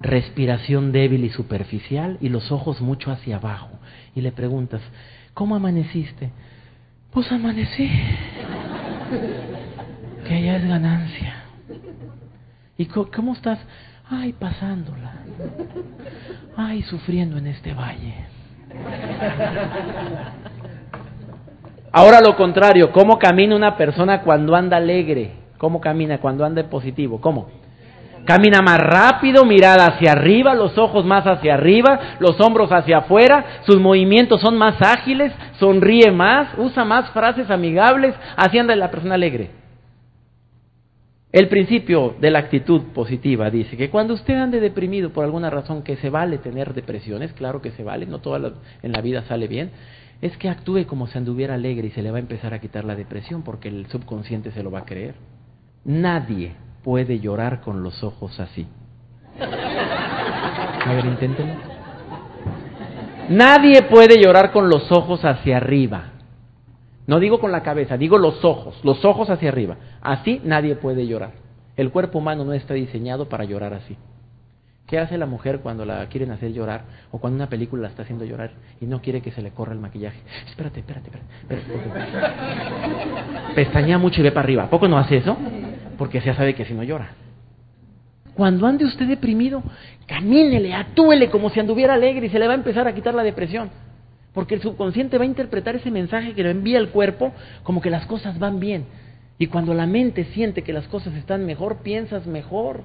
Respiración 0.00 0.92
débil 0.92 1.24
y 1.24 1.30
superficial 1.30 2.18
y 2.20 2.28
los 2.28 2.52
ojos 2.52 2.80
mucho 2.80 3.10
hacia 3.10 3.36
abajo. 3.36 3.70
Y 4.14 4.20
le 4.20 4.30
preguntas, 4.30 4.80
¿cómo 5.34 5.56
amaneciste? 5.56 6.30
Pues 7.10 7.30
amanecí. 7.32 7.90
que 10.28 10.42
ya 10.42 10.56
es 10.56 10.68
ganancia. 10.68 11.42
¿Y 12.78 12.86
cómo 12.86 13.32
estás? 13.32 13.58
Ay, 14.08 14.32
pasándola. 14.32 15.14
Ay, 16.56 16.82
sufriendo 16.82 17.38
en 17.38 17.48
este 17.48 17.74
valle. 17.74 18.35
Ahora 21.92 22.20
lo 22.20 22.36
contrario, 22.36 22.92
¿cómo 22.92 23.18
camina 23.18 23.56
una 23.56 23.76
persona 23.76 24.22
cuando 24.22 24.54
anda 24.54 24.76
alegre? 24.76 25.32
¿Cómo 25.56 25.80
camina 25.80 26.18
cuando 26.18 26.44
anda 26.44 26.62
positivo? 26.68 27.20
¿Cómo? 27.20 27.48
Camina 28.26 28.60
más 28.60 28.78
rápido, 28.78 29.44
mirada 29.44 29.86
hacia 29.86 30.12
arriba, 30.12 30.54
los 30.54 30.76
ojos 30.76 31.06
más 31.06 31.26
hacia 31.26 31.54
arriba, 31.54 32.16
los 32.18 32.40
hombros 32.40 32.72
hacia 32.72 32.98
afuera, 32.98 33.60
sus 33.64 33.80
movimientos 33.80 34.40
son 34.40 34.58
más 34.58 34.82
ágiles, 34.82 35.32
sonríe 35.60 36.10
más, 36.10 36.48
usa 36.58 36.84
más 36.84 37.08
frases 37.10 37.50
amigables, 37.50 38.14
así 38.36 38.58
anda 38.58 38.74
la 38.74 38.90
persona 38.90 39.14
alegre. 39.14 39.50
El 41.32 41.48
principio 41.48 42.14
de 42.20 42.30
la 42.30 42.38
actitud 42.38 42.82
positiva 42.94 43.50
dice 43.50 43.76
que 43.76 43.90
cuando 43.90 44.14
usted 44.14 44.34
ande 44.34 44.60
deprimido 44.60 45.10
por 45.10 45.24
alguna 45.24 45.50
razón, 45.50 45.82
que 45.82 45.96
se 45.96 46.08
vale 46.08 46.38
tener 46.38 46.72
depresiones, 46.72 47.32
claro 47.32 47.60
que 47.60 47.72
se 47.72 47.82
vale, 47.82 48.06
no 48.06 48.20
toda 48.20 48.54
en 48.82 48.92
la 48.92 49.00
vida 49.00 49.22
sale 49.22 49.48
bien, 49.48 49.70
es 50.22 50.36
que 50.38 50.48
actúe 50.48 50.86
como 50.86 51.08
si 51.08 51.18
anduviera 51.18 51.54
alegre 51.54 51.88
y 51.88 51.90
se 51.90 52.02
le 52.02 52.10
va 52.10 52.16
a 52.16 52.20
empezar 52.20 52.54
a 52.54 52.60
quitar 52.60 52.84
la 52.84 52.94
depresión 52.94 53.42
porque 53.42 53.68
el 53.68 53.86
subconsciente 53.88 54.50
se 54.52 54.62
lo 54.62 54.70
va 54.70 54.80
a 54.80 54.84
creer. 54.84 55.14
Nadie 55.84 56.54
puede 56.82 57.18
llorar 57.18 57.60
con 57.60 57.82
los 57.82 58.02
ojos 58.02 58.38
así. 58.40 58.66
A 59.38 60.92
ver. 60.94 61.04
Nadie 63.28 63.82
puede 63.82 64.22
llorar 64.22 64.52
con 64.52 64.68
los 64.68 64.90
ojos 64.92 65.24
hacia 65.24 65.56
arriba. 65.56 66.12
No 67.06 67.20
digo 67.20 67.38
con 67.38 67.52
la 67.52 67.62
cabeza, 67.62 67.96
digo 67.96 68.18
los 68.18 68.44
ojos, 68.44 68.78
los 68.82 69.04
ojos 69.04 69.30
hacia 69.30 69.48
arriba. 69.48 69.76
Así 70.02 70.40
nadie 70.44 70.74
puede 70.74 71.06
llorar. 71.06 71.32
El 71.76 71.90
cuerpo 71.90 72.18
humano 72.18 72.44
no 72.44 72.52
está 72.52 72.74
diseñado 72.74 73.28
para 73.28 73.44
llorar 73.44 73.74
así. 73.74 73.96
¿Qué 74.86 74.98
hace 74.98 75.18
la 75.18 75.26
mujer 75.26 75.60
cuando 75.60 75.84
la 75.84 76.06
quieren 76.06 76.30
hacer 76.30 76.52
llorar 76.52 76.84
o 77.10 77.18
cuando 77.18 77.36
una 77.36 77.48
película 77.48 77.82
la 77.82 77.88
está 77.88 78.02
haciendo 78.02 78.24
llorar 78.24 78.52
y 78.80 78.86
no 78.86 79.02
quiere 79.02 79.20
que 79.20 79.32
se 79.32 79.42
le 79.42 79.50
corra 79.50 79.72
el 79.72 79.80
maquillaje? 79.80 80.20
Espérate, 80.48 80.80
espérate, 80.80 81.10
espérate. 81.42 81.66
Pestañea 83.54 83.98
mucho 83.98 84.20
y 84.20 84.24
ve 84.24 84.30
para 84.30 84.44
arriba. 84.44 84.64
¿A 84.64 84.70
poco 84.70 84.86
no 84.86 84.96
hace 84.96 85.16
eso? 85.16 85.36
Porque 85.98 86.20
ya 86.20 86.34
sabe 86.34 86.54
que 86.54 86.64
si 86.64 86.72
no 86.72 86.84
llora. 86.84 87.14
Cuando 88.34 88.66
ande 88.66 88.84
usted 88.84 89.08
deprimido, 89.08 89.62
camínele, 90.06 90.74
atúele 90.74 91.30
como 91.30 91.50
si 91.50 91.58
anduviera 91.58 91.94
alegre 91.94 92.26
y 92.26 92.30
se 92.30 92.38
le 92.38 92.46
va 92.46 92.52
a 92.52 92.56
empezar 92.56 92.86
a 92.86 92.94
quitar 92.94 93.14
la 93.14 93.24
depresión. 93.24 93.70
Porque 94.36 94.54
el 94.54 94.60
subconsciente 94.60 95.16
va 95.16 95.24
a 95.24 95.28
interpretar 95.28 95.76
ese 95.76 95.90
mensaje 95.90 96.34
que 96.34 96.42
le 96.42 96.50
envía 96.50 96.78
el 96.78 96.90
cuerpo 96.90 97.32
como 97.62 97.80
que 97.80 97.88
las 97.88 98.04
cosas 98.04 98.38
van 98.38 98.60
bien. 98.60 98.84
Y 99.38 99.46
cuando 99.46 99.72
la 99.72 99.86
mente 99.86 100.24
siente 100.24 100.60
que 100.60 100.74
las 100.74 100.86
cosas 100.88 101.14
están 101.14 101.46
mejor, 101.46 101.78
piensas 101.78 102.26
mejor 102.26 102.82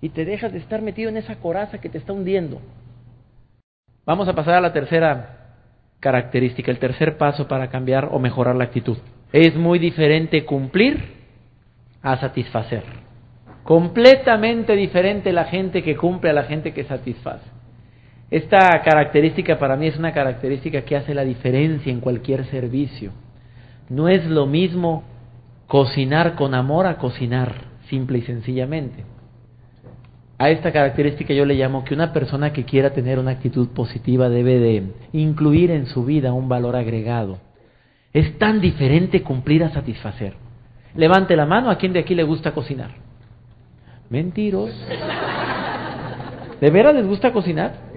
y 0.00 0.10
te 0.10 0.24
dejas 0.24 0.52
de 0.52 0.60
estar 0.60 0.80
metido 0.80 1.08
en 1.08 1.16
esa 1.16 1.34
coraza 1.40 1.78
que 1.78 1.88
te 1.88 1.98
está 1.98 2.12
hundiendo. 2.12 2.60
Vamos 4.06 4.28
a 4.28 4.34
pasar 4.34 4.54
a 4.54 4.60
la 4.60 4.72
tercera 4.72 5.56
característica, 5.98 6.70
el 6.70 6.78
tercer 6.78 7.18
paso 7.18 7.48
para 7.48 7.68
cambiar 7.68 8.10
o 8.12 8.20
mejorar 8.20 8.54
la 8.54 8.62
actitud. 8.62 8.98
Es 9.32 9.56
muy 9.56 9.80
diferente 9.80 10.44
cumplir 10.44 11.02
a 12.00 12.16
satisfacer. 12.18 12.84
Completamente 13.64 14.76
diferente 14.76 15.32
la 15.32 15.46
gente 15.46 15.82
que 15.82 15.96
cumple 15.96 16.30
a 16.30 16.34
la 16.34 16.44
gente 16.44 16.72
que 16.72 16.84
satisface. 16.84 17.61
Esta 18.32 18.80
característica 18.80 19.58
para 19.58 19.76
mí 19.76 19.88
es 19.88 19.98
una 19.98 20.14
característica 20.14 20.80
que 20.86 20.96
hace 20.96 21.12
la 21.12 21.22
diferencia 21.22 21.92
en 21.92 22.00
cualquier 22.00 22.46
servicio. 22.46 23.12
No 23.90 24.08
es 24.08 24.24
lo 24.24 24.46
mismo 24.46 25.04
cocinar 25.66 26.34
con 26.34 26.54
amor 26.54 26.86
a 26.86 26.96
cocinar, 26.96 27.52
simple 27.90 28.20
y 28.20 28.22
sencillamente. 28.22 29.04
A 30.38 30.48
esta 30.48 30.72
característica 30.72 31.34
yo 31.34 31.44
le 31.44 31.56
llamo 31.56 31.84
que 31.84 31.92
una 31.92 32.14
persona 32.14 32.54
que 32.54 32.64
quiera 32.64 32.94
tener 32.94 33.18
una 33.18 33.32
actitud 33.32 33.68
positiva 33.68 34.30
debe 34.30 34.58
de 34.58 34.84
incluir 35.12 35.70
en 35.70 35.84
su 35.84 36.02
vida 36.02 36.32
un 36.32 36.48
valor 36.48 36.74
agregado. 36.74 37.36
Es 38.14 38.38
tan 38.38 38.62
diferente 38.62 39.22
cumplir 39.22 39.62
a 39.62 39.74
satisfacer. 39.74 40.36
Levante 40.96 41.36
la 41.36 41.44
mano 41.44 41.68
a 41.68 41.76
quien 41.76 41.92
de 41.92 42.00
aquí 42.00 42.14
le 42.14 42.22
gusta 42.22 42.52
cocinar. 42.52 42.92
Mentiros. 44.08 44.70
¿De 46.62 46.70
veras 46.70 46.94
les 46.94 47.06
gusta 47.06 47.30
cocinar? 47.30 47.92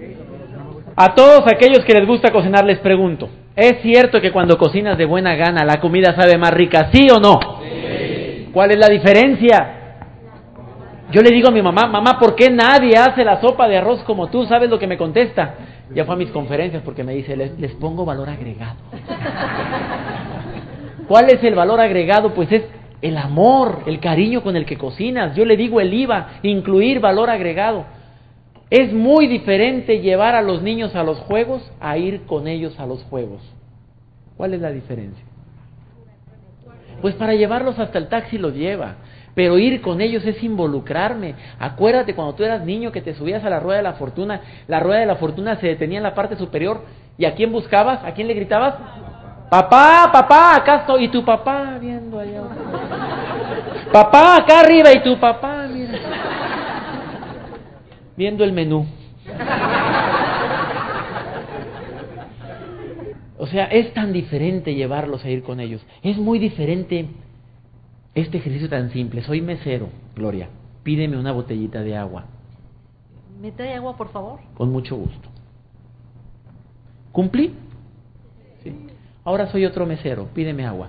A 0.98 1.14
todos 1.14 1.42
aquellos 1.46 1.84
que 1.84 1.92
les 1.92 2.06
gusta 2.06 2.32
cocinar 2.32 2.64
les 2.64 2.78
pregunto, 2.78 3.28
¿es 3.54 3.82
cierto 3.82 4.18
que 4.18 4.32
cuando 4.32 4.56
cocinas 4.56 4.96
de 4.96 5.04
buena 5.04 5.34
gana 5.34 5.62
la 5.62 5.78
comida 5.78 6.16
sabe 6.16 6.38
más 6.38 6.52
rica, 6.52 6.88
sí 6.90 7.06
o 7.14 7.20
no? 7.20 7.38
¿Cuál 8.50 8.70
es 8.70 8.78
la 8.78 8.88
diferencia? 8.88 9.74
Yo 11.12 11.20
le 11.20 11.30
digo 11.30 11.48
a 11.48 11.52
mi 11.52 11.60
mamá, 11.60 11.86
mamá, 11.86 12.18
¿por 12.18 12.34
qué 12.34 12.48
nadie 12.50 12.94
hace 12.96 13.24
la 13.24 13.42
sopa 13.42 13.68
de 13.68 13.76
arroz 13.76 14.02
como 14.04 14.28
tú? 14.28 14.46
¿Sabes 14.46 14.70
lo 14.70 14.78
que 14.78 14.86
me 14.86 14.96
contesta? 14.96 15.54
Ya 15.94 16.06
fue 16.06 16.14
a 16.14 16.18
mis 16.18 16.30
conferencias 16.30 16.82
porque 16.82 17.04
me 17.04 17.12
dice, 17.12 17.36
les, 17.36 17.60
les 17.60 17.72
pongo 17.72 18.06
valor 18.06 18.30
agregado. 18.30 18.76
¿Cuál 21.06 21.26
es 21.26 21.44
el 21.44 21.54
valor 21.54 21.78
agregado? 21.78 22.32
Pues 22.32 22.50
es 22.50 22.62
el 23.02 23.18
amor, 23.18 23.82
el 23.84 24.00
cariño 24.00 24.42
con 24.42 24.56
el 24.56 24.64
que 24.64 24.78
cocinas. 24.78 25.36
Yo 25.36 25.44
le 25.44 25.58
digo 25.58 25.78
el 25.78 25.92
IVA, 25.92 26.38
incluir 26.42 27.00
valor 27.00 27.28
agregado. 27.28 27.84
Es 28.70 28.92
muy 28.92 29.28
diferente 29.28 30.00
llevar 30.00 30.34
a 30.34 30.42
los 30.42 30.62
niños 30.62 30.94
a 30.96 31.04
los 31.04 31.18
juegos 31.20 31.70
a 31.80 31.96
ir 31.98 32.22
con 32.26 32.48
ellos 32.48 32.78
a 32.80 32.86
los 32.86 33.02
juegos. 33.04 33.40
¿Cuál 34.36 34.54
es 34.54 34.60
la 34.60 34.70
diferencia? 34.70 35.24
Pues 37.00 37.14
para 37.14 37.34
llevarlos 37.34 37.78
hasta 37.78 37.98
el 37.98 38.08
taxi 38.08 38.38
los 38.38 38.54
lleva, 38.54 38.96
pero 39.34 39.58
ir 39.58 39.80
con 39.82 40.00
ellos 40.00 40.24
es 40.24 40.42
involucrarme. 40.42 41.34
Acuérdate 41.58 42.14
cuando 42.14 42.34
tú 42.34 42.42
eras 42.42 42.64
niño 42.64 42.90
que 42.90 43.02
te 43.02 43.14
subías 43.14 43.44
a 43.44 43.50
la 43.50 43.60
rueda 43.60 43.78
de 43.78 43.84
la 43.84 43.92
fortuna, 43.94 44.40
la 44.66 44.80
rueda 44.80 45.00
de 45.00 45.06
la 45.06 45.16
fortuna 45.16 45.56
se 45.56 45.68
detenía 45.68 45.98
en 45.98 46.02
la 46.02 46.14
parte 46.14 46.36
superior 46.36 46.82
y 47.18 47.24
a 47.24 47.34
quién 47.34 47.52
buscabas, 47.52 48.02
a 48.02 48.12
quién 48.14 48.26
le 48.26 48.34
gritabas, 48.34 48.74
papá, 49.48 50.10
papá, 50.12 50.56
acá 50.56 50.76
estoy 50.78 51.04
y 51.04 51.08
tu 51.08 51.24
papá 51.24 51.78
viendo 51.80 52.18
allá. 52.18 52.42
Papá, 53.92 54.36
acá 54.38 54.60
arriba 54.60 54.92
y 54.92 55.02
tu 55.02 55.18
papá. 55.20 55.55
Viendo 58.16 58.44
el 58.44 58.52
menú. 58.52 58.86
O 63.38 63.46
sea, 63.46 63.66
es 63.66 63.92
tan 63.92 64.12
diferente 64.12 64.74
llevarlos 64.74 65.24
a 65.24 65.30
ir 65.30 65.42
con 65.42 65.60
ellos. 65.60 65.84
Es 66.02 66.16
muy 66.16 66.38
diferente 66.38 67.06
este 68.14 68.38
ejercicio 68.38 68.68
tan 68.68 68.90
simple. 68.90 69.22
Soy 69.22 69.42
mesero, 69.42 69.88
Gloria. 70.14 70.48
Pídeme 70.82 71.18
una 71.18 71.32
botellita 71.32 71.82
de 71.82 71.96
agua. 71.96 72.24
¿Me 73.40 73.52
trae 73.52 73.74
agua, 73.74 73.96
por 73.96 74.08
favor? 74.08 74.40
Con 74.54 74.72
mucho 74.72 74.96
gusto. 74.96 75.28
¿Cumplí? 77.12 77.54
Sí. 78.62 78.74
Ahora 79.24 79.48
soy 79.48 79.66
otro 79.66 79.84
mesero. 79.84 80.28
Pídeme 80.32 80.64
agua. 80.64 80.88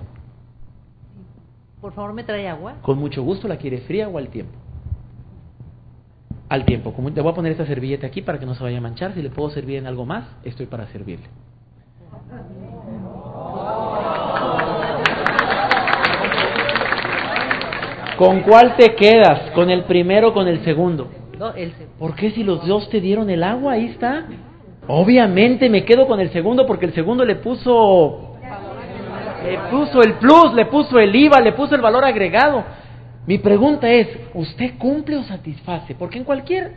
Por 1.80 1.92
favor, 1.92 2.12
¿me 2.14 2.24
trae 2.24 2.48
agua? 2.48 2.76
Con 2.82 2.98
mucho 2.98 3.22
gusto. 3.22 3.46
¿La 3.46 3.58
quiere 3.58 3.78
fría 3.82 4.08
o 4.08 4.16
al 4.16 4.28
tiempo? 4.28 4.58
Al 6.48 6.64
tiempo. 6.64 6.92
Como 6.92 7.10
le 7.10 7.20
voy 7.20 7.32
a 7.32 7.34
poner 7.34 7.52
esta 7.52 7.66
servilleta 7.66 8.06
aquí 8.06 8.22
para 8.22 8.38
que 8.38 8.46
no 8.46 8.54
se 8.54 8.62
vaya 8.62 8.78
a 8.78 8.80
manchar. 8.80 9.12
Si 9.14 9.22
le 9.22 9.30
puedo 9.30 9.50
servir 9.50 9.76
en 9.76 9.86
algo 9.86 10.06
más, 10.06 10.26
estoy 10.44 10.66
para 10.66 10.86
servirle. 10.88 11.26
¿Con 18.16 18.40
cuál 18.40 18.76
te 18.76 18.94
quedas? 18.94 19.50
¿Con 19.52 19.70
el 19.70 19.84
primero 19.84 20.28
o 20.28 20.32
con 20.32 20.48
el 20.48 20.64
segundo? 20.64 21.08
¿Por 21.98 22.16
qué 22.16 22.32
si 22.32 22.42
los 22.42 22.66
dos 22.66 22.88
te 22.90 23.00
dieron 23.00 23.30
el 23.30 23.44
agua? 23.44 23.74
Ahí 23.74 23.86
está. 23.86 24.26
Obviamente 24.88 25.68
me 25.68 25.84
quedo 25.84 26.06
con 26.06 26.18
el 26.18 26.30
segundo 26.30 26.66
porque 26.66 26.86
el 26.86 26.94
segundo 26.94 27.24
le 27.24 27.36
puso 27.36 28.28
le 29.44 29.58
puso 29.70 30.00
el 30.02 30.14
plus, 30.14 30.52
le 30.54 30.66
puso 30.66 30.98
el 30.98 31.14
IVA, 31.14 31.40
le 31.40 31.52
puso 31.52 31.74
el 31.74 31.80
valor 31.80 32.04
agregado. 32.04 32.64
Mi 33.28 33.36
pregunta 33.36 33.90
es, 33.90 34.08
¿usted 34.32 34.78
cumple 34.78 35.18
o 35.18 35.22
satisface? 35.22 35.94
Porque 35.94 36.16
en 36.16 36.24
cualquier 36.24 36.76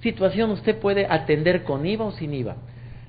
situación 0.00 0.52
usted 0.52 0.78
puede 0.78 1.04
atender 1.10 1.64
con 1.64 1.84
IVA 1.84 2.04
o 2.04 2.12
sin 2.12 2.32
IVA. 2.32 2.54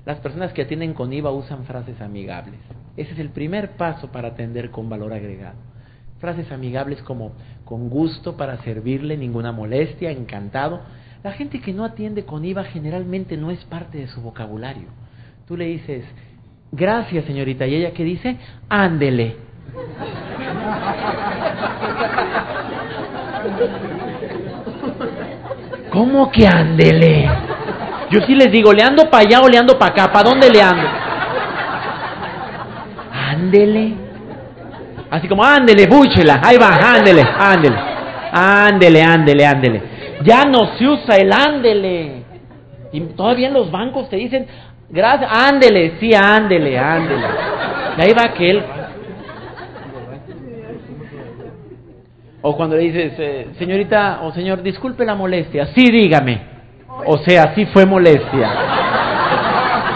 Las 0.04 0.18
personas 0.18 0.52
que 0.52 0.62
atienden 0.62 0.92
con 0.92 1.12
IVA 1.12 1.30
usan 1.30 1.64
frases 1.64 2.00
amigables. 2.00 2.58
Ese 2.96 3.12
es 3.12 3.20
el 3.20 3.28
primer 3.28 3.76
paso 3.76 4.10
para 4.10 4.30
atender 4.30 4.72
con 4.72 4.88
valor 4.88 5.12
agregado. 5.12 5.54
Frases 6.18 6.50
amigables 6.50 7.00
como 7.02 7.34
con 7.64 7.88
gusto 7.88 8.36
para 8.36 8.60
servirle, 8.64 9.16
ninguna 9.16 9.52
molestia, 9.52 10.10
encantado. 10.10 10.80
La 11.22 11.30
gente 11.30 11.60
que 11.60 11.72
no 11.72 11.84
atiende 11.84 12.24
con 12.24 12.44
IVA 12.44 12.64
generalmente 12.64 13.36
no 13.36 13.52
es 13.52 13.64
parte 13.66 13.98
de 13.98 14.08
su 14.08 14.20
vocabulario. 14.22 14.88
Tú 15.46 15.56
le 15.56 15.66
dices, 15.66 16.04
gracias 16.72 17.26
señorita, 17.26 17.64
y 17.64 17.76
ella 17.76 17.92
que 17.92 18.02
dice, 18.02 18.38
ándele. 18.68 19.36
¿Cómo 25.90 26.30
que 26.30 26.46
ándele? 26.46 27.28
Yo 28.10 28.20
sí 28.26 28.34
les 28.34 28.50
digo, 28.50 28.72
¿le 28.72 28.82
ando 28.82 29.08
para 29.10 29.24
allá 29.24 29.40
o 29.42 29.48
le 29.48 29.58
ando 29.58 29.78
para 29.78 29.92
acá? 29.92 30.12
¿Para 30.12 30.30
dónde 30.30 30.50
le 30.50 30.62
ando? 30.62 30.88
Ándele. 33.12 33.94
Así 35.10 35.28
como, 35.28 35.44
ándele, 35.44 35.86
búchela, 35.86 36.40
ahí 36.42 36.56
va, 36.56 36.68
ándele, 36.94 37.22
ándele. 37.22 37.76
Ándele, 38.32 39.02
ándele, 39.02 39.46
ándele. 39.46 39.82
Ya 40.24 40.44
no 40.44 40.76
se 40.78 40.86
usa 40.86 41.16
el 41.16 41.30
ándele. 41.32 42.22
Y 42.92 43.00
todavía 43.00 43.48
en 43.48 43.54
los 43.54 43.70
bancos 43.70 44.08
te 44.08 44.16
dicen, 44.16 44.46
gracias, 44.88 45.30
ándele, 45.30 45.94
sí, 46.00 46.14
ándele, 46.14 46.78
ándele. 46.78 47.26
Y 47.98 48.00
ahí 48.00 48.12
va 48.14 48.30
aquel. 48.30 48.62
O 52.42 52.56
cuando 52.56 52.76
le 52.76 52.82
dices, 52.82 53.12
eh, 53.18 53.46
señorita 53.58 54.20
o 54.22 54.32
señor, 54.32 54.62
disculpe 54.62 55.04
la 55.04 55.14
molestia. 55.14 55.66
Sí, 55.74 55.90
dígame. 55.90 56.42
O 57.06 57.18
sea, 57.18 57.54
sí 57.54 57.66
fue 57.66 57.86
molestia. 57.86 58.50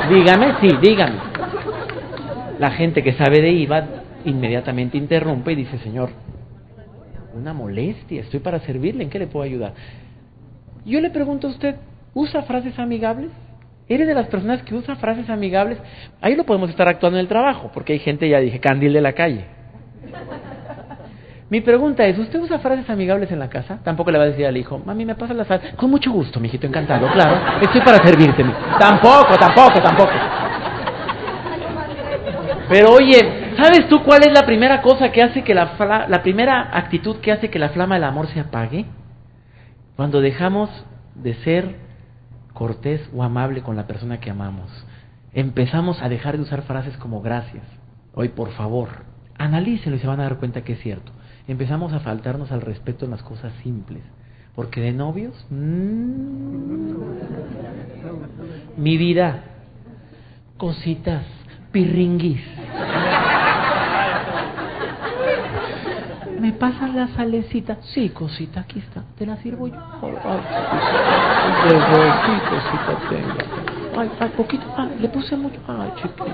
Dígame, 0.09 0.55
sí, 0.61 0.69
dígame. 0.81 1.17
La 2.59 2.71
gente 2.71 3.03
que 3.03 3.13
sabe 3.15 3.43
de 3.43 3.51
IVA 3.51 3.85
inmediatamente 4.25 4.97
interrumpe 4.97 5.53
y 5.53 5.57
dice, 5.57 5.79
señor, 5.79 6.11
una 7.35 7.53
molestia, 7.53 8.23
estoy 8.23 8.41
para 8.41 8.61
servirle, 8.61 9.05
¿en 9.05 9.11
qué 9.11 9.19
le 9.19 9.27
puedo 9.27 9.45
ayudar? 9.45 9.75
Yo 10.85 11.01
le 11.01 11.11
pregunto 11.11 11.49
a 11.49 11.51
usted, 11.51 11.77
¿usa 12.15 12.43
frases 12.43 12.79
amigables? 12.79 13.31
¿Eres 13.89 14.07
de 14.07 14.15
las 14.15 14.27
personas 14.29 14.63
que 14.63 14.75
usa 14.75 14.97
frases 14.97 15.29
amigables? 15.29 15.79
Ahí 16.21 16.35
lo 16.35 16.45
podemos 16.45 16.71
estar 16.71 16.89
actuando 16.89 17.19
en 17.19 17.23
el 17.23 17.29
trabajo, 17.29 17.71
porque 17.75 17.93
hay 17.93 17.99
gente, 17.99 18.29
ya 18.29 18.39
dije, 18.39 18.59
candil 18.59 18.93
de 18.93 19.01
la 19.01 19.13
calle. 19.13 19.45
Mi 21.49 21.61
pregunta 21.61 22.05
es, 22.07 22.19
¿usted 22.19 22.41
usa 22.41 22.59
frases 22.59 22.91
amigables 22.91 23.31
en 23.31 23.39
la 23.39 23.49
casa? 23.49 23.79
Tampoco 23.85 24.11
le 24.11 24.19
va 24.19 24.25
a 24.25 24.29
decir 24.29 24.47
al 24.47 24.57
hijo, 24.57 24.81
mami, 24.85 25.05
¿me 25.05 25.15
pasa 25.15 25.33
la 25.33 25.45
sal? 25.45 25.61
Con 25.77 25.91
mucho 25.91 26.11
gusto, 26.11 26.41
mijito, 26.41 26.67
encantado, 26.67 27.07
claro. 27.13 27.61
Estoy 27.63 27.81
para 27.83 27.99
servirte. 28.05 28.43
mi-". 28.43 28.53
Tampoco, 28.81 29.37
tampoco, 29.39 29.81
tampoco. 29.81 30.11
Pero 32.69 32.91
oye, 32.95 33.55
¿sabes 33.57 33.89
tú 33.89 34.03
cuál 34.03 34.23
es 34.27 34.33
la 34.33 34.45
primera 34.45 34.83
cosa 34.83 35.13
que 35.13 35.23
hace 35.23 35.45
que 35.45 35.55
la, 35.55 35.77
fla- 35.79 36.09
la 36.09 36.21
primera 36.23 36.71
actitud 36.77 37.19
que 37.21 37.31
hace 37.31 37.49
que 37.49 37.61
la 37.61 37.69
flama 37.69 37.95
del 37.95 38.05
amor 38.05 38.27
se 38.27 38.41
apague? 38.41 38.87
Cuando 39.95 40.21
dejamos 40.21 40.69
de 41.15 41.35
ser 41.45 41.77
cortés 42.55 43.09
o 43.15 43.23
amable 43.23 43.63
con 43.63 43.77
la 43.77 43.87
persona 43.87 44.19
que 44.19 44.31
amamos. 44.31 44.69
Empezamos 45.33 46.03
a 46.03 46.09
dejar 46.09 46.37
de 46.37 46.43
usar 46.43 46.63
frases 46.63 46.97
como 46.97 47.21
gracias. 47.23 47.63
Hoy, 48.15 48.31
por 48.31 48.51
favor, 48.53 48.89
analícenlo 49.39 49.97
y 49.97 50.01
se 50.01 50.07
van 50.09 50.19
a 50.21 50.25
dar 50.25 50.39
cuenta 50.39 50.63
que 50.63 50.73
es 50.73 50.81
cierto. 50.81 51.13
Empezamos 51.49 51.93
a 51.93 52.01
faltarnos 52.01 52.51
al 52.51 52.61
respeto 52.61 53.05
en 53.05 53.13
las 53.13 53.23
cosas 53.23 53.53
simples. 53.63 54.03
Porque 54.57 54.81
de 54.81 54.93
novios, 54.93 55.35
mm, 55.51 56.95
mi 58.79 58.97
vida, 58.97 59.43
cositas, 60.57 61.25
pirringuis. 61.73 62.41
¿Me 66.41 66.53
pasas 66.53 66.95
la 66.95 67.09
salecita? 67.09 67.79
Sí, 67.83 68.09
cosita, 68.11 68.61
aquí 68.61 68.79
está. 68.79 69.03
¿Te 69.17 69.27
la 69.27 69.37
sirvo 69.37 69.69
yo? 69.69 69.75
Ay, 69.75 70.15
ay, 71.65 72.13
sí, 72.25 72.33
cosita 72.51 72.99
tengo. 73.09 74.01
Ay, 74.01 74.11
ay, 74.21 74.29
poquito. 74.37 74.65
Ah, 74.77 74.89
le 74.99 75.09
puse 75.09 75.37
mucho. 75.37 75.61
Ay, 75.69 75.93
chiquito. 75.97 76.25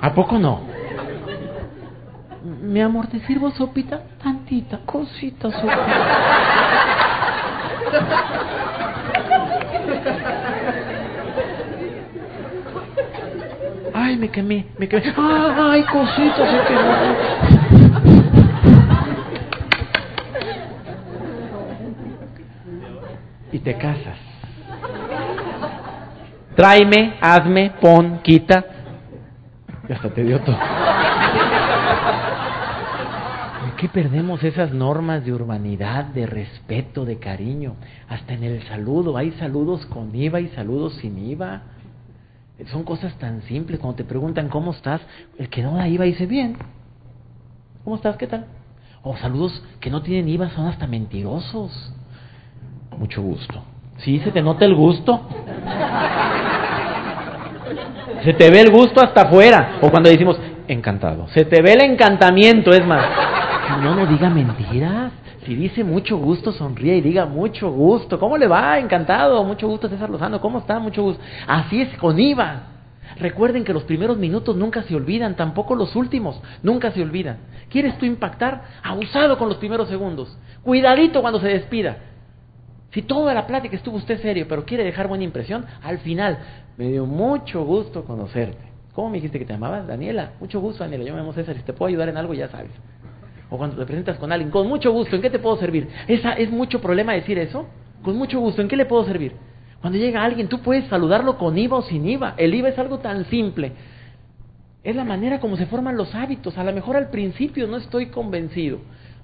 ¿A 0.00 0.14
poco 0.14 0.38
no? 0.38 0.81
Mi 2.44 2.80
amor, 2.80 3.06
¿te 3.06 3.20
sirvo 3.20 3.52
sopita? 3.52 4.00
Tantita, 4.20 4.80
cosita, 4.84 5.50
sopita. 5.50 5.86
Ay, 13.94 14.16
me 14.16 14.28
quemé, 14.28 14.66
me 14.76 14.88
quemé. 14.88 15.14
Ay, 15.16 15.84
cosita, 15.84 16.36
se. 16.36 17.56
Y 23.52 23.58
te 23.60 23.76
casas. 23.76 24.18
Tráeme, 26.56 27.18
hazme, 27.20 27.72
pon, 27.80 28.18
quita. 28.22 28.64
que 29.86 29.92
hasta 29.92 30.08
te 30.08 30.24
dio 30.24 30.40
todo. 30.40 30.56
¿Por 33.62 33.71
qué 33.82 33.88
perdemos 33.88 34.44
esas 34.44 34.72
normas 34.72 35.24
de 35.24 35.32
urbanidad, 35.32 36.04
de 36.04 36.24
respeto, 36.24 37.04
de 37.04 37.18
cariño? 37.18 37.74
Hasta 38.08 38.34
en 38.34 38.44
el 38.44 38.62
saludo, 38.68 39.16
hay 39.16 39.32
saludos 39.32 39.84
con 39.86 40.14
IVA 40.14 40.40
y 40.40 40.46
saludos 40.50 40.94
sin 41.00 41.18
IVA. 41.18 41.62
Son 42.70 42.84
cosas 42.84 43.12
tan 43.18 43.42
simples. 43.42 43.80
Cuando 43.80 43.96
te 43.96 44.04
preguntan 44.04 44.48
cómo 44.50 44.70
estás, 44.70 45.00
el 45.36 45.48
que 45.48 45.64
no 45.64 45.74
da 45.74 45.88
IVA 45.88 46.04
dice 46.04 46.26
bien. 46.26 46.56
¿Cómo 47.82 47.96
estás? 47.96 48.16
¿Qué 48.18 48.28
tal? 48.28 48.46
O 49.02 49.16
saludos 49.16 49.60
que 49.80 49.90
no 49.90 50.00
tienen 50.00 50.28
IVA 50.28 50.50
son 50.50 50.68
hasta 50.68 50.86
mentirosos. 50.86 51.92
Mucho 52.96 53.20
gusto. 53.20 53.64
Sí, 53.96 54.20
se 54.20 54.30
te 54.30 54.42
nota 54.42 54.64
el 54.64 54.76
gusto. 54.76 55.26
Se 58.22 58.32
te 58.34 58.48
ve 58.52 58.60
el 58.60 58.70
gusto 58.70 59.02
hasta 59.02 59.22
afuera. 59.22 59.78
O 59.80 59.90
cuando 59.90 60.08
decimos 60.08 60.38
encantado. 60.68 61.26
Se 61.30 61.44
te 61.44 61.60
ve 61.60 61.72
el 61.72 61.82
encantamiento, 61.82 62.70
es 62.70 62.86
más. 62.86 63.41
No, 63.68 63.94
no 63.94 64.06
diga 64.06 64.30
mentiras. 64.30 65.12
Si 65.44 65.54
dice 65.54 65.82
mucho 65.82 66.18
gusto, 66.18 66.52
sonríe 66.52 66.96
y 66.96 67.00
diga 67.00 67.26
mucho 67.26 67.70
gusto. 67.70 68.18
¿Cómo 68.18 68.36
le 68.36 68.46
va? 68.46 68.78
Encantado. 68.78 69.42
Mucho 69.44 69.66
gusto, 69.68 69.88
César 69.88 70.10
Lozano. 70.10 70.40
¿Cómo 70.40 70.58
está? 70.58 70.78
Mucho 70.78 71.02
gusto. 71.02 71.22
Así 71.46 71.80
es 71.80 71.96
con 71.98 72.18
IVA. 72.18 72.68
Recuerden 73.18 73.64
que 73.64 73.72
los 73.72 73.84
primeros 73.84 74.18
minutos 74.18 74.56
nunca 74.56 74.82
se 74.84 74.94
olvidan, 74.94 75.36
tampoco 75.36 75.74
los 75.74 75.94
últimos, 75.96 76.40
nunca 76.62 76.92
se 76.92 77.02
olvidan. 77.02 77.38
¿Quieres 77.68 77.98
tú 77.98 78.06
impactar? 78.06 78.62
Abusado 78.82 79.36
con 79.38 79.48
los 79.48 79.58
primeros 79.58 79.88
segundos. 79.88 80.36
Cuidadito 80.62 81.20
cuando 81.20 81.40
se 81.40 81.48
despida. 81.48 81.98
Si 82.92 83.02
toda 83.02 83.34
la 83.34 83.46
plática 83.46 83.76
estuvo 83.76 83.96
usted 83.96 84.20
serio, 84.20 84.46
pero 84.48 84.64
quiere 84.64 84.84
dejar 84.84 85.08
buena 85.08 85.24
impresión, 85.24 85.66
al 85.82 85.98
final, 85.98 86.38
me 86.76 86.88
dio 86.88 87.06
mucho 87.06 87.64
gusto 87.64 88.04
conocerte. 88.04 88.72
¿Cómo 88.92 89.08
me 89.08 89.16
dijiste 89.16 89.38
que 89.38 89.46
te 89.46 89.54
llamabas? 89.54 89.86
Daniela. 89.86 90.32
Mucho 90.40 90.60
gusto, 90.60 90.84
Daniela. 90.84 91.04
Yo 91.04 91.12
me 91.14 91.20
llamo 91.20 91.32
César. 91.32 91.56
Si 91.56 91.62
te 91.62 91.72
puedo 91.72 91.88
ayudar 91.88 92.08
en 92.08 92.18
algo, 92.18 92.34
ya 92.34 92.48
sabes. 92.48 92.70
O 93.52 93.58
cuando 93.58 93.76
te 93.76 93.84
presentas 93.84 94.16
con 94.16 94.32
alguien, 94.32 94.50
con 94.50 94.66
mucho 94.66 94.90
gusto, 94.92 95.14
¿en 95.14 95.20
qué 95.20 95.28
te 95.28 95.38
puedo 95.38 95.58
servir? 95.58 95.86
¿Esa, 96.08 96.32
¿Es 96.32 96.50
mucho 96.50 96.80
problema 96.80 97.12
decir 97.12 97.38
eso? 97.38 97.66
Con 98.02 98.16
mucho 98.16 98.40
gusto, 98.40 98.62
¿en 98.62 98.68
qué 98.68 98.76
le 98.76 98.86
puedo 98.86 99.04
servir? 99.04 99.34
Cuando 99.82 99.98
llega 99.98 100.24
alguien, 100.24 100.48
tú 100.48 100.60
puedes 100.60 100.86
saludarlo 100.86 101.36
con 101.36 101.58
IVA 101.58 101.76
o 101.76 101.82
sin 101.82 102.08
IVA. 102.08 102.32
El 102.38 102.54
IVA 102.54 102.70
es 102.70 102.78
algo 102.78 103.00
tan 103.00 103.26
simple. 103.26 103.72
Es 104.82 104.96
la 104.96 105.04
manera 105.04 105.38
como 105.38 105.58
se 105.58 105.66
forman 105.66 105.98
los 105.98 106.14
hábitos. 106.14 106.56
A 106.56 106.64
lo 106.64 106.72
mejor 106.72 106.96
al 106.96 107.10
principio 107.10 107.66
no 107.66 107.76
estoy 107.76 108.06
convencido. 108.06 108.78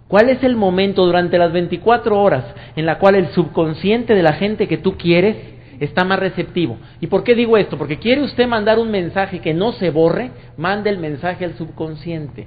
¿Cuál 0.09 0.29
es 0.29 0.45
el 0.45 0.57
momento 0.57 1.07
durante 1.07 1.39
las 1.39 1.51
24 1.51 2.21
horas 2.21 2.45
en 2.77 2.85
la 2.85 2.99
cual 2.99 3.15
el 3.15 3.29
subconsciente 3.29 4.15
de 4.15 4.23
la 4.23 4.35
gente 4.35 4.69
que 4.69 4.77
tú 4.77 4.99
quieres 4.99 5.39
está 5.81 6.05
más 6.05 6.19
receptivo? 6.19 6.77
¿Y 7.01 7.07
por 7.07 7.25
qué 7.25 7.35
digo 7.35 7.57
esto? 7.57 7.79
Porque 7.79 7.99
quiere 7.99 8.23
usted 8.23 8.47
mandar 8.47 8.79
un 8.79 8.91
mensaje 8.91 9.39
que 9.39 9.55
no 9.55 9.73
se 9.73 9.89
borre, 9.89 10.33
mande 10.59 10.91
el 10.91 10.99
mensaje 10.99 11.47
al 11.47 11.55
subconsciente. 11.55 12.47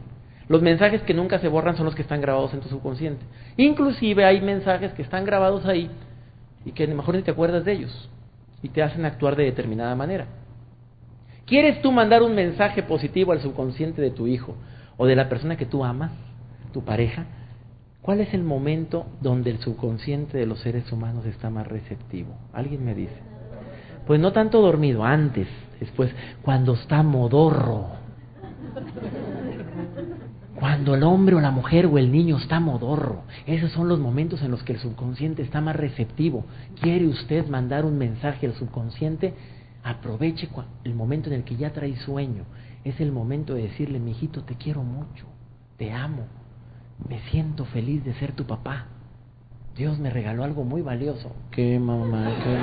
Los 0.51 0.61
mensajes 0.61 1.01
que 1.03 1.13
nunca 1.13 1.39
se 1.39 1.47
borran 1.47 1.77
son 1.77 1.85
los 1.85 1.95
que 1.95 2.01
están 2.01 2.19
grabados 2.19 2.53
en 2.53 2.59
tu 2.59 2.67
subconsciente. 2.67 3.25
Inclusive 3.55 4.25
hay 4.25 4.41
mensajes 4.41 4.91
que 4.91 5.01
están 5.01 5.23
grabados 5.23 5.65
ahí 5.65 5.89
y 6.65 6.73
que 6.73 6.83
a 6.83 6.87
lo 6.87 6.95
mejor 6.95 7.15
ni 7.15 7.21
te 7.21 7.31
acuerdas 7.31 7.63
de 7.63 7.71
ellos 7.71 8.09
y 8.61 8.67
te 8.67 8.83
hacen 8.83 9.05
actuar 9.05 9.37
de 9.37 9.45
determinada 9.45 9.95
manera. 9.95 10.27
¿Quieres 11.45 11.81
tú 11.81 11.93
mandar 11.93 12.21
un 12.21 12.35
mensaje 12.35 12.83
positivo 12.83 13.31
al 13.31 13.39
subconsciente 13.39 14.01
de 14.01 14.11
tu 14.11 14.27
hijo 14.27 14.57
o 14.97 15.05
de 15.05 15.15
la 15.15 15.29
persona 15.29 15.55
que 15.55 15.65
tú 15.65 15.85
amas, 15.85 16.11
tu 16.73 16.83
pareja? 16.83 17.27
¿Cuál 18.01 18.19
es 18.19 18.33
el 18.33 18.43
momento 18.43 19.05
donde 19.21 19.51
el 19.51 19.59
subconsciente 19.59 20.37
de 20.37 20.47
los 20.47 20.59
seres 20.59 20.91
humanos 20.91 21.25
está 21.27 21.49
más 21.49 21.65
receptivo? 21.65 22.35
¿Alguien 22.51 22.83
me 22.83 22.93
dice? 22.93 23.15
Pues 24.05 24.19
no 24.19 24.33
tanto 24.33 24.59
dormido, 24.59 25.05
antes, 25.05 25.47
después, 25.79 26.13
cuando 26.41 26.73
está 26.73 27.03
modorro. 27.03 28.01
Cuando 30.61 30.93
el 30.93 31.01
hombre 31.01 31.35
o 31.35 31.41
la 31.41 31.49
mujer 31.49 31.87
o 31.87 31.97
el 31.97 32.11
niño 32.11 32.37
está 32.37 32.59
modorro, 32.59 33.23
esos 33.47 33.71
son 33.71 33.87
los 33.87 33.99
momentos 33.99 34.43
en 34.43 34.51
los 34.51 34.61
que 34.61 34.73
el 34.73 34.79
subconsciente 34.79 35.41
está 35.41 35.59
más 35.59 35.75
receptivo. 35.75 36.45
¿Quiere 36.79 37.07
usted 37.07 37.47
mandar 37.47 37.83
un 37.83 37.97
mensaje 37.97 38.45
al 38.45 38.53
subconsciente? 38.53 39.33
Aproveche 39.83 40.49
el 40.83 40.93
momento 40.93 41.29
en 41.29 41.37
el 41.37 41.43
que 41.45 41.55
ya 41.55 41.73
trae 41.73 41.95
sueño. 41.95 42.43
Es 42.83 43.01
el 43.01 43.11
momento 43.11 43.55
de 43.55 43.63
decirle, 43.63 43.99
mi 43.99 44.11
hijito, 44.11 44.43
te 44.43 44.53
quiero 44.53 44.83
mucho, 44.83 45.25
te 45.77 45.91
amo, 45.91 46.27
me 47.09 47.17
siento 47.31 47.65
feliz 47.65 48.05
de 48.05 48.13
ser 48.13 48.33
tu 48.33 48.45
papá. 48.45 48.85
Dios 49.75 49.97
me 49.97 50.11
regaló 50.11 50.43
algo 50.43 50.63
muy 50.63 50.83
valioso. 50.83 51.31
¿Qué 51.49 51.79
mamá? 51.79 52.35
¿Qué 52.43 52.55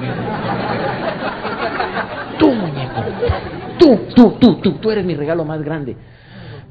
Tú, 2.39 2.47
muñeco. 2.53 3.03
Tú, 3.81 3.99
tú, 4.15 4.39
tú, 4.39 4.55
tú, 4.61 4.73
tú 4.75 4.91
eres 4.93 5.05
mi 5.05 5.17
regalo 5.17 5.45
más 5.45 5.61
grande. 5.63 5.97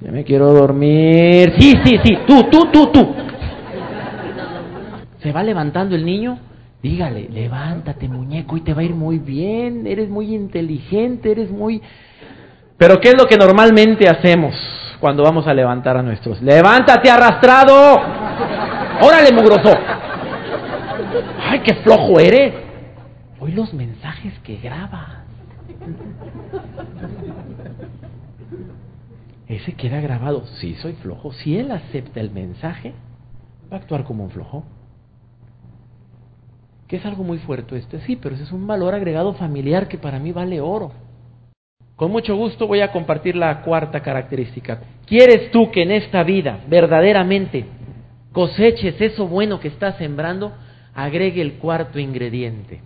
Ya 0.01 0.11
me 0.11 0.23
quiero 0.23 0.53
dormir. 0.53 1.53
Sí, 1.57 1.73
sí, 1.83 1.99
sí. 2.03 2.17
Tú, 2.27 2.43
tú, 2.51 2.71
tú, 2.71 2.87
tú. 2.87 3.15
Se 5.21 5.31
va 5.31 5.43
levantando 5.43 5.95
el 5.95 6.05
niño. 6.05 6.39
Dígale, 6.81 7.27
levántate, 7.29 8.07
muñeco, 8.07 8.55
y 8.55 8.61
te 8.61 8.73
va 8.73 8.81
a 8.81 8.85
ir 8.85 8.93
muy 8.93 9.17
bien. 9.17 9.87
Eres 9.87 10.09
muy 10.09 10.33
inteligente, 10.33 11.31
eres 11.31 11.49
muy... 11.49 11.81
Pero 12.77 12.99
¿qué 12.99 13.09
es 13.09 13.15
lo 13.17 13.25
que 13.25 13.35
normalmente 13.35 14.07
hacemos 14.07 14.53
cuando 14.99 15.23
vamos 15.23 15.47
a 15.47 15.53
levantar 15.53 15.97
a 15.97 16.03
nuestros? 16.03 16.41
Levántate 16.41 17.09
arrastrado. 17.09 17.95
Órale, 19.01 19.31
mugroso. 19.33 19.73
Ay, 21.49 21.61
qué 21.61 21.73
flojo 21.75 22.19
eres. 22.19 22.53
Hoy 23.39 23.51
los 23.53 23.73
mensajes 23.73 24.33
que 24.43 24.57
graba. 24.57 25.23
Ese 29.47 29.73
queda 29.73 30.01
grabado. 30.01 30.45
Si 30.59 30.75
soy 30.75 30.93
flojo. 30.93 31.31
Si 31.33 31.57
él 31.57 31.71
acepta 31.71 32.19
el 32.19 32.31
mensaje, 32.31 32.93
va 33.71 33.77
a 33.77 33.79
actuar 33.79 34.03
como 34.03 34.23
un 34.23 34.29
flojo. 34.29 34.63
Que 36.87 36.97
es 36.97 37.05
algo 37.05 37.23
muy 37.23 37.37
fuerte 37.39 37.77
este, 37.77 37.99
sí, 38.01 38.15
pero 38.15 38.35
ese 38.35 38.45
es 38.45 38.51
un 38.51 38.65
valor 38.65 38.93
agregado 38.93 39.33
familiar 39.33 39.87
que 39.87 39.97
para 39.97 40.19
mí 40.19 40.31
vale 40.31 40.61
oro. 40.61 40.91
Con 41.97 42.11
mucho 42.11 42.35
gusto 42.35 42.67
voy 42.67 42.81
a 42.81 42.91
compartir 42.91 43.35
la 43.35 43.61
cuarta 43.63 44.01
característica. 44.01 44.81
¿Quieres 45.05 45.51
tú 45.51 45.71
que 45.71 45.81
en 45.81 45.91
esta 45.91 46.23
vida 46.23 46.63
verdaderamente 46.69 47.65
coseches 48.31 49.01
eso 49.01 49.27
bueno 49.27 49.59
que 49.59 49.67
estás 49.69 49.97
sembrando? 49.97 50.53
Agregue 50.93 51.41
el 51.41 51.53
cuarto 51.53 51.99
ingrediente, 51.99 52.81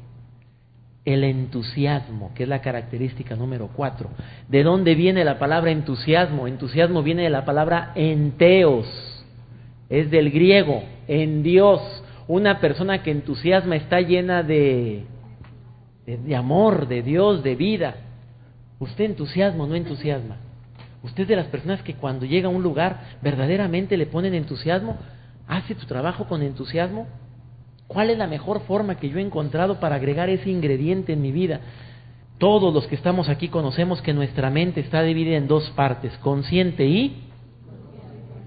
el 1.04 1.24
entusiasmo, 1.24 2.32
que 2.36 2.44
es 2.44 2.50
la 2.50 2.62
característica 2.62 3.36
número 3.36 3.70
cuatro. 3.76 4.10
¿De 4.48 4.64
dónde 4.64 4.96
viene 4.96 5.26
la 5.26 5.40
palabra 5.40 5.72
entusiasmo? 5.72 6.48
Entusiasmo 6.48 7.02
viene 7.02 7.24
de 7.24 7.30
la 7.30 7.46
palabra 7.46 7.92
enteos, 7.96 8.88
es 9.90 10.12
del 10.12 10.32
griego, 10.32 10.84
en 11.08 11.44
Dios. 11.44 11.82
Una 12.28 12.60
persona 12.60 13.02
que 13.02 13.12
entusiasma 13.12 13.76
está 13.76 14.00
llena 14.00 14.44
de, 14.44 15.06
de, 16.06 16.36
amor, 16.36 16.88
de 16.88 17.02
Dios, 17.02 17.44
de 17.44 17.56
vida. 17.56 17.96
Usted 18.80 19.06
entusiasma 19.06 19.68
no 19.68 19.76
entusiasma. 19.76 20.38
Usted 21.04 21.24
es 21.24 21.30
de 21.30 21.36
las 21.36 21.48
personas 21.48 21.82
que 21.82 21.96
cuando 21.96 22.26
llega 22.26 22.48
a 22.48 22.52
un 22.52 22.62
lugar 22.62 23.18
verdaderamente 23.24 23.98
le 23.98 24.06
ponen 24.06 24.36
entusiasmo, 24.36 24.98
hace 25.48 25.74
tu 25.74 25.88
trabajo 25.88 26.26
con 26.28 26.44
entusiasmo. 26.44 27.08
¿Cuál 27.92 28.10
es 28.10 28.18
la 28.18 28.28
mejor 28.28 28.62
forma 28.62 28.96
que 28.96 29.10
yo 29.10 29.18
he 29.18 29.22
encontrado 29.22 29.82
para 29.82 29.96
agregar 29.96 30.30
ese 30.30 30.50
ingrediente 30.50 31.12
en 31.12 31.22
mi 31.22 31.34
vida? 31.34 31.60
Todos 32.38 32.74
los 32.74 32.88
que 32.88 32.96
estamos 32.96 33.28
aquí 33.28 33.50
conocemos 33.50 34.02
que 34.02 34.14
nuestra 34.14 34.50
mente 34.50 34.80
está 34.80 35.02
dividida 35.04 35.36
en 35.36 35.50
dos 35.50 35.70
partes, 35.72 36.18
consciente 36.20 36.86
y 36.86 37.28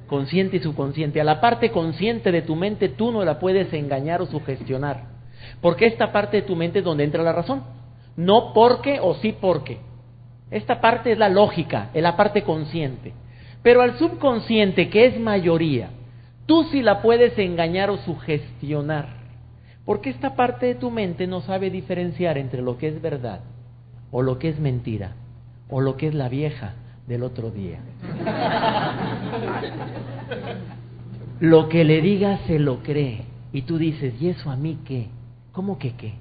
consciente 0.07 0.57
y 0.57 0.61
subconsciente. 0.61 1.20
A 1.20 1.24
la 1.24 1.42
parte 1.42 1.70
consciente 1.70 2.32
de 2.32 2.40
tu 2.40 2.57
mente 2.57 2.88
tú 2.88 3.12
no 3.12 3.22
la 3.22 3.38
puedes 3.38 3.70
engañar 3.74 4.22
o 4.22 4.26
sugestionar, 4.26 5.09
porque 5.61 5.86
esta 5.86 6.11
parte 6.11 6.38
de 6.38 6.42
tu 6.45 6.57
mente 6.57 6.78
es 6.78 6.84
donde 6.84 7.05
entra 7.05 7.22
la 7.22 7.32
razón. 7.32 7.64
No 8.16 8.55
porque 8.55 8.99
o 8.99 9.14
sí 9.16 9.36
porque. 9.38 9.78
Esta 10.51 10.80
parte 10.80 11.12
es 11.12 11.18
la 11.18 11.28
lógica, 11.28 11.90
es 11.92 12.03
la 12.03 12.16
parte 12.16 12.45
consciente. 12.45 13.12
Pero 13.62 13.82
al 13.82 13.99
subconsciente, 13.99 14.88
que 14.88 15.05
es 15.05 15.20
mayoría, 15.20 15.90
tú 16.47 16.64
sí 16.72 16.80
la 16.80 17.03
puedes 17.03 17.38
engañar 17.38 17.90
o 17.90 17.99
sugestionar. 17.99 19.24
Porque 19.85 20.11
esta 20.11 20.35
parte 20.35 20.66
de 20.66 20.74
tu 20.74 20.91
mente 20.91 21.26
no 21.26 21.43
sabe 21.43 21.70
diferenciar 21.70 22.39
entre 22.39 22.62
lo 22.62 22.78
que 22.78 22.89
es 22.89 23.03
verdad 23.03 23.41
o 24.11 24.22
lo 24.22 24.39
que 24.39 24.49
es 24.49 24.59
mentira 24.59 25.12
o 25.68 25.80
lo 25.80 25.97
que 25.97 26.09
es 26.09 26.14
la 26.14 26.28
vieja 26.28 26.74
del 27.07 27.22
otro 27.22 27.51
día. 27.51 27.80
Lo 31.41 31.68
que 31.68 31.85
le 31.85 32.01
digas 32.01 32.41
se 32.47 32.61
lo 32.61 32.82
cree 32.82 33.24
y 33.53 33.62
tú 33.62 33.76
dices, 33.76 34.14
¿y 34.20 34.28
eso 34.28 34.51
a 34.51 34.57
mí 34.57 34.78
qué? 34.85 35.09
¿Cómo 35.53 35.78
que 35.78 35.95
qué? 35.95 36.14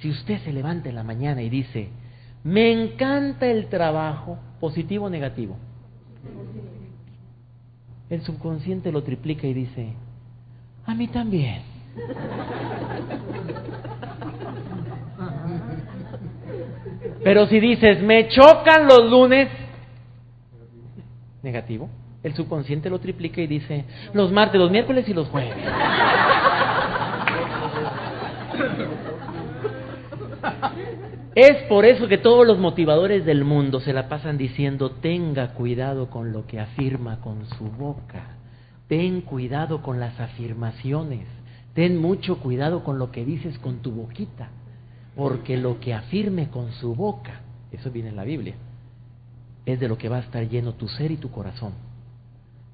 Si 0.00 0.10
usted 0.10 0.42
se 0.42 0.52
levanta 0.52 0.88
en 0.88 0.94
la 0.94 1.04
mañana 1.04 1.42
y 1.42 1.50
dice, 1.50 1.88
me 2.42 2.72
encanta 2.72 3.46
el 3.46 3.68
trabajo, 3.68 4.38
positivo 4.60 5.06
o 5.06 5.10
negativo, 5.10 5.56
el 8.10 8.22
subconsciente 8.22 8.90
lo 8.90 9.02
triplica 9.02 9.46
y 9.46 9.54
dice, 9.54 9.92
a 10.86 10.94
mí 10.94 11.08
también. 11.08 11.73
Pero 17.22 17.46
si 17.46 17.58
dices, 17.58 18.02
me 18.02 18.28
chocan 18.28 18.86
los 18.86 19.10
lunes, 19.10 19.48
negativo, 21.42 21.88
el 22.22 22.34
subconsciente 22.34 22.90
lo 22.90 22.98
triplica 23.00 23.40
y 23.40 23.46
dice 23.46 23.84
los 24.12 24.30
martes, 24.32 24.60
los 24.60 24.70
miércoles 24.70 25.08
y 25.08 25.14
los 25.14 25.28
jueves. 25.28 25.54
Es 31.34 31.62
por 31.68 31.84
eso 31.84 32.06
que 32.06 32.18
todos 32.18 32.46
los 32.46 32.58
motivadores 32.58 33.24
del 33.24 33.44
mundo 33.44 33.80
se 33.80 33.92
la 33.92 34.08
pasan 34.08 34.38
diciendo 34.38 34.90
tenga 34.90 35.54
cuidado 35.54 36.08
con 36.08 36.32
lo 36.32 36.46
que 36.46 36.60
afirma 36.60 37.20
con 37.20 37.46
su 37.46 37.64
boca, 37.64 38.36
ten 38.86 39.22
cuidado 39.22 39.82
con 39.82 39.98
las 39.98 40.20
afirmaciones, 40.20 41.26
ten 41.74 42.00
mucho 42.00 42.38
cuidado 42.38 42.82
con 42.84 42.98
lo 42.98 43.10
que 43.10 43.24
dices 43.24 43.58
con 43.58 43.78
tu 43.78 43.90
boquita, 43.90 44.48
porque 45.16 45.56
lo 45.56 45.80
que 45.80 45.92
afirme 45.92 46.48
con 46.48 46.72
su 46.72 46.94
boca, 46.94 47.40
eso 47.72 47.90
viene 47.90 48.08
en 48.08 48.16
la 48.16 48.24
Biblia, 48.24 48.54
es 49.66 49.80
de 49.80 49.88
lo 49.88 49.98
que 49.98 50.08
va 50.08 50.18
a 50.18 50.20
estar 50.20 50.48
lleno 50.48 50.74
tu 50.74 50.88
ser 50.88 51.10
y 51.10 51.16
tu 51.16 51.30
corazón. 51.30 51.72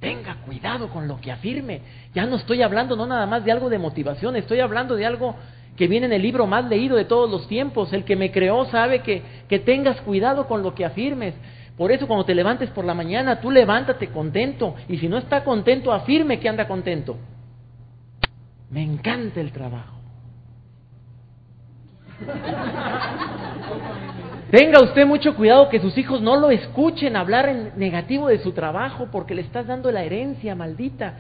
Tenga 0.01 0.37
cuidado 0.47 0.89
con 0.89 1.09
lo 1.09 1.21
que 1.21 1.31
afirme. 1.31 1.83
Ya 2.15 2.25
no 2.25 2.37
estoy 2.37 2.63
hablando 2.63 2.97
no 2.97 3.07
nada 3.07 3.27
más 3.27 3.45
de 3.45 3.53
algo 3.53 3.69
de 3.69 3.79
motivación, 3.79 4.37
estoy 4.37 4.61
hablando 4.61 4.97
de 4.97 5.07
algo 5.07 5.35
que 5.77 5.89
viene 5.89 6.07
en 6.07 6.13
el 6.13 6.23
libro 6.23 6.47
más 6.47 6.67
leído 6.67 6.97
de 6.97 7.05
todos 7.05 7.31
los 7.31 7.47
tiempos. 7.49 7.93
El 7.93 8.05
que 8.05 8.17
me 8.17 8.31
creó 8.31 8.67
sabe 8.67 9.01
que, 9.01 9.23
que 9.49 9.59
tengas 9.59 10.01
cuidado 10.03 10.47
con 10.47 10.63
lo 10.63 10.75
que 10.75 10.85
afirmes. 10.85 11.35
Por 11.77 11.93
eso 11.93 12.07
cuando 12.07 12.25
te 12.25 12.35
levantes 12.35 12.69
por 12.71 12.85
la 12.85 12.93
mañana, 12.93 13.41
tú 13.41 13.51
levántate 13.51 14.09
contento. 14.09 14.75
Y 14.89 14.99
si 14.99 15.09
no 15.09 15.17
está 15.17 15.45
contento, 15.45 15.93
afirme 15.93 16.39
que 16.39 16.49
anda 16.49 16.69
contento. 16.69 17.17
Me 18.71 18.83
encanta 18.83 19.41
el 19.41 19.53
trabajo. 19.53 20.01
Tenga 24.51 24.83
usted 24.83 25.07
mucho 25.07 25.37
cuidado 25.37 25.69
que 25.69 25.81
sus 25.81 25.97
hijos 25.97 26.21
no 26.21 26.37
lo 26.37 26.51
escuchen 26.51 27.17
hablar 27.17 27.49
en 27.49 27.73
negativo 27.77 28.29
de 28.29 28.39
su 28.39 28.53
trabajo 28.53 29.09
porque 29.11 29.35
le 29.35 29.43
estás 29.43 29.67
dando 29.67 29.91
la 29.93 30.03
herencia 30.03 30.55
maldita. 30.55 31.15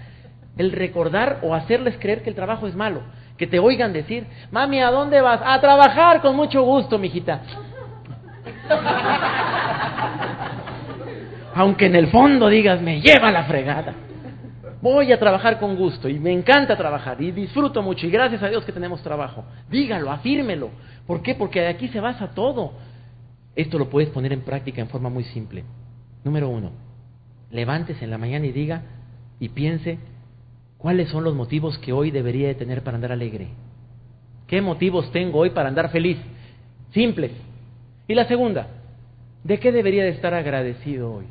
El 0.57 0.73
recordar 0.73 1.39
o 1.43 1.55
hacerles 1.55 1.97
creer 1.99 2.23
que 2.23 2.31
el 2.31 2.37
trabajo 2.37 2.67
es 2.67 2.75
malo. 2.75 3.03
Que 3.37 3.47
te 3.47 3.59
oigan 3.59 3.93
decir, 3.93 4.27
mami, 4.51 4.81
¿a 4.81 4.91
dónde 4.91 5.21
vas? 5.21 5.41
A 5.45 5.61
trabajar 5.61 6.21
con 6.21 6.37
mucho 6.37 6.63
gusto, 6.63 6.99
mijita. 6.99 7.41
Aunque 11.55 11.87
en 11.87 11.97
el 11.97 12.09
fondo 12.09 12.49
digas, 12.49 12.81
me 12.81 13.01
lleva 13.01 13.31
la 13.31 13.45
fregada. 13.45 13.95
Voy 14.83 15.12
a 15.12 15.18
trabajar 15.18 15.59
con 15.59 15.76
gusto 15.76 16.09
y 16.09 16.18
me 16.18 16.33
encanta 16.33 16.76
trabajar 16.76 17.20
y 17.20 17.33
disfruto 17.33 17.83
mucho 17.83 18.07
y 18.07 18.11
gracias 18.11 18.43
a 18.43 18.49
Dios 18.49 18.64
que 18.64 18.72
tenemos 18.72 19.03
trabajo. 19.03 19.45
Dígalo, 19.70 20.11
afírmelo. 20.11 20.70
¿Por 21.07 21.22
qué? 21.22 21.35
Porque 21.35 21.61
de 21.61 21.68
aquí 21.68 21.89
se 21.89 22.01
basa 22.01 22.31
todo. 22.31 22.72
Esto 23.55 23.78
lo 23.78 23.91
puedes 23.91 24.09
poner 24.09 24.33
en 24.33 24.41
práctica 24.41 24.81
en 24.81 24.89
forma 24.89 25.11
muy 25.11 25.24
simple. 25.24 25.64
Número 26.24 26.49
uno, 26.49 26.70
levántese 27.51 28.05
en 28.05 28.11
la 28.11 28.16
mañana 28.16 28.47
y 28.47 28.53
diga 28.53 28.83
y 29.39 29.51
piense 29.51 29.99
cuáles 30.78 31.11
son 31.11 31.24
los 31.24 31.35
motivos 31.35 31.76
que 31.78 31.93
hoy 31.93 32.11
debería 32.11 32.49
de 32.49 32.55
tener 32.55 32.83
para 32.83 32.95
andar 32.95 33.12
alegre. 33.12 33.49
¿Qué 34.47 34.62
motivos 34.62 35.12
tengo 35.12 35.41
hoy 35.41 35.51
para 35.51 35.68
andar 35.68 35.91
feliz? 35.91 36.16
Simples. 36.93 37.33
Y 38.09 38.14
la 38.14 38.26
segunda, 38.26 38.68
¿de 39.45 39.61
qué 39.61 39.72
debería 39.72 40.05
de 40.05 40.11
estar 40.11 40.33
agradecido 40.33 41.12
hoy? 41.12 41.26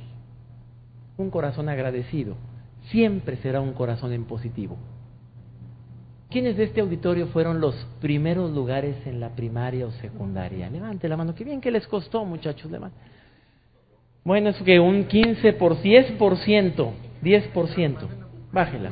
Un 1.18 1.32
corazón 1.32 1.68
agradecido 1.68 2.36
siempre 2.92 3.38
será 3.38 3.62
un 3.62 3.74
corazón 3.74 4.14
en 4.14 4.26
positivo. 4.26 4.78
¿Quiénes 6.30 6.58
de 6.58 6.66
este 6.66 6.82
auditorio 6.82 7.28
fueron 7.28 7.60
los 7.60 7.76
primeros 8.02 8.52
lugares 8.52 8.96
en 9.08 9.20
la 9.20 9.30
primaria 9.30 9.88
o 9.88 9.92
secundaria? 9.92 10.70
Levante 10.70 11.10
la 11.10 11.18
mano. 11.18 11.34
Qué 11.34 11.44
bien 11.44 11.60
que 11.60 11.72
les 11.72 11.88
costó, 11.88 12.24
muchachos. 12.24 12.70
Levante. 12.70 12.98
Bueno, 14.24 14.50
es 14.50 14.58
que 14.58 14.80
un 14.80 15.06
15 15.06 15.54
por 15.54 15.78
10%, 15.82 16.92
10%. 17.24 17.98
Bájela. 18.52 18.92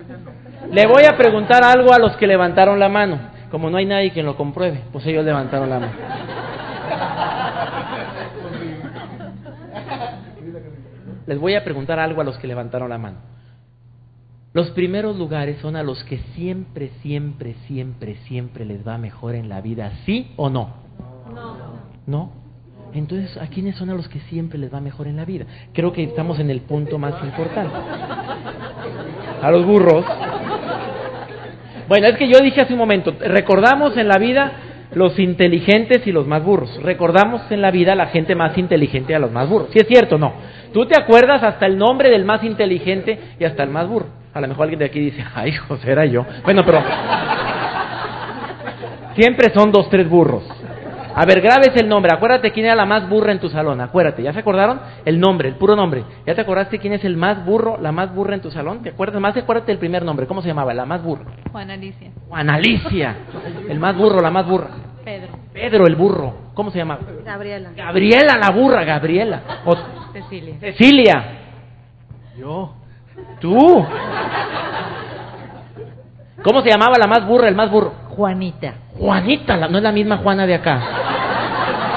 Le 0.72 0.88
voy 0.88 1.04
a 1.06 1.16
preguntar 1.16 1.64
algo 1.64 1.94
a 1.94 2.00
los 2.00 2.18
que 2.18 2.26
levantaron 2.26 2.80
la 2.80 2.90
mano. 2.90 3.20
Como 3.52 3.70
no 3.70 3.78
hay 3.78 3.86
nadie 3.86 4.12
que 4.12 4.24
lo 4.24 4.36
compruebe, 4.36 4.82
pues 4.92 5.06
ellos 5.06 5.24
levantaron 5.24 5.70
la 5.70 5.80
mano. 5.80 5.94
Les 11.28 11.40
voy 11.40 11.56
a 11.56 11.64
preguntar 11.64 12.00
algo 12.00 12.22
a 12.22 12.24
los 12.24 12.38
que 12.40 12.48
levantaron 12.48 12.90
la 12.90 12.98
mano. 12.98 13.37
Los 14.58 14.72
primeros 14.72 15.16
lugares 15.16 15.60
son 15.62 15.76
a 15.76 15.84
los 15.84 16.04
que 16.06 16.18
siempre, 16.34 16.90
siempre, 17.04 17.54
siempre, 17.68 18.16
siempre 18.28 18.66
les 18.66 18.88
va 18.88 18.98
mejor 18.98 19.36
en 19.36 19.50
la 19.50 19.62
vida, 19.62 19.92
¿sí 20.04 20.32
o 20.36 20.50
no? 20.50 20.74
No. 21.32 21.58
¿No? 22.08 22.32
Entonces, 22.92 23.38
¿a 23.38 23.46
quiénes 23.50 23.76
son 23.76 23.92
a 23.92 23.94
los 23.94 24.08
que 24.08 24.20
siempre 24.22 24.58
les 24.58 24.74
va 24.74 24.82
mejor 24.82 25.06
en 25.06 25.18
la 25.18 25.26
vida? 25.26 25.46
Creo 25.74 25.94
que 25.94 26.02
estamos 26.02 26.40
en 26.40 26.50
el 26.50 26.62
punto 26.62 26.98
más 26.98 27.24
importante. 27.24 27.72
A 29.44 29.52
los 29.52 29.64
burros. 29.64 30.04
Bueno, 31.88 32.08
es 32.08 32.18
que 32.18 32.28
yo 32.28 32.40
dije 32.40 32.60
hace 32.60 32.74
un 32.74 32.80
momento, 32.80 33.14
recordamos 33.20 33.96
en 33.96 34.08
la 34.08 34.18
vida 34.18 34.54
los 34.96 35.20
inteligentes 35.20 36.08
y 36.08 36.12
los 36.12 36.26
más 36.26 36.44
burros. 36.44 36.82
Recordamos 36.82 37.44
en 37.52 37.62
la 37.62 37.70
vida 37.70 37.94
la 37.94 38.08
gente 38.08 38.34
más 38.34 38.58
inteligente 38.58 39.14
y 39.14 39.16
a 39.16 39.20
los 39.20 39.32
más 39.32 39.48
burros. 39.48 39.70
Si 39.72 39.78
es 39.78 39.88
cierto, 39.88 40.18
no. 40.18 40.34
Tú 40.74 40.86
te 40.86 41.00
acuerdas 41.00 41.44
hasta 41.44 41.66
el 41.66 41.78
nombre 41.78 42.10
del 42.10 42.26
más 42.26 42.44
inteligente 42.44 43.20
y 43.40 43.46
hasta 43.46 43.64
el 43.64 43.70
más 43.70 43.88
burro. 43.88 44.08
A 44.34 44.42
lo 44.42 44.48
mejor 44.48 44.64
alguien 44.64 44.80
de 44.80 44.86
aquí 44.86 45.00
dice, 45.00 45.24
ay, 45.34 45.52
José, 45.54 45.92
era 45.92 46.06
yo. 46.06 46.26
Bueno, 46.44 46.64
pero 46.66 46.82
siempre 49.16 49.52
son 49.54 49.72
dos, 49.72 49.90
tres 49.90 50.08
burros. 50.08 50.44
A 51.20 51.26
ver, 51.26 51.42
grabes 51.42 51.76
el 51.76 51.90
nombre. 51.90 52.12
Acuérdate 52.14 52.52
quién 52.52 52.68
era 52.68 52.76
la 52.76 52.86
más 52.86 53.10
burra 53.10 53.32
en 53.32 53.40
tu 53.40 53.50
salón. 53.50 53.82
Acuérdate. 53.82 54.22
¿Ya 54.22 54.32
se 54.34 54.40
acordaron? 54.40 54.80
El 55.04 55.20
nombre, 55.20 55.50
el 55.50 55.56
puro 55.56 55.76
nombre. 55.76 56.04
¿Ya 56.28 56.36
te 56.36 56.42
acordaste 56.42 56.78
quién 56.78 56.94
es 56.94 57.04
el 57.04 57.18
más 57.18 57.44
burro, 57.44 57.80
la 57.82 57.92
más 57.92 58.14
burra 58.14 58.36
en 58.36 58.42
tu 58.42 58.52
salón? 58.52 58.84
¿Te 58.84 58.90
acuerdas? 58.90 59.20
Más 59.20 59.36
acuérdate 59.36 59.72
del 59.72 59.80
primer 59.80 60.06
nombre. 60.06 60.28
¿Cómo 60.28 60.44
se 60.44 60.48
llamaba? 60.48 60.76
La 60.76 60.86
más 60.86 61.02
burra. 61.02 61.26
Juan 61.52 61.72
Alicia. 61.72 62.12
Juan 62.30 62.52
Alicia. 62.52 63.16
El 63.68 63.80
más 63.80 63.98
burro, 63.98 64.22
la 64.22 64.30
más 64.30 64.46
burra. 64.46 64.70
Pedro. 65.04 65.30
Pedro, 65.58 65.88
el 65.88 65.96
burro. 65.96 66.34
¿Cómo 66.54 66.70
se 66.70 66.78
llama? 66.78 67.00
Gabriela. 67.26 67.72
Gabriela, 67.76 68.38
la 68.38 68.52
burra, 68.52 68.84
Gabriela. 68.84 69.42
O 69.66 69.76
Cecilia. 70.14 70.56
Cecilia. 70.60 71.26
Yo. 72.38 72.74
Tú. 73.40 73.86
¿Cómo 76.44 76.62
se 76.62 76.70
llamaba 76.70 76.94
la 77.00 77.08
más 77.08 77.26
burra, 77.28 77.48
el 77.48 77.56
más 77.56 77.72
burro? 77.72 77.92
Juanita. 78.10 78.76
Juanita, 79.00 79.58
la- 79.58 79.68
no 79.68 79.78
es 79.78 79.84
la 79.84 79.92
misma 79.92 80.18
Juana 80.18 80.46
de 80.46 80.54
acá. 80.56 80.80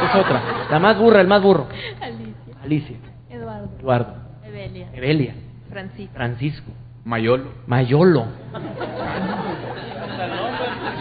Es 0.08 0.14
otra. 0.18 0.42
La 0.70 0.78
más 0.78 0.98
burra, 0.98 1.20
el 1.20 1.26
más 1.28 1.42
burro. 1.42 1.66
Alicia. 2.00 2.54
Alicia. 2.64 2.96
Eduardo. 3.28 3.68
Eduardo. 3.78 4.14
Evelia. 4.44 4.88
Evelia. 4.94 5.34
Francisco. 5.70 6.14
Francisco. 6.14 6.70
Mayolo. 7.04 7.44
Mayolo. 7.66 8.24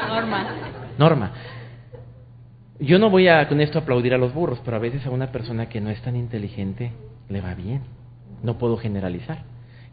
Norma. 0.10 0.46
Norma. 0.98 1.32
Yo 2.80 2.98
no 2.98 3.10
voy 3.10 3.28
a 3.28 3.46
con 3.50 3.60
esto 3.60 3.78
aplaudir 3.78 4.14
a 4.14 4.18
los 4.18 4.34
burros, 4.34 4.62
pero 4.64 4.78
a 4.78 4.80
veces 4.80 5.06
a 5.06 5.10
una 5.10 5.34
persona 5.34 5.68
que 5.68 5.82
no 5.82 5.90
es 5.90 6.02
tan 6.02 6.16
inteligente 6.16 6.94
le 7.28 7.42
va 7.42 7.54
bien. 7.54 7.82
No 8.42 8.58
puedo 8.58 8.78
generalizar. 8.78 9.44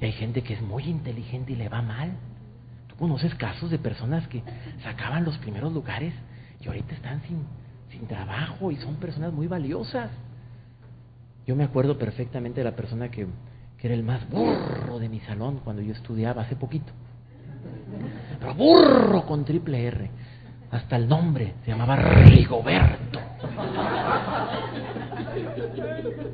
Y 0.01 0.05
hay 0.05 0.12
gente 0.12 0.43
que 0.43 0.55
es 0.55 0.62
muy 0.62 0.84
inteligente 0.84 1.53
y 1.53 1.57
le 1.57 1.68
va 1.68 1.82
mal. 1.82 2.12
¿Tú 2.87 2.95
conoces 2.95 3.34
casos 3.34 3.72
de 3.72 3.80
personas 3.80 4.28
que 4.28 4.41
sacaban 4.84 5.24
los 5.24 5.37
primeros 5.39 5.72
lugares 5.72 6.14
y 6.61 6.68
ahorita 6.68 6.95
están 6.95 7.22
sin, 7.22 7.39
sin 7.91 8.07
trabajo 8.07 8.70
y 8.70 8.76
son 8.76 8.95
personas 8.97 9.32
muy 9.32 9.49
valiosas? 9.49 10.12
Yo 11.45 11.57
me 11.57 11.64
acuerdo 11.64 11.99
perfectamente 11.99 12.61
de 12.61 12.64
la 12.64 12.76
persona 12.76 13.11
que, 13.11 13.26
que 13.78 13.87
era 13.89 13.97
el 13.97 14.05
más 14.05 14.30
burro 14.30 15.01
de 15.01 15.09
mi 15.09 15.18
salón 15.20 15.61
cuando 15.64 15.82
yo 15.82 15.93
estudiaba 15.93 16.43
hace 16.43 16.55
poquito. 16.55 16.93
Pero 18.39 18.55
burro 18.55 19.26
con 19.26 19.45
triple 19.45 19.87
R. 19.87 20.11
Hasta 20.76 20.96
el 20.96 21.08
nombre 21.08 21.54
se 21.64 21.70
llamaba 21.70 21.96
Rigoberto. 21.96 23.18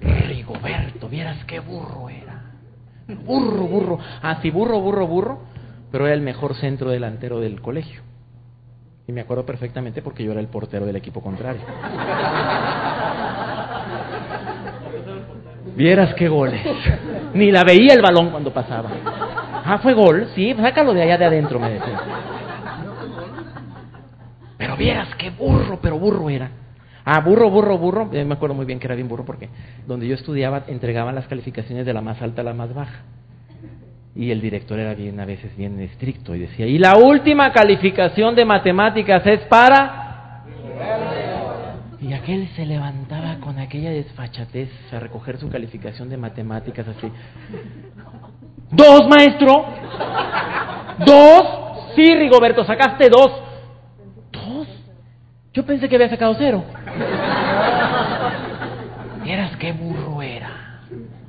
Rigoberto, 0.01 1.09
vieras 1.09 1.45
qué 1.47 1.61
burro 1.61 2.09
era. 2.09 2.43
Burro, 3.24 3.68
burro. 3.68 3.99
Ah, 4.20 4.40
sí, 4.43 4.51
burro, 4.51 4.80
burro, 4.80 5.07
burro. 5.07 5.38
Pero 5.93 6.07
era 6.07 6.14
el 6.16 6.22
mejor 6.22 6.57
centro 6.57 6.90
delantero 6.90 7.38
del 7.38 7.61
colegio. 7.61 8.03
Y 9.07 9.12
me 9.12 9.20
acuerdo 9.20 9.47
perfectamente 9.47 10.03
porque 10.03 10.24
yo 10.24 10.32
era 10.32 10.40
el 10.40 10.49
portero 10.49 10.86
del 10.86 10.97
equipo 10.97 11.22
contrario. 11.22 11.62
Vieras 15.76 16.14
qué 16.14 16.28
goles. 16.28 16.66
Ni 17.34 17.53
la 17.53 17.62
veía 17.62 17.95
el 17.95 18.03
balón 18.03 18.30
cuando 18.30 18.53
pasaba. 18.53 18.90
Ah, 19.64 19.78
fue 19.80 19.95
gol, 19.95 20.30
sí, 20.34 20.53
sácalo 20.55 20.93
de 20.95 21.03
allá 21.03 21.16
de 21.16 21.26
adentro, 21.26 21.61
me 21.61 21.70
decía. 21.70 22.01
Pero 24.63 24.77
vieras 24.77 25.09
qué 25.19 25.31
burro, 25.31 25.81
pero 25.83 25.99
burro 25.99 26.31
era. 26.31 26.49
Ah, 27.05 27.19
burro, 27.19 27.51
burro, 27.51 27.79
burro. 27.79 28.09
Eh, 28.13 28.25
me 28.25 28.35
acuerdo 28.35 28.55
muy 28.55 28.65
bien 28.65 28.79
que 28.79 28.87
era 28.87 28.95
bien 28.95 29.09
burro 29.09 29.25
porque 29.25 29.49
donde 29.89 30.07
yo 30.07 30.15
estudiaba 30.15 30.63
entregaban 30.69 31.17
las 31.17 31.27
calificaciones 31.27 31.85
de 31.85 31.93
la 31.93 32.01
más 32.01 32.23
alta 32.23 32.43
a 32.43 32.45
la 32.45 32.55
más 32.55 32.73
baja. 32.73 33.01
Y 34.15 34.31
el 34.31 34.41
director 34.41 34.79
era 34.79 34.95
bien, 34.95 35.19
a 35.19 35.25
veces 35.25 35.57
bien 35.57 35.81
estricto 35.81 36.37
y 36.37 36.39
decía, 36.39 36.69
y 36.69 36.79
la 36.79 36.97
última 36.97 37.53
calificación 37.53 38.37
de 38.37 38.45
matemáticas 38.45 39.27
es 39.27 39.41
para... 39.47 40.45
Y 42.01 42.13
aquel 42.13 42.47
se 42.55 42.65
levantaba 42.65 43.39
con 43.41 43.59
aquella 43.59 43.91
desfachatez 43.91 44.71
a 44.93 45.01
recoger 45.01 45.39
su 45.39 45.49
calificación 45.49 46.09
de 46.09 46.19
matemáticas 46.19 46.87
así. 46.87 47.11
¿Dos, 48.71 49.09
maestro? 49.09 49.65
¿Dos? 51.05 51.95
Sí, 51.97 52.15
Rigoberto, 52.15 52.65
sacaste. 52.65 53.09
¿Dos? 53.09 53.51
Yo 55.53 55.67
pensé 55.67 55.89
que 55.89 55.97
había 55.97 56.09
sacado 56.09 56.35
cero. 56.39 56.65
Vieras 59.23 59.57
qué 59.59 59.73
burro 59.73 60.23
era. 60.23 60.81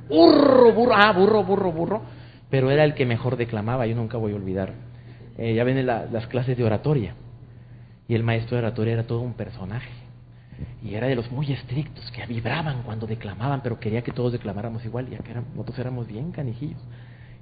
Burro, 0.08 0.72
burro. 0.72 0.94
Ah, 0.94 1.12
burro, 1.12 1.44
burro, 1.44 1.72
burro. 1.72 2.02
Pero 2.50 2.70
era 2.70 2.84
el 2.84 2.94
que 2.94 3.04
mejor 3.06 3.36
declamaba, 3.36 3.86
yo 3.86 3.94
nunca 3.96 4.16
voy 4.16 4.32
a 4.32 4.36
olvidar. 4.36 4.72
Eh, 5.36 5.54
ya 5.54 5.64
ven 5.64 5.84
la- 5.86 6.06
las 6.10 6.26
clases 6.26 6.56
de 6.56 6.64
oratoria. 6.64 7.14
Y 8.08 8.14
el 8.14 8.22
maestro 8.22 8.56
de 8.56 8.62
oratoria 8.64 8.92
era 8.94 9.02
todo 9.06 9.20
un 9.20 9.34
personaje. 9.34 9.90
Y 10.84 10.94
era 10.94 11.06
de 11.08 11.16
los 11.16 11.30
muy 11.32 11.50
estrictos, 11.52 12.10
que 12.12 12.24
vibraban 12.26 12.82
cuando 12.84 13.06
declamaban, 13.06 13.62
pero 13.62 13.80
quería 13.80 14.02
que 14.02 14.12
todos 14.12 14.32
declamáramos 14.32 14.84
igual, 14.84 15.08
ya 15.10 15.18
que 15.18 15.32
eran- 15.32 15.46
nosotros 15.54 15.78
éramos 15.80 16.06
bien 16.06 16.30
canijillos. 16.30 16.80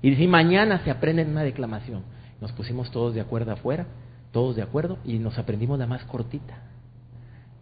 Y 0.00 0.10
dice, 0.10 0.26
mañana 0.26 0.80
se 0.84 0.90
aprende 0.90 1.24
una 1.24 1.42
declamación. 1.42 2.02
Nos 2.40 2.52
pusimos 2.52 2.90
todos 2.90 3.14
de 3.14 3.20
acuerdo 3.20 3.52
afuera, 3.52 3.86
todos 4.32 4.56
de 4.56 4.62
acuerdo, 4.62 4.98
y 5.04 5.18
nos 5.18 5.38
aprendimos 5.38 5.78
la 5.78 5.86
más 5.86 6.04
cortita, 6.04 6.54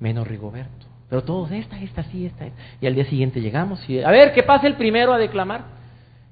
menos 0.01 0.27
Rigoberto. 0.27 0.87
Pero 1.09 1.23
todos, 1.23 1.51
esta, 1.51 1.79
esta, 1.81 2.03
sí, 2.05 2.27
esta, 2.27 2.47
esta. 2.47 2.59
Y 2.81 2.87
al 2.87 2.95
día 2.95 3.05
siguiente 3.05 3.41
llegamos 3.41 3.89
y, 3.89 4.01
a 4.01 4.11
ver, 4.11 4.33
que 4.33 4.43
pasa 4.43 4.67
el 4.67 4.75
primero 4.75 5.13
a 5.13 5.19
declamar. 5.19 5.63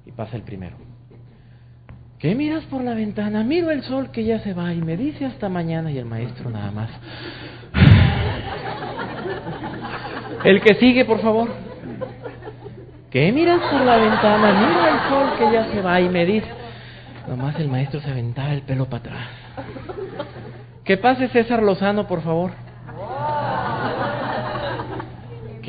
Y 0.05 0.11
pasa 0.11 0.35
el 0.35 0.43
primero. 0.43 0.77
¿Qué 2.17 2.35
miras 2.35 2.65
por 2.65 2.83
la 2.83 2.93
ventana? 2.93 3.43
Miro 3.43 3.71
el 3.71 3.83
sol 3.83 4.11
que 4.11 4.25
ya 4.25 4.39
se 4.39 4.53
va 4.53 4.73
y 4.73 4.81
me 4.81 4.97
dice 4.97 5.25
hasta 5.25 5.47
mañana 5.47 5.91
y 5.91 5.97
el 5.97 6.05
maestro 6.05 6.49
nada 6.49 6.71
más. 6.71 6.89
El 10.43 10.61
que 10.61 10.75
sigue, 10.75 11.05
por 11.05 11.21
favor. 11.21 11.49
¿Qué 13.09 13.31
miras 13.31 13.59
por 13.71 13.81
la 13.81 13.97
ventana? 13.97 14.67
Miro 14.67 14.85
el 14.85 15.09
sol 15.09 15.37
que 15.37 15.53
ya 15.53 15.71
se 15.71 15.81
va 15.81 15.99
y 15.99 16.09
me 16.09 16.25
dice. 16.25 16.47
Nomás 17.27 17.59
el 17.59 17.67
maestro 17.67 17.99
se 18.01 18.09
aventaba 18.11 18.53
el 18.53 18.61
pelo 18.61 18.85
para 18.85 19.03
atrás. 19.03 19.27
Que 20.83 20.97
pase 20.97 21.27
César 21.29 21.61
Lozano, 21.61 22.07
por 22.07 22.21
favor. 22.21 22.51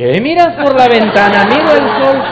¿Qué 0.00 0.18
miras 0.18 0.56
por 0.56 0.74
la 0.74 0.88
ventana? 0.88 1.44
Miro 1.44 1.72
el 1.72 2.02
sol. 2.02 2.22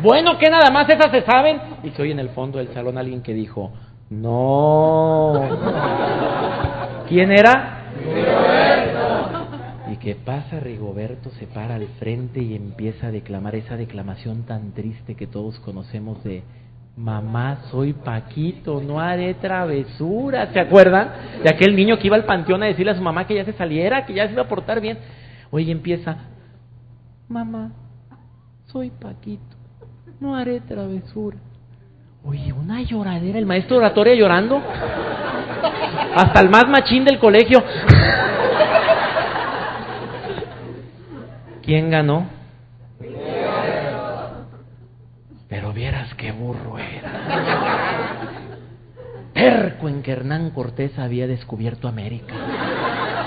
Bueno, 0.00 0.38
que 0.38 0.48
nada 0.48 0.70
más 0.70 0.88
esas 0.88 1.10
se 1.10 1.22
saben. 1.22 1.60
Y 1.82 1.90
se 1.90 2.00
oye 2.00 2.12
en 2.12 2.20
el 2.20 2.28
fondo 2.28 2.58
del 2.58 2.68
salón 2.68 2.96
alguien 2.96 3.20
que 3.20 3.34
dijo, 3.34 3.72
no. 4.08 5.42
¿Quién 7.08 7.32
era? 7.32 7.90
¿Y 9.90 9.96
qué 9.96 10.14
pasa? 10.14 10.60
Rigoberto 10.60 11.30
se 11.30 11.48
para 11.48 11.74
al 11.74 11.88
frente 11.98 12.44
y 12.44 12.54
empieza 12.54 13.08
a 13.08 13.10
declamar 13.10 13.56
esa 13.56 13.76
declamación 13.76 14.46
tan 14.46 14.74
triste 14.74 15.16
que 15.16 15.26
todos 15.26 15.58
conocemos 15.58 16.22
de 16.22 16.44
Mamá, 16.96 17.62
soy 17.72 17.92
Paquito, 17.92 18.80
no 18.80 19.00
haré 19.00 19.34
travesuras. 19.34 20.50
¿Se 20.52 20.60
acuerdan? 20.60 21.10
De 21.42 21.50
aquel 21.50 21.74
niño 21.74 21.98
que 21.98 22.06
iba 22.06 22.14
al 22.14 22.24
panteón 22.24 22.62
a 22.62 22.66
decirle 22.66 22.92
a 22.92 22.96
su 22.96 23.02
mamá 23.02 23.26
que 23.26 23.34
ya 23.34 23.44
se 23.44 23.52
saliera, 23.54 24.06
que 24.06 24.14
ya 24.14 24.26
se 24.26 24.32
iba 24.34 24.42
a 24.42 24.48
portar 24.48 24.80
bien. 24.80 24.98
Hoy 25.50 25.70
empieza, 25.70 26.16
Mamá, 27.28 27.72
soy 28.66 28.90
Paquito, 28.90 29.56
no 30.20 30.34
haré 30.34 30.60
travesura. 30.60 31.38
Oye, 32.24 32.52
una 32.52 32.82
lloradera, 32.82 33.38
el 33.38 33.46
maestro 33.46 33.76
de 33.76 33.84
oratoria 33.84 34.14
llorando. 34.14 34.60
Hasta 36.14 36.40
el 36.40 36.50
más 36.50 36.68
machín 36.68 37.04
del 37.04 37.18
colegio. 37.18 37.62
¿Quién 41.62 41.90
ganó? 41.90 42.26
Pero 45.48 45.72
vieras 45.72 46.12
qué 46.14 46.32
burro 46.32 46.78
era. 46.78 47.12
Terco 49.32 49.88
en 49.88 50.02
que 50.02 50.12
Hernán 50.12 50.50
Cortés 50.50 50.98
había 50.98 51.26
descubierto 51.26 51.88
América. 51.88 52.34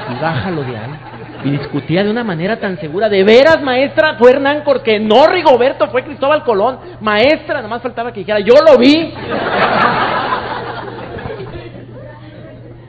Y 0.09 0.22
bájalo 0.22 0.63
de 0.63 0.78
ahí. 0.78 0.99
Y 1.44 1.52
discutía 1.52 2.04
de 2.04 2.12
una 2.12 2.24
manera 2.24 2.60
tan 2.60 2.80
segura. 2.80 3.10
De 3.10 3.24
veras, 3.24 3.62
maestra, 3.62 4.16
fue 4.18 4.32
Hernán 4.32 4.64
Cortés. 4.64 5.02
No, 5.02 5.28
Rigoberto, 5.28 5.88
fue 5.89 6.04
Cristóbal 6.04 6.44
Colón. 6.44 6.78
Maestra, 7.02 7.62
nomás 7.62 7.82
faltaba 7.82 8.12
que 8.12 8.20
dijera, 8.20 8.39
yo 8.39 8.54
lo 8.66 8.78
vi. 8.78 9.14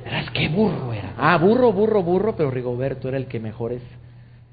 Verás 0.05 0.31
qué 0.33 0.49
burro 0.49 0.93
era. 0.93 1.15
Ah, 1.19 1.39
burro, 1.39 1.73
burro, 1.73 2.03
burro, 2.03 2.37
pero 2.37 2.51
Rigoberto 2.51 3.09
era 3.09 3.17
el 3.17 3.27
que 3.27 3.41
mejores 3.41 3.83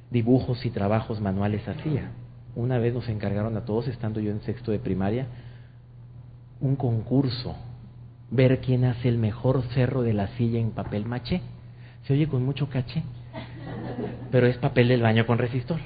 dibujos 0.09 0.65
y 0.65 0.69
trabajos 0.69 1.19
manuales 1.19 1.67
hacía. 1.67 2.11
Una 2.55 2.77
vez 2.77 2.93
nos 2.93 3.07
encargaron 3.09 3.55
a 3.57 3.65
todos, 3.65 3.87
estando 3.87 4.19
yo 4.19 4.31
en 4.31 4.41
sexto 4.41 4.71
de 4.71 4.79
primaria, 4.79 5.27
un 6.59 6.75
concurso, 6.75 7.55
ver 8.31 8.59
quién 8.59 8.85
hace 8.85 9.07
el 9.07 9.17
mejor 9.17 9.63
cerro 9.73 10.01
de 10.01 10.13
la 10.13 10.27
silla 10.29 10.59
en 10.59 10.71
papel 10.71 11.05
maché. 11.05 11.41
Se 12.03 12.13
oye 12.13 12.27
con 12.27 12.43
mucho 12.43 12.69
caché, 12.69 13.03
pero 14.31 14.47
es 14.47 14.57
papel 14.57 14.87
del 14.87 15.01
baño 15.01 15.25
con 15.25 15.37
resistor. 15.37 15.79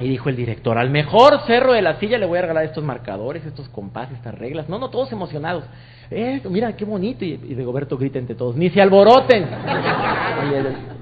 Y 0.00 0.08
dijo 0.08 0.28
el 0.28 0.36
director, 0.36 0.76
al 0.76 0.90
mejor 0.90 1.40
cerro 1.46 1.72
de 1.72 1.80
la 1.80 1.98
silla 2.00 2.18
le 2.18 2.26
voy 2.26 2.38
a 2.38 2.42
regalar 2.42 2.64
estos 2.64 2.82
marcadores, 2.82 3.44
estos 3.46 3.68
compases, 3.68 4.16
estas 4.16 4.36
reglas. 4.36 4.68
No, 4.68 4.78
no, 4.78 4.90
todos 4.90 5.12
emocionados. 5.12 5.64
Eh, 6.10 6.42
mira, 6.50 6.74
qué 6.76 6.84
bonito. 6.84 7.24
Y, 7.24 7.32
y 7.32 7.54
Rigoberto 7.54 7.96
grita 7.96 8.18
entre 8.18 8.34
todos, 8.34 8.56
ni 8.56 8.70
se 8.70 8.82
alboroten. 8.82 9.46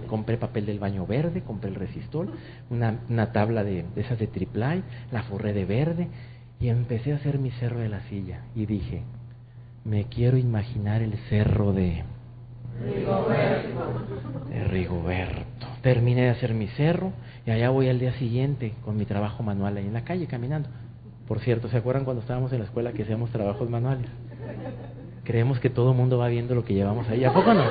Compré 0.07 0.37
papel 0.37 0.67
del 0.67 0.79
baño 0.79 1.07
verde, 1.07 1.41
compré 1.41 1.71
el 1.71 1.77
resistor, 1.77 2.29
una, 2.69 3.01
una 3.09 3.33
tabla 3.33 3.65
de, 3.65 3.87
de 3.95 4.01
esas 4.03 4.19
de 4.19 4.27
triplay, 4.27 4.83
la 5.11 5.23
forré 5.23 5.55
de 5.55 5.65
verde 5.65 6.09
y 6.61 6.69
empecé 6.69 7.13
a 7.13 7.17
hacer 7.17 7.39
mi 7.39 7.51
cerro 7.53 7.79
de 7.81 7.89
la 7.89 8.03
silla. 8.03 8.43
Y 8.55 8.67
dije, 8.67 9.05
me 9.85 10.05
quiero 10.05 10.37
imaginar 10.37 11.01
el 11.01 11.15
cerro 11.31 11.73
de 11.73 12.05
de 14.51 14.65
Rigoberto. 14.65 15.67
Terminé 15.83 16.23
de 16.23 16.31
hacer 16.31 16.55
mi 16.55 16.69
cerro 16.69 17.13
y 17.47 17.51
allá 17.51 17.71
voy 17.71 17.89
al 17.89 17.99
día 17.99 18.13
siguiente 18.15 18.75
con 18.85 18.97
mi 18.97 19.05
trabajo 19.05 19.43
manual 19.43 19.77
ahí 19.77 19.87
en 19.87 19.95
la 19.95 20.05
calle 20.05 20.27
caminando. 20.27 20.69
Por 21.27 21.41
cierto, 21.41 21.69
¿se 21.69 21.77
acuerdan 21.77 22.05
cuando 22.05 22.23
estábamos 22.23 22.53
en 22.53 22.59
la 22.59 22.65
escuela 22.65 22.93
que 22.93 23.03
hacíamos 23.03 23.31
trabajos 23.31 23.69
manuales? 23.69 24.11
Creemos 25.25 25.61
que 25.61 25.71
todo 25.71 25.93
el 25.93 25.97
mundo 25.97 26.19
va 26.19 26.29
viendo 26.29 26.55
lo 26.55 26.65
que 26.65 26.75
llevamos 26.75 27.09
ahí. 27.09 27.25
¿A 27.25 27.33
poco 27.33 27.55
no? 27.55 27.63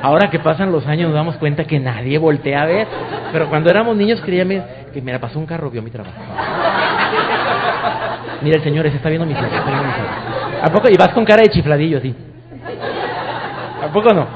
Ahora 0.00 0.30
que 0.30 0.38
pasan 0.38 0.70
los 0.70 0.86
años 0.86 1.08
nos 1.08 1.14
damos 1.14 1.36
cuenta 1.36 1.64
que 1.64 1.80
nadie 1.80 2.18
voltea 2.18 2.62
a 2.62 2.66
ver. 2.66 2.86
Pero 3.32 3.48
cuando 3.48 3.70
éramos 3.70 3.96
niños 3.96 4.20
creíamos 4.20 4.64
que 4.92 5.02
me 5.02 5.12
la 5.12 5.20
pasó 5.20 5.38
un 5.38 5.46
carro, 5.46 5.70
vio 5.70 5.82
mi 5.82 5.90
trabajo. 5.90 6.14
Mira 8.42 8.56
el 8.56 8.62
señor, 8.62 8.86
está 8.86 9.08
viendo 9.08 9.26
mi 9.26 9.34
cerro. 9.34 9.48
¿A 10.62 10.72
poco? 10.72 10.88
Y 10.88 10.96
vas 10.96 11.08
con 11.10 11.24
cara 11.24 11.42
de 11.42 11.50
chifladillo 11.50 11.98
así. 11.98 12.14
¿A 13.80 13.92
poco 13.92 14.12
no? 14.12 14.26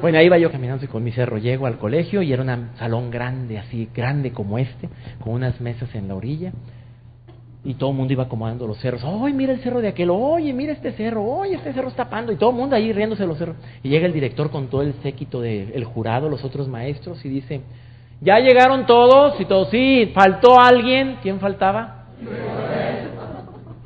Bueno, 0.00 0.18
ahí 0.18 0.26
iba 0.26 0.38
yo 0.38 0.50
caminando 0.50 0.86
con 0.88 1.04
mi 1.04 1.12
cerro. 1.12 1.38
Llego 1.38 1.66
al 1.66 1.76
colegio 1.76 2.22
y 2.22 2.32
era 2.32 2.42
un 2.42 2.70
salón 2.76 3.10
grande, 3.10 3.58
así, 3.58 3.88
grande 3.94 4.32
como 4.32 4.58
este, 4.58 4.88
con 5.22 5.34
unas 5.34 5.60
mesas 5.60 5.94
en 5.94 6.08
la 6.08 6.14
orilla. 6.14 6.52
Y 7.64 7.74
todo 7.74 7.90
el 7.90 7.96
mundo 7.96 8.12
iba 8.12 8.24
acomodando 8.24 8.66
los 8.66 8.78
cerros. 8.78 9.02
¡Oye, 9.04 9.34
mira 9.34 9.52
el 9.52 9.60
cerro 9.60 9.80
de 9.80 9.88
aquel! 9.88 10.08
¡Oye, 10.10 10.52
mira 10.52 10.72
este 10.72 10.92
cerro! 10.92 11.22
¡Oye, 11.24 11.56
este 11.56 11.72
cerro 11.72 11.88
está 11.88 12.04
tapando! 12.04 12.32
Y 12.32 12.36
todo 12.36 12.50
el 12.50 12.56
mundo 12.56 12.76
ahí 12.76 12.92
riéndose 12.92 13.24
de 13.24 13.28
los 13.28 13.36
cerros. 13.36 13.56
Y 13.82 13.88
llega 13.88 14.06
el 14.06 14.12
director 14.12 14.50
con 14.50 14.68
todo 14.68 14.82
el 14.82 14.94
séquito 15.02 15.40
del 15.40 15.84
jurado, 15.84 16.30
los 16.30 16.44
otros 16.44 16.68
maestros, 16.68 17.22
y 17.24 17.28
dice: 17.28 17.60
¿Ya 18.20 18.38
llegaron 18.38 18.86
todos? 18.86 19.38
Y 19.40 19.44
todos, 19.44 19.68
sí, 19.70 20.12
faltó 20.14 20.58
alguien. 20.58 21.16
¿Quién 21.20 21.40
faltaba? 21.40 22.06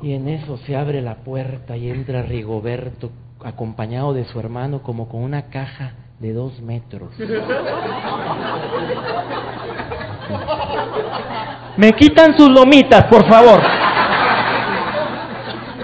Y 0.01 0.13
en 0.13 0.29
eso 0.29 0.57
se 0.57 0.75
abre 0.75 1.01
la 1.01 1.15
puerta 1.15 1.75
y 1.75 1.89
entra 1.89 2.21
Rigoberto 2.21 3.09
acompañado 3.43 4.13
de 4.13 4.25
su 4.25 4.39
hermano 4.39 4.81
como 4.81 5.07
con 5.09 5.21
una 5.21 5.43
caja 5.49 5.93
de 6.19 6.33
dos 6.33 6.61
metros. 6.61 7.11
Me 11.77 11.91
quitan 11.93 12.37
sus 12.37 12.49
lomitas, 12.49 13.05
por 13.05 13.27
favor. 13.27 13.59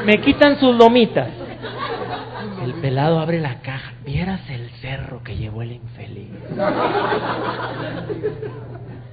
Me 0.05 0.21
quitan 0.21 0.59
sus 0.59 0.75
lomitas. 0.75 1.29
El 2.63 2.73
pelado 2.75 3.19
abre 3.19 3.39
la 3.39 3.61
caja. 3.61 3.93
Vieras 4.05 4.41
el 4.49 4.69
cerro 4.81 5.23
que 5.23 5.35
llevó 5.35 5.61
el 5.61 5.73
infeliz. 5.73 6.29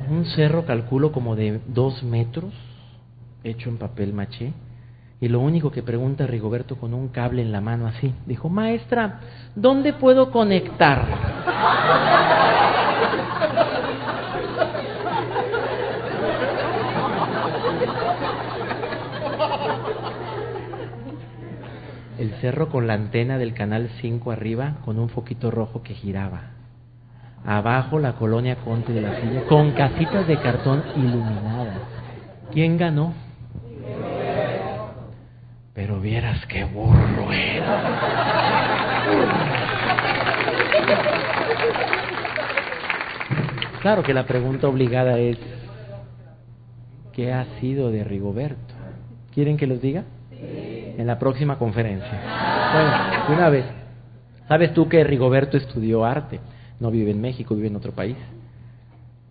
Un 0.08 0.24
cerro, 0.26 0.64
calculo, 0.64 1.12
como 1.12 1.34
de 1.34 1.60
dos 1.66 2.02
metros, 2.02 2.54
hecho 3.42 3.68
en 3.68 3.78
papel 3.78 4.12
maché. 4.12 4.52
Y 5.20 5.28
lo 5.28 5.40
único 5.40 5.70
que 5.70 5.82
pregunta 5.82 6.26
Rigoberto 6.26 6.76
con 6.76 6.92
un 6.92 7.08
cable 7.08 7.40
en 7.40 7.50
la 7.50 7.62
mano 7.62 7.86
así, 7.86 8.12
dijo, 8.26 8.50
maestra, 8.50 9.20
¿dónde 9.54 9.94
puedo 9.94 10.30
conectar? 10.30 11.06
El 22.18 22.32
cerro 22.40 22.68
con 22.68 22.86
la 22.86 22.94
antena 22.94 23.38
del 23.38 23.54
canal 23.54 23.90
5 24.00 24.30
arriba 24.30 24.76
con 24.84 24.98
un 24.98 25.08
foquito 25.08 25.50
rojo 25.50 25.82
que 25.82 25.94
giraba. 25.94 26.50
Abajo 27.44 27.98
la 27.98 28.14
colonia 28.14 28.56
Conte 28.56 28.92
de 28.92 29.00
la 29.00 29.20
Silla, 29.20 29.44
con 29.44 29.72
casitas 29.72 30.26
de 30.26 30.38
cartón 30.38 30.82
iluminadas. 30.96 31.78
¿Quién 32.52 32.76
ganó? 32.76 33.25
Pero 35.76 36.00
vieras 36.00 36.44
qué 36.46 36.64
burro 36.64 37.30
era. 37.30 37.82
Claro 43.82 44.02
que 44.02 44.14
la 44.14 44.24
pregunta 44.24 44.68
obligada 44.68 45.18
es, 45.18 45.36
¿qué 47.12 47.34
ha 47.34 47.44
sido 47.60 47.90
de 47.90 48.04
Rigoberto? 48.04 48.74
¿Quieren 49.34 49.58
que 49.58 49.66
los 49.66 49.82
diga? 49.82 50.04
En 50.32 51.06
la 51.06 51.18
próxima 51.18 51.58
conferencia. 51.58 52.22
Bueno, 52.72 53.26
de 53.28 53.34
una 53.34 53.50
vez. 53.50 53.66
¿Sabes 54.48 54.72
tú 54.72 54.88
que 54.88 55.04
Rigoberto 55.04 55.58
estudió 55.58 56.06
arte? 56.06 56.40
No 56.80 56.90
vive 56.90 57.10
en 57.10 57.20
México, 57.20 57.54
vive 57.54 57.68
en 57.68 57.76
otro 57.76 57.92
país. 57.92 58.16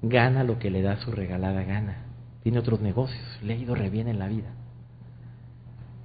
Gana 0.03 0.43
lo 0.43 0.59
que 0.59 0.69
le 0.69 0.83
da 0.83 0.97
su 0.97 1.11
regalada 1.11 1.63
gana. 1.63 2.03
Tiene 2.43 2.59
otros 2.59 2.81
negocios, 2.81 3.39
le 3.41 3.53
ha 3.53 3.57
ido 3.57 3.73
re 3.73 3.89
bien 3.89 4.07
en 4.07 4.19
la 4.19 4.27
vida. 4.27 4.51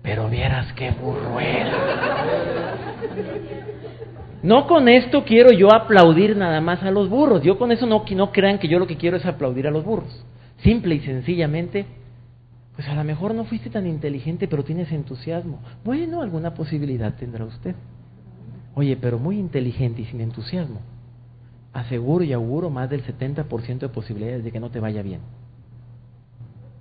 Pero 0.02 0.28
vieras 0.28 0.72
qué 0.74 0.90
burro 0.92 1.38
era. 1.38 2.76
No 4.42 4.66
con 4.66 4.88
esto 4.88 5.24
quiero 5.24 5.52
yo 5.52 5.72
aplaudir 5.72 6.36
nada 6.36 6.60
más 6.60 6.82
a 6.82 6.90
los 6.90 7.10
burros. 7.10 7.42
Yo 7.42 7.58
con 7.58 7.72
eso 7.72 7.86
no, 7.86 8.04
no 8.10 8.32
crean 8.32 8.58
que 8.58 8.68
yo 8.68 8.78
lo 8.78 8.86
que 8.86 8.96
quiero 8.96 9.18
es 9.18 9.26
aplaudir 9.26 9.66
a 9.66 9.70
los 9.70 9.84
burros. 9.84 10.24
Simple 10.62 10.94
y 10.94 11.00
sencillamente, 11.00 11.84
pues 12.74 12.88
a 12.88 12.94
lo 12.94 13.04
mejor 13.04 13.34
no 13.34 13.44
fuiste 13.44 13.68
tan 13.68 13.86
inteligente, 13.86 14.48
pero 14.48 14.64
tienes 14.64 14.90
entusiasmo. 14.92 15.60
Bueno, 15.84 16.22
alguna 16.22 16.54
posibilidad 16.54 17.14
tendrá 17.14 17.44
usted. 17.44 17.74
Oye, 18.74 18.96
pero 18.96 19.18
muy 19.18 19.38
inteligente 19.38 20.02
y 20.02 20.06
sin 20.06 20.22
entusiasmo. 20.22 20.80
Aseguro 21.72 22.24
y 22.24 22.32
auguro 22.32 22.70
más 22.70 22.88
del 22.88 23.04
70% 23.04 23.78
de 23.78 23.88
posibilidades 23.90 24.44
de 24.44 24.52
que 24.52 24.60
no 24.60 24.70
te 24.70 24.80
vaya 24.80 25.02
bien. 25.02 25.20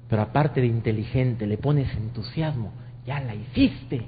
Pero 0.08 0.22
aparte 0.22 0.62
de 0.62 0.68
inteligente, 0.68 1.46
le 1.46 1.58
pones 1.58 1.94
entusiasmo, 1.96 2.72
ya 3.06 3.20
la 3.20 3.36
hiciste. 3.36 4.06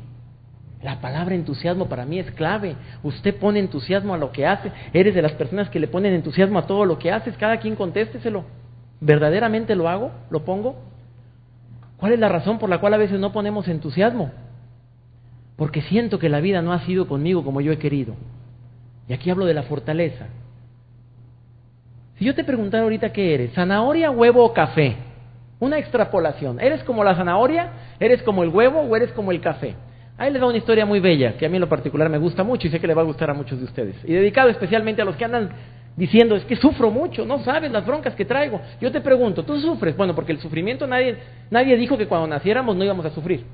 La 0.84 1.00
palabra 1.00 1.36
entusiasmo 1.36 1.88
para 1.88 2.06
mí 2.06 2.20
es 2.20 2.32
clave. 2.32 2.76
Usted 3.04 3.36
pone 3.36 3.60
entusiasmo 3.60 4.14
a 4.14 4.18
lo 4.18 4.32
que 4.32 4.48
hace. 4.48 4.72
Eres 4.94 5.14
de 5.14 5.22
las 5.22 5.34
personas 5.34 5.70
que 5.70 5.80
le 5.80 5.88
ponen 5.88 6.14
entusiasmo 6.14 6.58
a 6.58 6.66
todo 6.66 6.86
lo 6.86 6.98
que 6.98 7.12
haces. 7.12 7.38
Cada 7.38 7.58
quien 7.58 7.76
contésteselo. 7.76 8.46
¿Verdaderamente 9.00 9.76
lo 9.76 9.90
hago? 9.90 10.12
¿Lo 10.30 10.44
pongo? 10.44 10.76
¿Cuál 11.98 12.14
es 12.14 12.20
la 12.20 12.30
razón 12.30 12.58
por 12.58 12.70
la 12.70 12.80
cual 12.80 12.96
a 12.96 12.98
veces 12.98 13.20
no 13.20 13.32
ponemos 13.32 13.68
entusiasmo? 13.68 14.32
Porque 15.56 15.84
siento 15.84 16.18
que 16.18 16.30
la 16.30 16.40
vida 16.40 16.64
no 16.64 16.74
ha 16.74 16.80
sido 16.86 17.08
conmigo 17.08 17.44
como 17.44 17.62
yo 17.62 17.72
he 17.72 17.78
querido. 17.78 18.16
Y 19.08 19.14
aquí 19.14 19.30
hablo 19.30 19.46
de 19.46 19.54
la 19.54 19.64
fortaleza. 19.64 20.26
Si 22.18 22.26
yo 22.26 22.34
te 22.34 22.44
preguntara 22.44 22.84
ahorita 22.84 23.14
qué 23.14 23.36
eres, 23.36 23.54
zanahoria, 23.54 24.10
huevo 24.10 24.44
o 24.44 24.54
café, 24.54 24.96
una 25.62 25.78
extrapolación. 25.78 26.60
¿Eres 26.60 26.84
como 26.84 27.04
la 27.04 27.16
zanahoria? 27.16 27.70
¿Eres 28.00 28.22
como 28.24 28.44
el 28.44 28.50
huevo 28.50 28.82
o 28.82 28.96
eres 28.96 29.12
como 29.14 29.32
el 29.32 29.40
café? 29.40 29.76
Ahí 30.18 30.34
les 30.34 30.42
va 30.42 30.48
una 30.48 30.58
historia 30.58 30.86
muy 30.86 31.00
bella, 31.00 31.38
que 31.38 31.46
a 31.46 31.50
mí 31.50 31.56
en 31.56 31.62
lo 31.62 31.70
particular 31.70 32.10
me 32.10 32.18
gusta 32.18 32.44
mucho 32.44 32.68
y 32.68 32.72
sé 32.72 32.80
que 32.80 32.88
le 32.88 32.94
va 32.94 33.04
a 33.04 33.06
gustar 33.06 33.30
a 33.30 33.34
muchos 33.34 33.60
de 33.60 33.66
ustedes. 33.66 33.96
Y 34.04 34.14
dedicado 34.14 34.50
especialmente 34.50 35.02
a 35.02 35.06
los 35.06 35.16
que 35.16 35.24
andan 35.24 35.52
diciendo, 35.96 36.36
es 36.36 36.44
que 36.46 36.56
sufro 36.56 36.90
mucho, 36.90 37.26
no 37.26 37.44
sabes 37.44 37.72
las 37.72 37.86
broncas 37.86 38.16
que 38.16 38.26
traigo. 38.26 38.60
Yo 38.82 38.92
te 38.92 39.02
pregunto, 39.02 39.44
¿tú 39.44 39.60
sufres? 39.60 39.96
Bueno, 39.96 40.16
porque 40.16 40.32
el 40.32 40.40
sufrimiento 40.40 40.88
nadie, 40.88 41.18
nadie 41.52 41.78
dijo 41.78 41.98
que 41.98 42.08
cuando 42.08 42.28
naciéramos 42.28 42.76
no 42.76 42.84
íbamos 42.84 43.06
a 43.06 43.12
sufrir. 43.12 43.46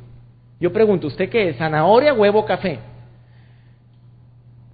Yo 0.59 0.71
pregunto, 0.71 1.07
¿usted 1.07 1.29
qué 1.29 1.49
es? 1.49 1.57
¿Zanahoria, 1.57 2.13
huevo, 2.13 2.45
café? 2.45 2.79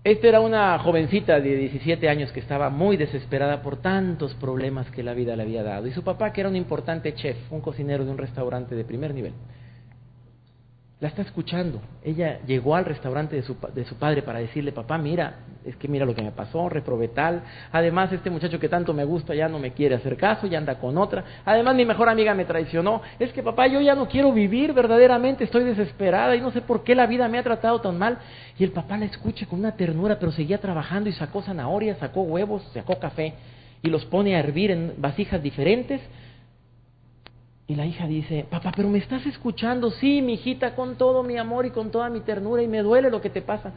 Esta 0.03 0.27
era 0.27 0.41
una 0.41 0.77
jovencita 0.79 1.39
de 1.39 1.55
17 1.55 2.09
años 2.09 2.29
que 2.33 2.41
estaba 2.41 2.69
muy 2.69 2.97
desesperada 2.97 3.61
por 3.61 3.77
tantos 3.77 4.33
problemas 4.33 4.91
que 4.91 5.01
la 5.01 5.13
vida 5.13 5.37
le 5.37 5.43
había 5.43 5.63
dado. 5.63 5.87
Y 5.87 5.93
su 5.93 6.03
papá, 6.03 6.33
que 6.33 6.41
era 6.41 6.49
un 6.49 6.57
importante 6.57 7.15
chef, 7.15 7.37
un 7.53 7.61
cocinero 7.61 8.03
de 8.03 8.11
un 8.11 8.17
restaurante 8.17 8.75
de 8.75 8.83
primer 8.83 9.13
nivel, 9.13 9.31
la 11.03 11.09
está 11.09 11.21
escuchando. 11.21 11.81
Ella 12.01 12.39
llegó 12.47 12.77
al 12.77 12.85
restaurante 12.85 13.35
de 13.35 13.43
su, 13.43 13.57
de 13.75 13.83
su 13.83 13.95
padre 13.95 14.21
para 14.21 14.39
decirle, 14.39 14.71
papá, 14.71 14.97
mira, 14.97 15.35
es 15.65 15.75
que 15.75 15.89
mira 15.89 16.05
lo 16.05 16.15
que 16.15 16.21
me 16.21 16.31
pasó, 16.31 16.69
reprobé 16.69 17.09
tal. 17.09 17.43
Además, 17.73 18.13
este 18.13 18.29
muchacho 18.29 18.57
que 18.57 18.69
tanto 18.69 18.93
me 18.93 19.03
gusta 19.03 19.35
ya 19.35 19.49
no 19.49 19.59
me 19.59 19.73
quiere 19.73 19.95
hacer 19.95 20.15
caso, 20.15 20.47
ya 20.47 20.59
anda 20.59 20.79
con 20.79 20.97
otra. 20.97 21.25
Además, 21.43 21.75
mi 21.75 21.83
mejor 21.83 22.07
amiga 22.07 22.33
me 22.33 22.45
traicionó. 22.45 23.01
Es 23.19 23.33
que, 23.33 23.43
papá, 23.43 23.67
yo 23.67 23.81
ya 23.81 23.95
no 23.95 24.07
quiero 24.07 24.31
vivir 24.31 24.71
verdaderamente, 24.71 25.43
estoy 25.43 25.65
desesperada 25.65 26.37
y 26.37 26.39
no 26.39 26.51
sé 26.51 26.61
por 26.61 26.85
qué 26.85 26.95
la 26.95 27.05
vida 27.05 27.27
me 27.27 27.37
ha 27.37 27.43
tratado 27.43 27.81
tan 27.81 27.97
mal. 27.97 28.19
Y 28.57 28.63
el 28.63 28.71
papá 28.71 28.95
la 28.95 29.03
escucha 29.03 29.45
con 29.45 29.59
una 29.59 29.75
ternura, 29.75 30.17
pero 30.19 30.31
seguía 30.31 30.59
trabajando 30.59 31.09
y 31.09 31.11
sacó 31.11 31.41
zanahorias, 31.41 31.97
sacó 31.97 32.21
huevos, 32.21 32.63
sacó 32.73 32.97
café 32.97 33.33
y 33.81 33.89
los 33.89 34.05
pone 34.05 34.37
a 34.37 34.39
hervir 34.39 34.71
en 34.71 34.93
vasijas 34.99 35.43
diferentes 35.43 35.99
y 37.73 37.75
la 37.75 37.87
hija 37.87 38.05
dice, 38.05 38.45
papá, 38.49 38.71
pero 38.75 38.87
me 38.87 38.99
estás 38.99 39.25
escuchando, 39.25 39.89
sí, 39.89 40.21
mi 40.21 40.33
hijita, 40.33 40.75
con 40.75 40.95
todo 40.95 41.23
mi 41.23 41.37
amor 41.37 41.65
y 41.65 41.71
con 41.71 41.89
toda 41.89 42.07
mi 42.07 42.19
ternura, 42.19 42.61
y 42.61 42.67
me 42.67 42.83
duele 42.83 43.09
lo 43.09 43.19
que 43.19 43.31
te 43.31 43.41
pasa. 43.41 43.73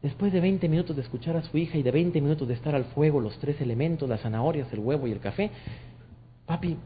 Después 0.00 0.32
de 0.32 0.40
20 0.40 0.66
minutos 0.66 0.96
de 0.96 1.02
escuchar 1.02 1.36
a 1.36 1.42
su 1.42 1.58
hija 1.58 1.76
y 1.76 1.82
de 1.82 1.90
20 1.90 2.22
minutos 2.22 2.48
de 2.48 2.54
estar 2.54 2.74
al 2.74 2.86
fuego, 2.86 3.20
los 3.20 3.38
tres 3.38 3.60
elementos, 3.60 4.08
las 4.08 4.22
zanahorias, 4.22 4.72
el 4.72 4.78
huevo 4.78 5.06
y 5.06 5.12
el 5.12 5.20
café, 5.20 5.50
papi, 6.46 6.78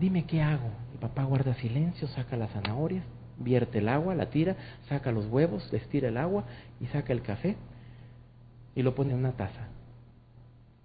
dime 0.00 0.24
qué 0.24 0.42
hago. 0.42 0.70
Y 0.92 0.98
papá 0.98 1.22
guarda 1.22 1.54
silencio, 1.54 2.08
saca 2.08 2.36
las 2.36 2.50
zanahorias, 2.50 3.04
vierte 3.38 3.78
el 3.78 3.88
agua, 3.88 4.16
la 4.16 4.30
tira, 4.30 4.56
saca 4.88 5.12
los 5.12 5.26
huevos, 5.26 5.72
les 5.72 5.88
tira 5.88 6.08
el 6.08 6.16
agua 6.16 6.46
y 6.80 6.86
saca 6.86 7.12
el 7.12 7.22
café 7.22 7.54
y 8.74 8.82
lo 8.82 8.96
pone 8.96 9.12
en 9.12 9.20
una 9.20 9.36
taza. 9.36 9.68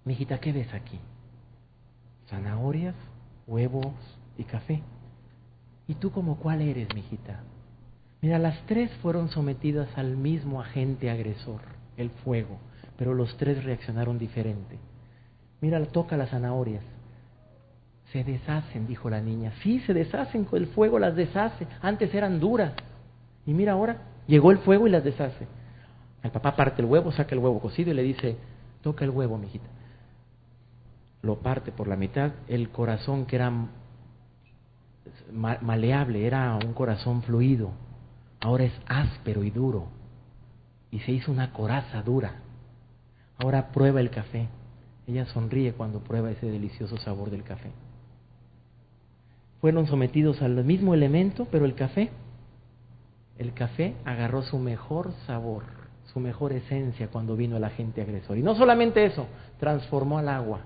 Mi 0.04 0.12
hijita, 0.12 0.38
¿qué 0.38 0.52
ves 0.52 0.72
aquí? 0.72 1.00
Zanahorias, 2.28 2.94
huevos 3.46 3.92
y 4.38 4.44
café. 4.44 4.82
¿Y 5.86 5.94
tú 5.94 6.10
como 6.10 6.36
cuál 6.36 6.60
eres, 6.60 6.94
mijita? 6.94 7.40
Mira, 8.20 8.38
las 8.38 8.58
tres 8.66 8.90
fueron 9.02 9.28
sometidas 9.28 9.88
al 9.96 10.16
mismo 10.16 10.60
agente 10.60 11.10
agresor, 11.10 11.60
el 11.96 12.10
fuego, 12.10 12.58
pero 12.96 13.14
los 13.14 13.36
tres 13.36 13.64
reaccionaron 13.64 14.18
diferente. 14.18 14.78
Mira, 15.60 15.84
toca 15.86 16.16
las 16.16 16.30
zanahorias. 16.30 16.84
Se 18.12 18.22
deshacen, 18.22 18.86
dijo 18.86 19.10
la 19.10 19.20
niña. 19.20 19.52
Sí, 19.62 19.80
se 19.80 19.94
deshacen, 19.94 20.46
el 20.52 20.66
fuego 20.68 20.98
las 20.98 21.16
deshace. 21.16 21.66
Antes 21.80 22.14
eran 22.14 22.38
duras. 22.38 22.72
Y 23.46 23.54
mira 23.54 23.72
ahora, 23.72 24.02
llegó 24.26 24.50
el 24.50 24.58
fuego 24.58 24.86
y 24.86 24.90
las 24.90 25.02
deshace. 25.02 25.46
El 26.22 26.30
papá 26.30 26.54
parte 26.54 26.82
el 26.82 26.88
huevo, 26.88 27.10
saca 27.10 27.34
el 27.34 27.40
huevo 27.40 27.58
cocido 27.60 27.90
y 27.90 27.94
le 27.94 28.02
dice, 28.02 28.36
toca 28.82 29.04
el 29.04 29.10
huevo, 29.10 29.38
mijita 29.38 29.66
lo 31.22 31.36
parte 31.36 31.70
por 31.70 31.86
la 31.88 31.96
mitad, 31.96 32.32
el 32.48 32.70
corazón 32.70 33.26
que 33.26 33.36
era 33.36 33.52
maleable, 35.32 36.26
era 36.26 36.56
un 36.56 36.74
corazón 36.74 37.22
fluido, 37.22 37.70
ahora 38.40 38.64
es 38.64 38.72
áspero 38.86 39.44
y 39.44 39.50
duro, 39.50 39.86
y 40.90 40.98
se 41.00 41.12
hizo 41.12 41.30
una 41.30 41.52
coraza 41.52 42.02
dura. 42.02 42.42
Ahora 43.38 43.72
prueba 43.72 44.00
el 44.00 44.10
café. 44.10 44.48
Ella 45.06 45.24
sonríe 45.26 45.72
cuando 45.72 46.00
prueba 46.00 46.30
ese 46.30 46.46
delicioso 46.46 46.96
sabor 46.98 47.30
del 47.30 47.42
café. 47.44 47.70
Fueron 49.60 49.86
sometidos 49.86 50.42
al 50.42 50.64
mismo 50.64 50.92
elemento, 50.92 51.46
pero 51.50 51.64
el 51.64 51.74
café, 51.74 52.10
el 53.38 53.54
café 53.54 53.94
agarró 54.04 54.42
su 54.42 54.58
mejor 54.58 55.12
sabor, 55.26 55.64
su 56.12 56.20
mejor 56.20 56.52
esencia 56.52 57.08
cuando 57.08 57.36
vino 57.36 57.56
el 57.56 57.64
agente 57.64 58.02
agresor. 58.02 58.36
Y 58.36 58.42
no 58.42 58.54
solamente 58.54 59.04
eso, 59.04 59.26
transformó 59.58 60.18
al 60.18 60.28
agua 60.28 60.60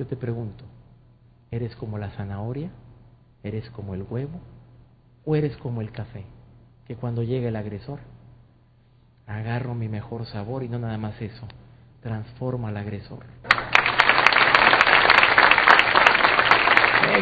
yo 0.00 0.06
te 0.06 0.16
pregunto, 0.16 0.64
¿eres 1.50 1.76
como 1.76 1.98
la 1.98 2.08
zanahoria? 2.12 2.70
¿Eres 3.42 3.68
como 3.68 3.92
el 3.92 4.02
huevo? 4.08 4.40
¿O 5.26 5.36
eres 5.36 5.54
como 5.58 5.82
el 5.82 5.92
café? 5.92 6.24
Que 6.86 6.96
cuando 6.96 7.22
llega 7.22 7.48
el 7.48 7.56
agresor, 7.56 7.98
agarro 9.26 9.74
mi 9.74 9.90
mejor 9.90 10.24
sabor 10.24 10.62
y 10.62 10.70
no 10.70 10.78
nada 10.78 10.96
más 10.96 11.20
eso, 11.20 11.46
transforma 12.00 12.70
al 12.70 12.78
agresor. 12.78 13.26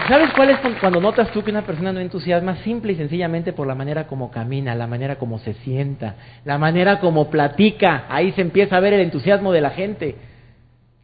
¿Sabes 0.07 0.33
cuál 0.37 0.51
es 0.51 0.61
cuando 0.79 1.01
notas 1.01 1.33
tú 1.33 1.43
que 1.43 1.51
una 1.51 1.67
persona 1.67 1.93
no 1.93 1.99
entusiasma? 1.99 2.59
Simple 2.63 2.93
y 2.93 2.97
sencillamente 2.97 3.53
por 3.53 3.67
la 3.67 3.75
manera 3.75 4.07
como 4.07 4.31
camina, 4.31 4.77
la 4.77 4.87
manera 4.87 5.17
como 5.17 5.41
se 5.41 5.55
sienta, 5.55 6.15
la 6.45 6.59
manera 6.59 7.01
como 7.01 7.29
platica. 7.29 8.05
Ahí 8.09 8.31
se 8.33 8.43
empieza 8.43 8.77
a 8.77 8.81
ver 8.81 8.93
el 8.93 9.01
entusiasmo 9.01 9.51
de 9.51 9.63
la 9.63 9.71
gente. 9.71 10.38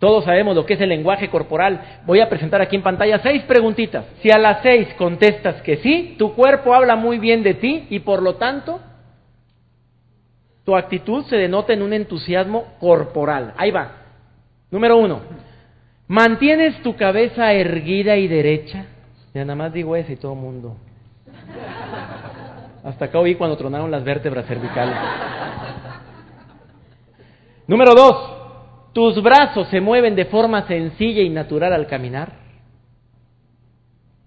Todos 0.05 0.27
sabemos 0.27 0.55
lo 0.55 0.67
que 0.67 0.75
es 0.75 0.81
el 0.83 0.91
lenguaje 0.91 1.31
corporal. 1.31 1.81
Voy 2.05 2.21
a 2.21 2.29
presentar 2.29 2.61
aquí 2.61 2.77
en 2.77 2.83
pantalla 2.83 3.21
seis 3.21 3.43
preguntitas. 3.45 4.05
Si 4.21 4.31
a 4.31 4.37
las 4.37 4.61
seis 4.63 4.87
contestas 4.99 5.63
que 5.63 5.79
sí, 5.79 6.17
tu 6.19 6.35
cuerpo 6.35 6.75
habla 6.75 6.95
muy 6.95 7.19
bien 7.19 7.43
de 7.43 7.55
ti 7.55 7.87
y 7.89 8.01
por 8.01 8.21
lo 8.21 8.35
tanto 8.35 8.83
tu 10.63 10.77
actitud 10.77 11.25
se 11.25 11.37
denota 11.37 11.73
en 11.73 11.81
un 11.81 11.95
entusiasmo 11.95 12.75
corporal. 12.81 13.55
Ahí 13.57 13.71
va. 13.71 13.93
Número 14.71 14.99
uno. 14.99 15.23
¿Mantienes 16.07 16.83
tu 16.83 16.97
cabeza 16.97 17.55
erguida 17.55 18.15
y 18.19 18.29
derecha? 18.29 18.85
Ya 19.33 19.41
nada 19.47 19.57
más 19.57 19.73
digo 19.73 19.97
eso 19.97 20.13
y 20.13 20.17
todo 20.17 20.35
el 20.35 20.39
mundo. 20.39 20.77
Hasta 22.85 23.07
acá 23.07 23.21
oí 23.21 23.37
cuando 23.37 23.57
tronaron 23.57 23.91
las 23.91 24.05
vértebras 24.05 24.45
cervicales. 24.45 24.99
Número 27.67 27.95
dos. 27.95 28.34
¿Tus 28.95 29.21
brazos 29.23 29.69
se 29.69 29.81
mueven 29.81 30.15
de 30.15 30.25
forma 30.27 30.67
sencilla 30.69 31.21
y 31.21 31.29
natural 31.29 31.73
al 31.73 31.89
caminar? 31.89 32.33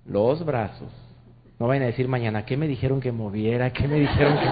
Los 0.05 0.45
brazos. 0.45 0.91
No 1.57 1.67
vayan 1.67 1.83
a 1.83 1.87
decir 1.87 2.07
mañana, 2.07 2.45
¿qué 2.45 2.57
me 2.57 2.67
dijeron 2.67 2.99
que 2.99 3.11
moviera? 3.11 3.71
¿Qué 3.71 3.87
me 3.87 3.99
dijeron 3.99 4.37
que...? 4.37 4.45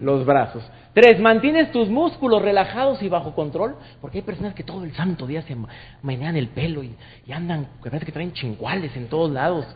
Los 0.00 0.24
brazos. 0.24 0.64
Tres, 0.94 1.20
mantienes 1.20 1.70
tus 1.72 1.88
músculos 1.88 2.42
relajados 2.42 3.02
y 3.02 3.08
bajo 3.08 3.34
control, 3.34 3.76
porque 4.00 4.18
hay 4.18 4.24
personas 4.24 4.54
que 4.54 4.64
todo 4.64 4.82
el 4.84 4.94
santo 4.94 5.26
día 5.26 5.42
se 5.42 5.56
menean 6.02 6.36
el 6.36 6.48
pelo 6.48 6.82
y, 6.82 6.94
andan, 7.30 7.68
que 7.82 7.90
parece 7.90 8.06
que 8.06 8.12
traen 8.12 8.32
chinguales 8.32 8.96
en 8.96 9.08
todos 9.08 9.30
lados. 9.30 9.66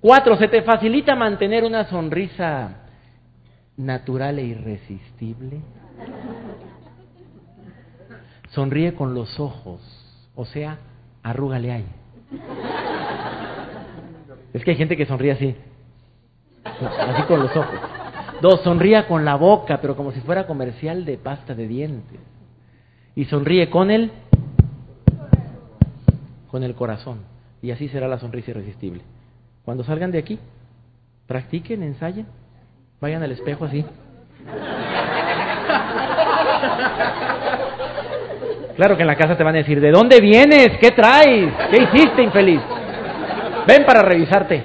Cuatro, 0.00 0.36
se 0.36 0.48
te 0.48 0.62
facilita 0.62 1.14
mantener 1.14 1.64
una 1.64 1.84
sonrisa 1.84 2.84
natural 3.76 4.38
e 4.38 4.44
irresistible. 4.44 5.60
Sonríe 8.54 8.94
con 8.94 9.14
los 9.14 9.40
ojos, 9.40 9.80
o 10.36 10.44
sea, 10.44 10.78
arrúgale 11.24 11.72
ahí. 11.72 11.86
Es 14.52 14.62
que 14.64 14.70
hay 14.70 14.76
gente 14.76 14.96
que 14.96 15.06
sonríe 15.06 15.32
así, 15.32 15.56
así 16.64 17.22
con 17.24 17.40
los 17.40 17.56
ojos. 17.56 17.74
Dos, 18.40 18.60
sonría 18.62 19.08
con 19.08 19.24
la 19.24 19.34
boca, 19.34 19.80
pero 19.80 19.96
como 19.96 20.12
si 20.12 20.20
fuera 20.20 20.46
comercial 20.46 21.04
de 21.04 21.18
pasta 21.18 21.54
de 21.54 21.66
dientes. 21.66 22.20
Y 23.16 23.24
sonríe 23.24 23.70
con 23.70 23.90
el 23.90 24.12
con 26.48 26.62
el 26.62 26.76
corazón. 26.76 27.22
Y 27.60 27.72
así 27.72 27.88
será 27.88 28.06
la 28.06 28.20
sonrisa 28.20 28.52
irresistible. 28.52 29.02
Cuando 29.64 29.82
salgan 29.82 30.12
de 30.12 30.18
aquí, 30.18 30.38
practiquen, 31.26 31.82
ensayen, 31.82 32.26
vayan 33.00 33.24
al 33.24 33.32
espejo 33.32 33.64
así. 33.64 33.84
Claro 38.76 38.96
que 38.96 39.02
en 39.02 39.06
la 39.06 39.16
casa 39.16 39.36
te 39.36 39.44
van 39.44 39.54
a 39.54 39.58
decir, 39.58 39.80
¿de 39.80 39.92
dónde 39.92 40.20
vienes? 40.20 40.70
¿Qué 40.80 40.90
traes? 40.90 41.52
¿Qué 41.70 41.82
hiciste, 41.82 42.22
infeliz? 42.22 42.60
Ven 43.68 43.84
para 43.86 44.02
revisarte. 44.02 44.64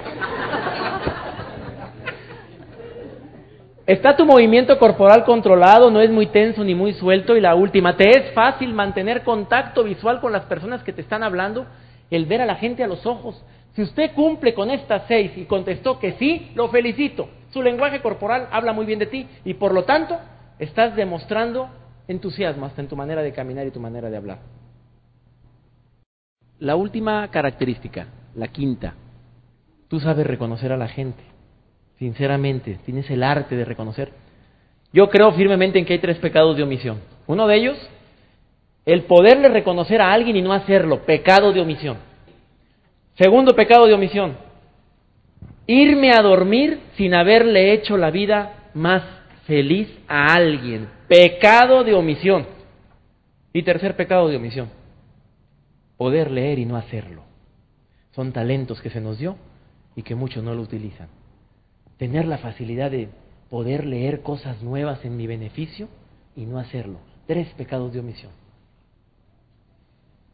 ¿Está 3.86 4.16
tu 4.16 4.26
movimiento 4.26 4.78
corporal 4.78 5.24
controlado? 5.24 5.90
¿No 5.90 6.00
es 6.00 6.10
muy 6.10 6.26
tenso 6.26 6.64
ni 6.64 6.74
muy 6.74 6.92
suelto? 6.92 7.36
Y 7.36 7.40
la 7.40 7.54
última, 7.54 7.96
¿te 7.96 8.08
es 8.10 8.32
fácil 8.34 8.72
mantener 8.72 9.22
contacto 9.22 9.84
visual 9.84 10.20
con 10.20 10.32
las 10.32 10.44
personas 10.44 10.82
que 10.82 10.92
te 10.92 11.00
están 11.02 11.22
hablando? 11.22 11.66
El 12.10 12.26
ver 12.26 12.40
a 12.40 12.46
la 12.46 12.56
gente 12.56 12.82
a 12.82 12.88
los 12.88 13.06
ojos. 13.06 13.44
Si 13.74 13.82
usted 13.82 14.12
cumple 14.14 14.54
con 14.54 14.70
estas 14.70 15.02
seis 15.06 15.32
y 15.36 15.44
contestó 15.44 16.00
que 16.00 16.12
sí, 16.12 16.50
lo 16.56 16.68
felicito. 16.68 17.28
Su 17.50 17.62
lenguaje 17.62 18.00
corporal 18.00 18.48
habla 18.50 18.72
muy 18.72 18.86
bien 18.86 18.98
de 18.98 19.06
ti 19.06 19.28
y 19.44 19.54
por 19.54 19.72
lo 19.72 19.84
tanto 19.84 20.18
estás 20.58 20.96
demostrando 20.96 21.68
entusiasmo 22.10 22.66
hasta 22.66 22.80
en 22.80 22.88
tu 22.88 22.96
manera 22.96 23.22
de 23.22 23.32
caminar 23.32 23.66
y 23.66 23.70
tu 23.70 23.80
manera 23.80 24.10
de 24.10 24.16
hablar. 24.16 24.38
La 26.58 26.76
última 26.76 27.28
característica, 27.28 28.08
la 28.34 28.48
quinta, 28.48 28.94
tú 29.88 30.00
sabes 30.00 30.26
reconocer 30.26 30.72
a 30.72 30.76
la 30.76 30.88
gente, 30.88 31.22
sinceramente, 31.98 32.78
tienes 32.84 33.10
el 33.10 33.22
arte 33.22 33.56
de 33.56 33.64
reconocer. 33.64 34.12
Yo 34.92 35.08
creo 35.08 35.32
firmemente 35.32 35.78
en 35.78 35.84
que 35.84 35.94
hay 35.94 35.98
tres 36.00 36.18
pecados 36.18 36.56
de 36.56 36.64
omisión. 36.64 36.98
Uno 37.26 37.46
de 37.46 37.56
ellos, 37.56 37.78
el 38.84 39.04
poderle 39.04 39.48
reconocer 39.48 40.02
a 40.02 40.12
alguien 40.12 40.36
y 40.36 40.42
no 40.42 40.52
hacerlo, 40.52 41.06
pecado 41.06 41.52
de 41.52 41.60
omisión. 41.60 41.96
Segundo 43.14 43.54
pecado 43.54 43.86
de 43.86 43.94
omisión, 43.94 44.36
irme 45.66 46.10
a 46.12 46.22
dormir 46.22 46.80
sin 46.96 47.14
haberle 47.14 47.72
hecho 47.72 47.96
la 47.96 48.10
vida 48.10 48.70
más 48.74 49.02
feliz 49.50 49.88
a 50.06 50.32
alguien, 50.34 50.88
pecado 51.08 51.82
de 51.82 51.92
omisión. 51.92 52.46
Y 53.52 53.64
tercer 53.64 53.96
pecado 53.96 54.28
de 54.28 54.36
omisión, 54.36 54.68
poder 55.96 56.30
leer 56.30 56.60
y 56.60 56.66
no 56.66 56.76
hacerlo. 56.76 57.24
Son 58.12 58.30
talentos 58.30 58.80
que 58.80 58.90
se 58.90 59.00
nos 59.00 59.18
dio 59.18 59.36
y 59.96 60.02
que 60.02 60.14
muchos 60.14 60.44
no 60.44 60.54
lo 60.54 60.62
utilizan. 60.62 61.08
Tener 61.96 62.26
la 62.26 62.38
facilidad 62.38 62.92
de 62.92 63.08
poder 63.48 63.86
leer 63.86 64.22
cosas 64.22 64.62
nuevas 64.62 65.04
en 65.04 65.16
mi 65.16 65.26
beneficio 65.26 65.88
y 66.36 66.46
no 66.46 66.60
hacerlo. 66.60 67.00
Tres 67.26 67.48
pecados 67.54 67.92
de 67.92 67.98
omisión. 67.98 68.30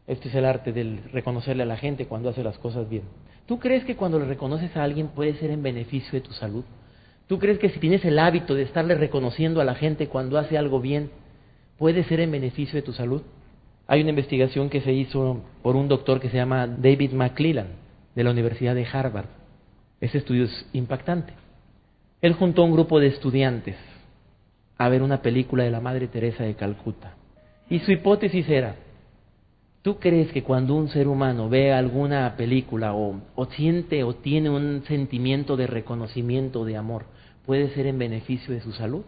Este 0.05 0.29
es 0.29 0.35
el 0.35 0.45
arte 0.45 0.73
del 0.73 1.01
reconocerle 1.11 1.63
a 1.63 1.65
la 1.65 1.77
gente 1.77 2.05
cuando 2.05 2.29
hace 2.29 2.43
las 2.43 2.59
cosas 2.59 2.87
bien. 2.87 3.05
¿Tú 3.47 3.57
crees 3.57 3.83
que 3.83 3.95
cuando 3.95 4.19
le 4.19 4.25
reconoces 4.25 4.77
a 4.77 4.83
alguien 4.83 5.07
puede 5.07 5.33
ser 5.39 5.49
en 5.49 5.63
beneficio 5.63 6.11
de 6.11 6.21
tu 6.21 6.33
salud? 6.33 6.63
¿Tú 7.27 7.39
crees 7.39 7.59
que 7.59 7.69
si 7.69 7.79
tienes 7.79 8.05
el 8.05 8.19
hábito 8.19 8.55
de 8.55 8.63
estarle 8.63 8.95
reconociendo 8.95 9.59
a 9.59 9.65
la 9.65 9.75
gente 9.75 10.07
cuando 10.07 10.37
hace 10.37 10.57
algo 10.57 10.79
bien, 10.79 11.11
puede 11.77 12.03
ser 12.05 12.21
en 12.21 12.31
beneficio 12.31 12.75
de 12.75 12.81
tu 12.81 12.93
salud? 12.93 13.21
Hay 13.85 14.01
una 14.01 14.11
investigación 14.11 14.69
que 14.69 14.81
se 14.81 14.93
hizo 14.93 15.41
por 15.61 15.75
un 15.75 15.87
doctor 15.87 16.19
que 16.19 16.29
se 16.29 16.37
llama 16.37 16.67
David 16.67 17.11
McClellan, 17.11 17.67
de 18.15 18.23
la 18.23 18.31
Universidad 18.31 18.73
de 18.73 18.87
Harvard. 18.91 19.27
Ese 20.01 20.17
estudio 20.17 20.45
es 20.45 20.69
impactante. 20.73 21.33
Él 22.19 22.33
juntó 22.33 22.63
a 22.63 22.65
un 22.65 22.71
grupo 22.71 22.99
de 22.99 23.07
estudiantes 23.07 23.75
a 24.77 24.89
ver 24.89 25.03
una 25.03 25.21
película 25.21 25.63
de 25.63 25.69
la 25.69 25.81
Madre 25.81 26.07
Teresa 26.07 26.43
de 26.43 26.55
Calcuta. 26.55 27.15
Y 27.69 27.79
su 27.79 27.91
hipótesis 27.91 28.49
era, 28.49 28.75
¿tú 29.83 29.99
crees 29.99 30.31
que 30.31 30.43
cuando 30.43 30.73
un 30.73 30.89
ser 30.89 31.07
humano 31.07 31.47
ve 31.47 31.73
alguna 31.73 32.35
película 32.37 32.93
o, 32.93 33.21
o 33.35 33.45
siente 33.45 34.03
o 34.03 34.15
tiene 34.15 34.49
un 34.49 34.83
sentimiento 34.87 35.55
de 35.55 35.67
reconocimiento, 35.67 36.65
de 36.65 36.75
amor, 36.75 37.05
puede 37.47 37.69
ser 37.69 37.87
en 37.87 37.97
beneficio 37.97 38.53
de 38.53 38.61
su 38.61 38.73
salud? 38.73 39.03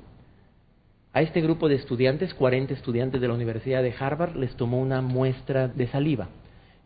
A 1.12 1.22
este 1.22 1.42
grupo 1.42 1.68
de 1.68 1.76
estudiantes, 1.76 2.34
40 2.34 2.74
estudiantes 2.74 3.20
de 3.20 3.28
la 3.28 3.34
Universidad 3.34 3.84
de 3.84 3.94
Harvard, 4.00 4.36
les 4.38 4.56
tomó 4.56 4.80
una 4.80 5.02
muestra 5.02 5.68
de 5.68 5.88
saliva. 5.88 6.30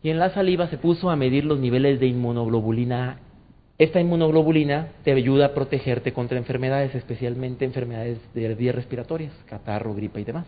Y 0.02 0.10
en 0.10 0.18
la 0.18 0.30
saliva 0.34 0.66
se 0.68 0.78
puso 0.78 1.10
a 1.10 1.16
medir 1.16 1.44
los 1.44 1.60
niveles 1.60 2.00
de 2.00 2.06
inmunoglobulina 2.06 3.10
A. 3.10 3.18
Esta 3.78 4.00
inmunoglobulina 4.00 4.88
te 5.04 5.12
ayuda 5.12 5.46
a 5.46 5.54
protegerte 5.54 6.12
contra 6.12 6.38
enfermedades, 6.38 6.94
especialmente 6.94 7.64
enfermedades 7.64 8.18
de 8.34 8.54
vías 8.54 8.74
respiratorias, 8.74 9.32
catarro, 9.46 9.94
gripa 9.94 10.20
y 10.20 10.24
demás. 10.24 10.46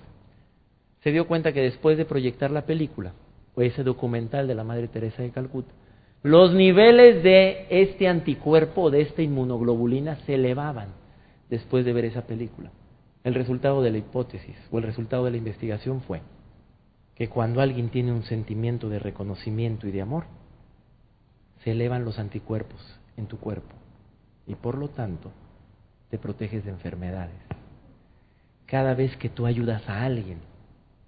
Se 1.03 1.13
dio 1.13 1.29
cuenta 1.29 1.53
que 1.53 1.63
después 1.63 1.97
de 1.97 2.05
proyectar 2.05 2.51
la 2.51 2.67
película, 2.67 3.13
o 3.55 3.63
ese 3.63 3.85
documental 3.85 4.49
de 4.49 4.55
la 4.57 4.65
Madre 4.65 4.89
Teresa 4.89 5.23
de 5.23 5.31
Calcuta, 5.31 5.73
los 6.27 6.53
niveles 6.53 7.23
de 7.23 7.69
este 7.71 8.09
anticuerpo, 8.09 8.91
de 8.91 9.03
esta 9.03 9.23
inmunoglobulina, 9.23 10.17
se 10.27 10.35
elevaban 10.35 10.89
después 11.49 11.85
de 11.85 11.93
ver 11.93 12.05
esa 12.05 12.27
película. 12.27 12.73
El 13.23 13.35
resultado 13.35 13.81
de 13.81 13.93
la 13.93 13.99
hipótesis 13.99 14.57
o 14.73 14.79
el 14.79 14.83
resultado 14.83 15.25
de 15.25 15.31
la 15.31 15.37
investigación 15.37 16.01
fue 16.01 16.23
que 17.15 17.29
cuando 17.29 17.61
alguien 17.61 17.91
tiene 17.91 18.11
un 18.11 18.25
sentimiento 18.25 18.89
de 18.89 18.99
reconocimiento 18.99 19.87
y 19.87 19.93
de 19.93 20.03
amor, 20.03 20.25
se 21.63 21.71
elevan 21.71 22.05
los 22.05 22.19
anticuerpos 22.19 22.81
en 23.17 23.29
tu 23.29 23.39
cuerpo 23.39 23.77
y 24.49 24.57
por 24.57 24.79
lo 24.79 24.89
tanto 24.89 25.31
te 26.11 26.19
proteges 26.19 26.65
de 26.65 26.73
enfermedades. 26.73 27.39
Cada 28.67 28.95
vez 28.95 29.17
que 29.17 29.29
tú 29.29 29.47
ayudas 29.47 29.89
a 29.89 30.03
alguien, 30.03 30.39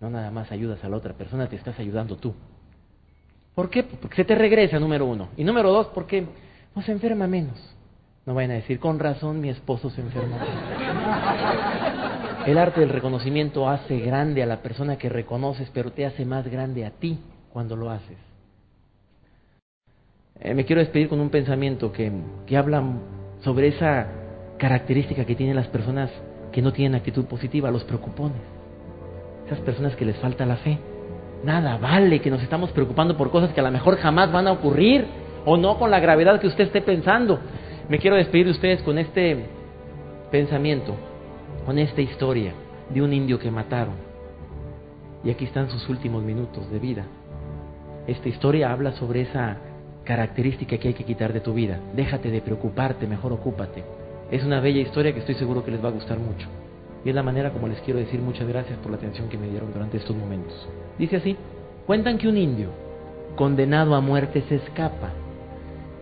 no 0.00 0.10
nada 0.10 0.30
más 0.30 0.52
ayudas 0.52 0.84
a 0.84 0.88
la 0.88 0.96
otra 0.96 1.14
persona, 1.14 1.48
te 1.48 1.56
estás 1.56 1.76
ayudando 1.80 2.18
tú. 2.18 2.34
¿Por 3.58 3.70
qué? 3.70 3.82
Porque 3.82 4.14
se 4.14 4.24
te 4.24 4.36
regresa, 4.36 4.78
número 4.78 5.04
uno. 5.04 5.30
Y 5.36 5.42
número 5.42 5.72
dos, 5.72 5.88
porque 5.88 6.24
no 6.76 6.82
se 6.82 6.92
enferma 6.92 7.26
menos. 7.26 7.58
No 8.24 8.32
vayan 8.32 8.52
a 8.52 8.54
decir, 8.54 8.78
con 8.78 9.00
razón 9.00 9.40
mi 9.40 9.48
esposo 9.48 9.90
se 9.90 10.00
enferma. 10.00 10.38
El 12.46 12.56
arte 12.56 12.78
del 12.78 12.90
reconocimiento 12.90 13.68
hace 13.68 13.98
grande 13.98 14.44
a 14.44 14.46
la 14.46 14.62
persona 14.62 14.96
que 14.96 15.08
reconoces, 15.08 15.68
pero 15.74 15.90
te 15.90 16.06
hace 16.06 16.24
más 16.24 16.46
grande 16.46 16.86
a 16.86 16.90
ti 16.92 17.18
cuando 17.52 17.74
lo 17.74 17.90
haces. 17.90 18.16
Eh, 20.38 20.54
me 20.54 20.64
quiero 20.64 20.78
despedir 20.78 21.08
con 21.08 21.18
un 21.18 21.30
pensamiento 21.30 21.90
que, 21.90 22.12
que 22.46 22.56
habla 22.56 22.80
sobre 23.40 23.66
esa 23.66 24.06
característica 24.56 25.24
que 25.24 25.34
tienen 25.34 25.56
las 25.56 25.66
personas 25.66 26.12
que 26.52 26.62
no 26.62 26.72
tienen 26.72 26.94
actitud 26.94 27.24
positiva, 27.24 27.72
los 27.72 27.82
preocupones. 27.82 28.40
Esas 29.46 29.58
personas 29.62 29.96
que 29.96 30.04
les 30.04 30.16
falta 30.18 30.46
la 30.46 30.58
fe. 30.58 30.78
Nada 31.44 31.78
vale 31.78 32.20
que 32.20 32.30
nos 32.30 32.42
estamos 32.42 32.70
preocupando 32.72 33.16
por 33.16 33.30
cosas 33.30 33.52
que 33.52 33.60
a 33.60 33.64
lo 33.64 33.70
mejor 33.70 33.96
jamás 33.98 34.32
van 34.32 34.48
a 34.48 34.52
ocurrir 34.52 35.06
o 35.44 35.56
no 35.56 35.78
con 35.78 35.90
la 35.90 36.00
gravedad 36.00 36.40
que 36.40 36.48
usted 36.48 36.64
esté 36.64 36.80
pensando. 36.82 37.38
Me 37.88 37.98
quiero 37.98 38.16
despedir 38.16 38.46
de 38.46 38.52
ustedes 38.52 38.82
con 38.82 38.98
este 38.98 39.46
pensamiento, 40.30 40.94
con 41.64 41.78
esta 41.78 42.00
historia 42.00 42.52
de 42.90 43.02
un 43.02 43.12
indio 43.12 43.38
que 43.38 43.50
mataron. 43.50 43.94
Y 45.24 45.30
aquí 45.30 45.44
están 45.44 45.70
sus 45.70 45.88
últimos 45.88 46.22
minutos 46.22 46.70
de 46.70 46.78
vida. 46.78 47.04
Esta 48.06 48.28
historia 48.28 48.72
habla 48.72 48.92
sobre 48.92 49.22
esa 49.22 49.58
característica 50.04 50.78
que 50.78 50.88
hay 50.88 50.94
que 50.94 51.04
quitar 51.04 51.32
de 51.32 51.40
tu 51.40 51.54
vida. 51.54 51.78
Déjate 51.94 52.30
de 52.30 52.40
preocuparte, 52.40 53.06
mejor 53.06 53.32
ocúpate. 53.32 53.84
Es 54.30 54.44
una 54.44 54.60
bella 54.60 54.80
historia 54.80 55.12
que 55.12 55.20
estoy 55.20 55.34
seguro 55.36 55.64
que 55.64 55.70
les 55.70 55.84
va 55.84 55.88
a 55.88 55.92
gustar 55.92 56.18
mucho. 56.18 56.48
Es 57.08 57.14
la 57.14 57.22
manera 57.22 57.54
como 57.54 57.68
les 57.68 57.80
quiero 57.80 57.98
decir 57.98 58.20
muchas 58.20 58.46
gracias 58.46 58.78
por 58.80 58.90
la 58.90 58.98
atención 58.98 59.30
que 59.30 59.38
me 59.38 59.48
dieron 59.48 59.72
durante 59.72 59.96
estos 59.96 60.14
momentos. 60.14 60.68
Dice 60.98 61.16
así, 61.16 61.38
cuentan 61.86 62.18
que 62.18 62.28
un 62.28 62.36
indio, 62.36 62.68
condenado 63.34 63.94
a 63.94 64.02
muerte, 64.02 64.44
se 64.46 64.56
escapa. 64.56 65.08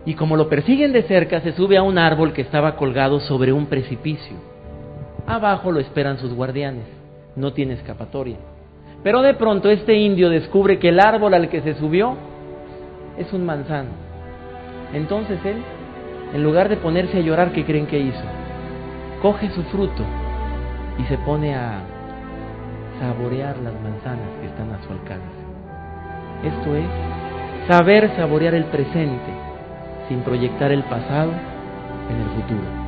Y 0.05 0.15
como 0.15 0.35
lo 0.35 0.49
persiguen 0.49 0.91
de 0.91 1.03
cerca, 1.03 1.39
se 1.39 1.53
sube 1.53 1.77
a 1.77 1.81
un 1.81 1.97
árbol 1.97 2.33
que 2.33 2.41
estaba 2.41 2.75
colgado 2.75 3.21
sobre 3.21 3.53
un 3.53 3.67
precipicio. 3.67 4.35
Abajo 5.25 5.71
lo 5.71 5.79
esperan 5.79 6.17
sus 6.17 6.33
guardianes. 6.33 6.83
No 7.37 7.53
tiene 7.53 7.75
escapatoria. 7.75 8.39
Pero 9.01 9.21
de 9.21 9.33
pronto 9.33 9.69
este 9.69 9.95
indio 9.95 10.29
descubre 10.29 10.77
que 10.77 10.89
el 10.89 10.99
árbol 10.99 11.33
al 11.33 11.47
que 11.47 11.61
se 11.61 11.75
subió 11.75 12.17
es 13.17 13.31
un 13.31 13.45
manzano. 13.45 13.91
Entonces 14.91 15.39
él, 15.45 15.63
en 16.33 16.43
lugar 16.43 16.67
de 16.67 16.75
ponerse 16.75 17.19
a 17.19 17.21
llorar, 17.21 17.53
¿qué 17.53 17.63
creen 17.63 17.87
que 17.87 17.97
hizo? 17.97 18.23
Coge 19.21 19.49
su 19.51 19.63
fruto 19.63 20.03
y 20.97 21.03
se 21.03 21.17
pone 21.19 21.55
a 21.55 21.81
saborear 22.99 23.57
las 23.57 23.73
manzanas 23.81 24.29
que 24.41 24.47
están 24.47 24.71
a 24.71 24.81
su 24.83 24.91
alcance. 24.91 25.37
Esto 26.43 26.75
es 26.75 26.87
saber 27.67 28.11
saborear 28.15 28.55
el 28.55 28.65
presente 28.65 29.31
sin 30.07 30.21
proyectar 30.21 30.71
el 30.71 30.83
pasado 30.83 31.31
en 32.09 32.17
el 32.17 32.29
futuro. 32.29 32.87